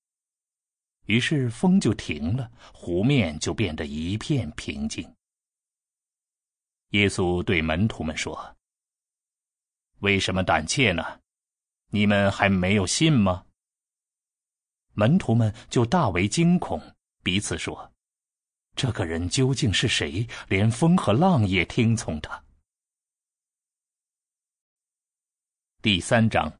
[1.09, 5.03] 于是风就停了，湖面就变得一片平静。
[6.89, 8.55] 耶稣对门徒们说
[10.01, 11.19] ：“为什么胆怯呢？
[11.87, 13.43] 你们还没有信吗？”
[14.93, 16.79] 门徒们就大为惊恐。
[17.23, 17.91] 彼此说
[18.77, 20.27] ：“这个人究竟是谁？
[20.47, 22.43] 连风和浪也听从他。
[25.81, 26.53] 第三章，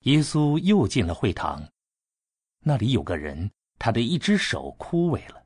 [0.00, 1.66] 耶稣又进了会堂，
[2.62, 5.44] 那里有个人，他的一只手枯萎了。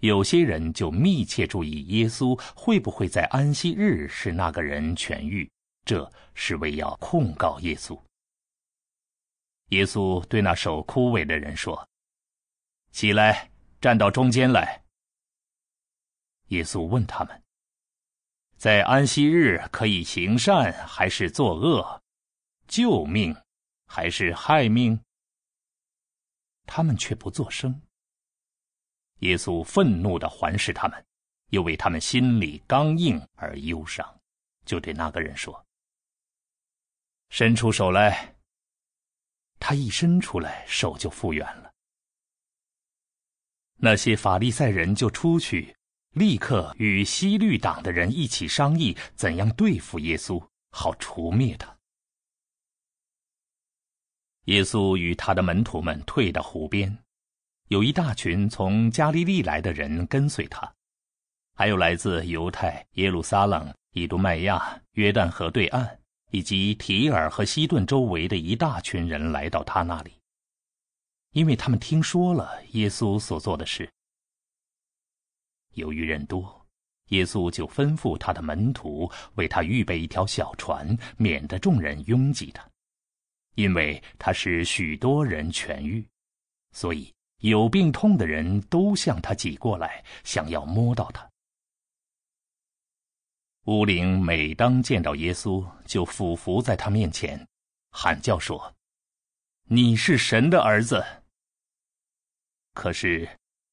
[0.00, 5.50] 有些人就密切注意耶稣会不会在安息日使那个人痊愈，
[5.84, 8.00] 这是为要控告耶稣。
[9.70, 11.88] 耶稣对那手枯萎的人说
[12.92, 13.50] ：“起来。”
[13.80, 14.82] 站到中间来。
[16.48, 17.42] 耶稣问他们
[18.58, 22.02] ：“在安息日可以行善还是作恶，
[22.66, 23.36] 救命
[23.86, 25.00] 还是害命？”
[26.68, 27.82] 他们却不作声。
[29.20, 31.04] 耶稣愤怒的环视他们，
[31.48, 34.20] 又为他们心里刚硬而忧伤，
[34.64, 35.66] 就对那个人说
[37.30, 38.36] ：“伸出手来。”
[39.58, 41.72] 他一伸出来，手就复原了。
[43.80, 45.76] 那些法利赛人就出去，
[46.10, 51.77] 立刻与西律党的人一起商议怎样对付耶稣，好除灭他。
[54.48, 56.96] 耶稣与他的门徒们退到湖边，
[57.66, 60.72] 有一大群从加利利来的人跟随他，
[61.54, 66.00] 还有来自犹太、耶路撒冷、以杜麦亚、约旦河对岸
[66.30, 70.12] 以及提尔和西顿周围的一大群人来到他那里。
[71.32, 73.86] 因为他们听说了耶稣所做的事，
[75.74, 76.66] 由于人多，
[77.08, 82.66] 耶稣就吩咐他的门徒为他预备一条小船，免得众人拥挤他。
[83.58, 86.06] 因为他使许多人痊愈，
[86.70, 91.28] 所以有病痛的人都向他挤过来，想要摸到他。
[93.64, 97.44] 乌灵每当见到耶稣，就俯伏在他面前，
[97.90, 98.72] 喊叫说
[99.66, 101.04] ：“你是神的儿子。”
[102.74, 103.28] 可是，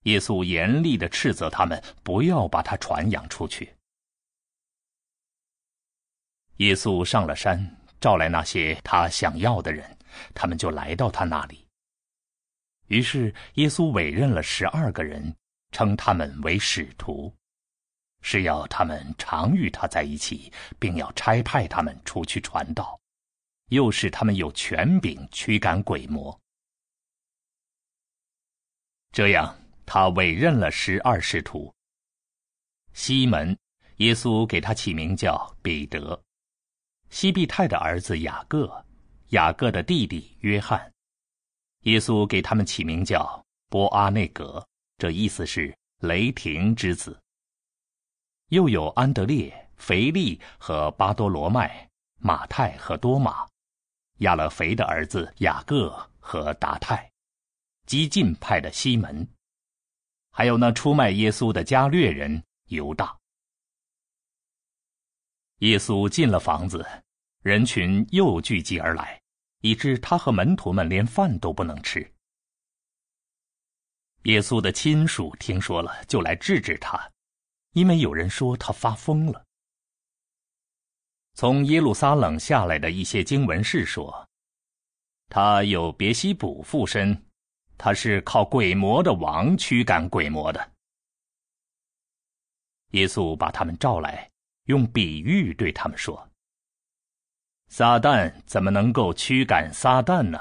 [0.06, 3.76] 耶稣严厉的斥责他们不要把他传扬出去。
[6.56, 9.98] 耶稣上了山，召来那些他想要的人，
[10.34, 11.66] 他们就来到他那里。
[12.88, 15.36] 于是，耶稣委任了十二个人，
[15.72, 17.34] 称他们为使徒，
[18.22, 23.00] 是要他们常与他在一起，并要差派他们出去传道，
[23.70, 26.40] 又使他们有权柄驱赶鬼魔。
[29.12, 31.74] 这样，他委任了十二使徒。
[32.94, 33.58] 西门，
[33.98, 36.22] 耶稣给他起名叫彼得；
[37.16, 38.86] 西庇太的儿子雅各，
[39.30, 40.94] 雅各的弟弟约翰。
[41.84, 44.62] 耶稣给他们起名叫波阿内格，
[44.98, 47.18] 这意思是雷霆之子。
[48.50, 53.48] 又有安德烈、腓力和巴多罗麦、马太和多马，
[54.18, 57.10] 亚勒腓的儿子雅各和达泰。
[57.86, 59.26] 激进派的西门，
[60.32, 63.18] 还有那出卖耶稣的加略人犹大。
[65.60, 66.86] 耶稣进了房子，
[67.46, 69.22] 人群又聚集而来，
[69.62, 72.02] 以致他和门徒们连饭都不能吃。
[74.24, 77.00] 耶稣的亲属听说了，就来制止他，
[77.74, 79.46] 因为有人说他发疯了。
[81.36, 84.28] 从耶路撒冷下来的一些经文士说，
[85.30, 87.16] 他有别西卜附身。
[87.78, 90.72] 他是靠鬼魔的王驱赶鬼魔的。
[92.94, 94.28] 耶稣把他们召来，
[94.64, 96.28] 用比喻对他们说
[97.68, 100.40] ：“撒旦怎么能够驱赶撒旦呢？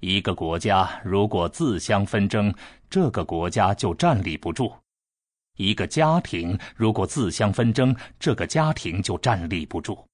[0.00, 2.54] 一个国家如果自相纷争，
[2.88, 4.72] 这个国家就站立不住；
[5.56, 10.06] 一个家庭如果自相纷争，这个家庭就站立不住。”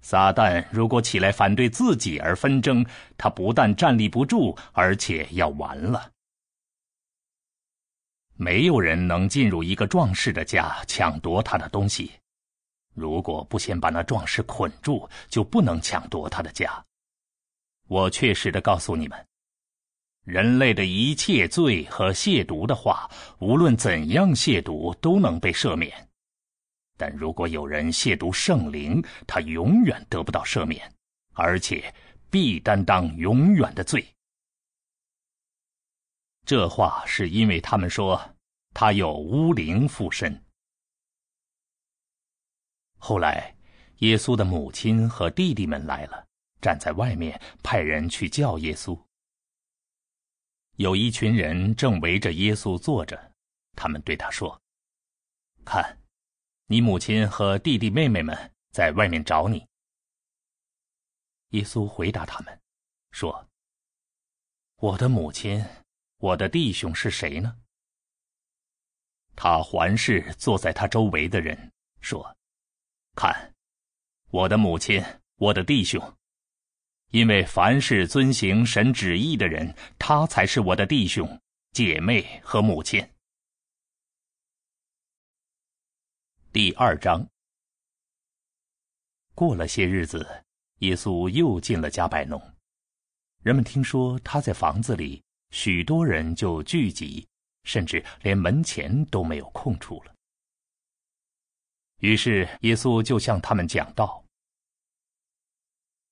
[0.00, 2.84] 撒旦如果起来反对自己而纷争，
[3.16, 6.10] 他不但站立不住，而且要完了。
[8.36, 12.12] 没有人能进入一个壮士的家抢夺他的东西，
[12.94, 16.84] 如果不先把那壮士捆住，就不能抢夺他的家。
[17.88, 19.26] 我确实的告诉你们，
[20.24, 23.10] 人类的一切罪和亵渎的话，
[23.40, 26.08] 无论怎样亵渎，都能被赦免。
[26.96, 30.94] 但如果有人亵渎圣灵，他永远得不到赦免，
[31.32, 31.92] 而且
[32.30, 34.06] 必担当永远的罪。
[36.46, 38.20] 这话是因为他们说
[38.72, 40.43] 他有巫灵附身。
[43.06, 43.54] 后来，
[43.98, 46.26] 耶稣的母亲和弟弟们来了，
[46.62, 48.98] 站在外面，派人去叫耶稣。
[50.76, 53.30] 有一群人正围着耶稣坐着，
[53.76, 54.58] 他们对他说
[55.66, 55.98] ：“看。”
[56.66, 58.34] 你母亲和弟弟妹妹们
[58.70, 59.66] 在外面找你。
[61.50, 62.58] 耶稣回答他们，
[63.10, 63.46] 说
[64.80, 65.62] ：“我的母亲，
[66.20, 67.54] 我的弟兄是谁呢？”
[69.36, 71.70] 他环视坐在他周围的人，
[72.00, 72.34] 说
[73.14, 73.52] ：“看，
[74.30, 75.02] 我的母亲，
[75.36, 76.16] 我的弟兄。
[77.10, 83.08] 因为凡是遵行神旨意的人，他才是我的弟兄、姐妹和母亲。”
[86.52, 87.24] 第二章。
[89.34, 90.44] 过了些日子，
[90.78, 92.40] 耶稣又进了加百农。
[93.42, 97.26] 人们听说他在房子里，许多人就聚集，
[97.62, 100.13] 甚至连门前都没有空处了。
[102.00, 104.22] 于是耶稣就向他们讲道。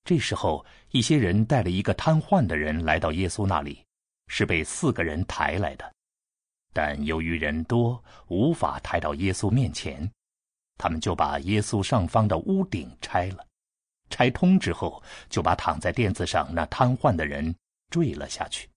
[0.04, 3.84] 这时候，一些人带了一个瘫痪的人来到耶稣那里，
[4.26, 5.94] 是被四个人抬来的，
[6.72, 10.10] 但由于人多，无法抬到耶稣面前。
[10.78, 13.46] 他们就把耶稣上方的屋顶拆了，
[14.10, 17.54] 拆通之后，就把躺在垫子上那瘫痪的人
[17.90, 18.68] 坠了下去。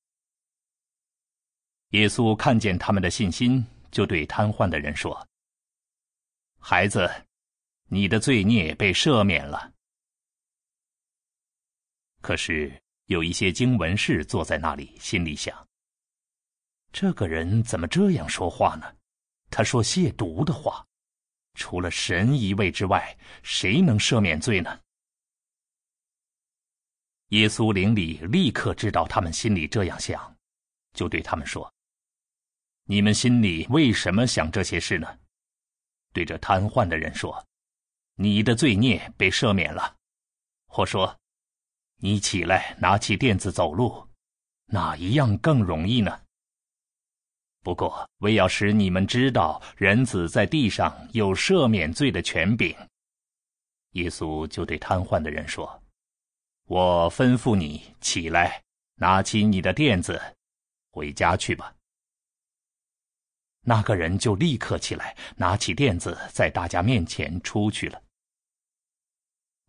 [1.91, 5.25] 耶稣看见他们的信心，就对瘫痪的人说
[6.67, 7.07] ：“孩子，
[7.89, 9.71] 你的罪孽被赦免了。”
[12.21, 15.55] 可是有一些经文士坐在那里，心里想
[16.91, 18.95] ：“这个人怎么这样说话呢？
[19.51, 20.83] 他说亵渎的话。”
[21.53, 24.81] 除了神一位之外，谁能赦免罪呢？
[27.27, 30.35] 耶稣灵里立刻知道他们心里这样想，
[30.93, 31.71] 就对他们说
[32.85, 35.19] ：“你们心里为什么想这些事呢？”
[36.15, 37.45] 对着瘫痪的人说
[38.15, 39.97] ：“你的罪孽被赦免了。”
[40.65, 41.19] 或说
[41.99, 44.07] ：“你起来，拿起垫子走路，
[44.67, 46.21] 哪一样更容易呢？”
[47.61, 52.73] 不过，为要使你们知道人子在地上有赦免罪的权柄，
[53.91, 55.83] 耶稣就对瘫痪的人说
[56.67, 58.63] ：“我吩咐你起来，
[58.95, 60.21] 拿起你的垫子，
[60.91, 61.74] 回家去吧。”
[63.67, 68.01] 那个人就立刻起来，拿起垫子，在大家面前出去了。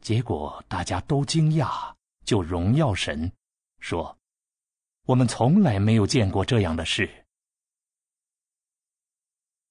[0.02, 1.94] 结果大家都惊讶，
[2.24, 3.32] 就荣耀神，
[3.81, 4.16] 说
[5.06, 7.27] ：“我们从来没有见过这样的事。”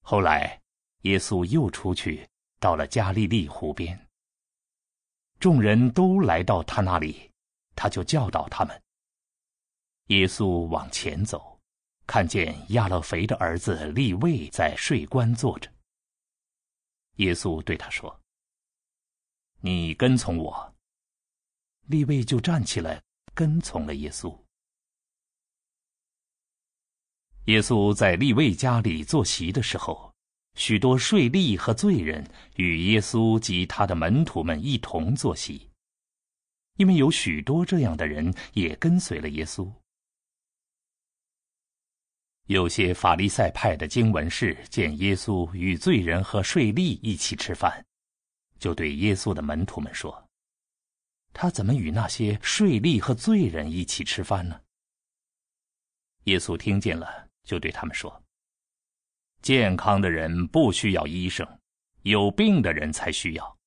[0.02, 0.60] 后来，
[1.02, 2.28] 耶稣又出去，
[2.60, 4.08] 到了加利利湖边。
[5.40, 7.30] 众人都来到他那里，
[7.76, 8.82] 他就教导他们。
[10.08, 11.55] 耶稣往前走，
[12.08, 15.72] 看见亚勒腓的儿子利位在税关坐着。
[17.16, 18.20] 耶稣对他说
[19.62, 20.76] ：“你跟从我。”
[21.88, 23.02] 利位就站起来，
[23.34, 24.36] 跟从了耶稣。
[27.46, 30.12] 耶稣在利未家里坐席的时候，
[30.56, 35.70] 许多税吏和罪人与耶稣及他的门徒们一同坐席，
[36.78, 39.72] 因为有许多这样的人也跟随了耶稣。
[42.46, 47.86] 有些法利赛派的经文士见耶稣与罪人和税吏一起吃饭，
[48.60, 50.30] 就对耶稣的门徒们说
[51.34, 54.62] ：“他怎么与那些税吏和罪人一起吃饭呢？”
[56.26, 57.26] 耶稣听见了。
[57.46, 58.24] 就对他们说
[59.44, 61.48] ：“健康的人不需要医生，
[62.02, 63.58] 有病的人才需要。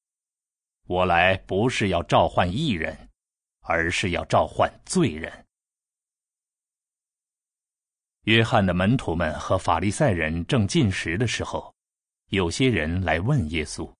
[0.88, 3.08] 我来不是要召唤义人，
[3.60, 5.32] 而是要召唤罪人。”
[8.24, 11.74] 约翰的门徒们和法利赛人正进食的时候，
[12.28, 13.90] 有些人来问耶稣：“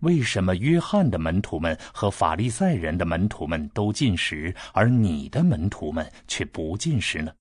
[0.00, 7.32] 为什么约翰的门徒们和法利赛人的门徒们都进食，而你的门徒们却不进食呢？”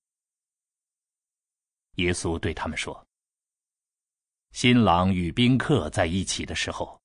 [1.95, 3.07] 耶稣对他们说
[4.53, 7.02] ：“新郎与宾客在一起的时候，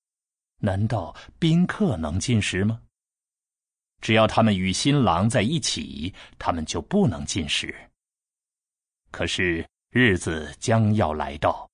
[0.59, 2.83] 难道宾客能进食吗？
[4.03, 7.75] 只要他们与新郎在一起，他们就不能进食。
[9.13, 11.71] 可是日子将要来到，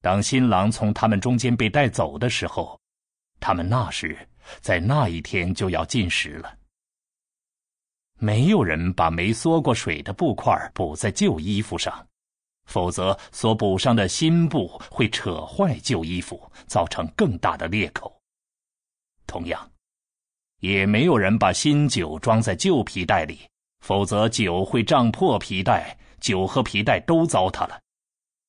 [0.00, 2.76] 当新郎从他们中间被带走的时候，
[3.38, 4.18] 他们那时
[4.60, 6.52] 在那一天就要进食了。
[8.18, 12.04] 没有人把没缩过水的布块补在旧衣服上。”
[12.66, 18.20] 否则，所补上的新布会扯坏旧衣服，造成更大的裂口。
[19.24, 19.70] 同样，
[20.58, 23.38] 也没有人把新酒装在旧皮袋里，
[23.84, 27.80] 否则酒会胀破皮带，酒和皮带都糟蹋了。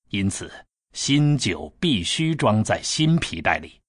[0.10, 0.52] 因此，
[0.94, 3.82] 新酒必须装在新皮袋里。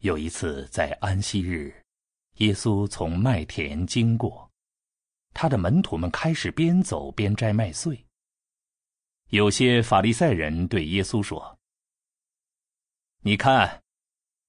[0.00, 1.74] 有一次，在安息日，
[2.36, 4.50] 耶稣从麦田经过。
[5.32, 8.04] 他的门徒们开始边走边摘麦穗。
[9.28, 11.58] 有些法利赛人对耶稣说
[13.22, 13.82] ：“你看，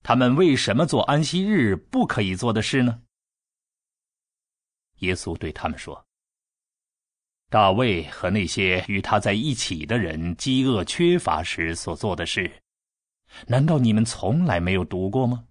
[0.02, 3.04] 他们为什么做安息日不可以做的事呢？”
[5.00, 6.04] 耶稣对他们说
[7.52, 12.50] ：“大卫和那些与他在一起的人饥饿缺乏时所做的事，
[13.46, 15.44] 难道你们从来没有读过吗？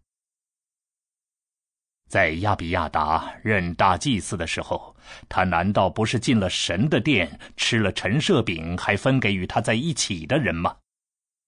[2.09, 4.97] 在亚比亚达任大祭司的时候，
[5.29, 10.75] 他难道不是进了神的殿，吃了陈设饼，还分给与他在一起的人吗？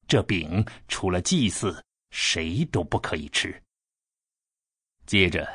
[0.06, 3.58] 这饼除了祭司，谁都不可以吃。
[5.06, 5.50] 接着，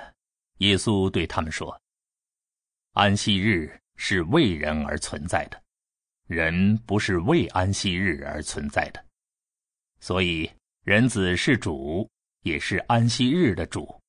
[0.57, 1.79] 耶稣对他们说
[2.97, 5.61] ：“安息日。”是为人而存在的，
[6.27, 9.05] 人不是为安息日而存在的，
[9.99, 10.49] 所以
[10.83, 12.09] 人子是主，
[12.43, 13.99] 也是安息日的主。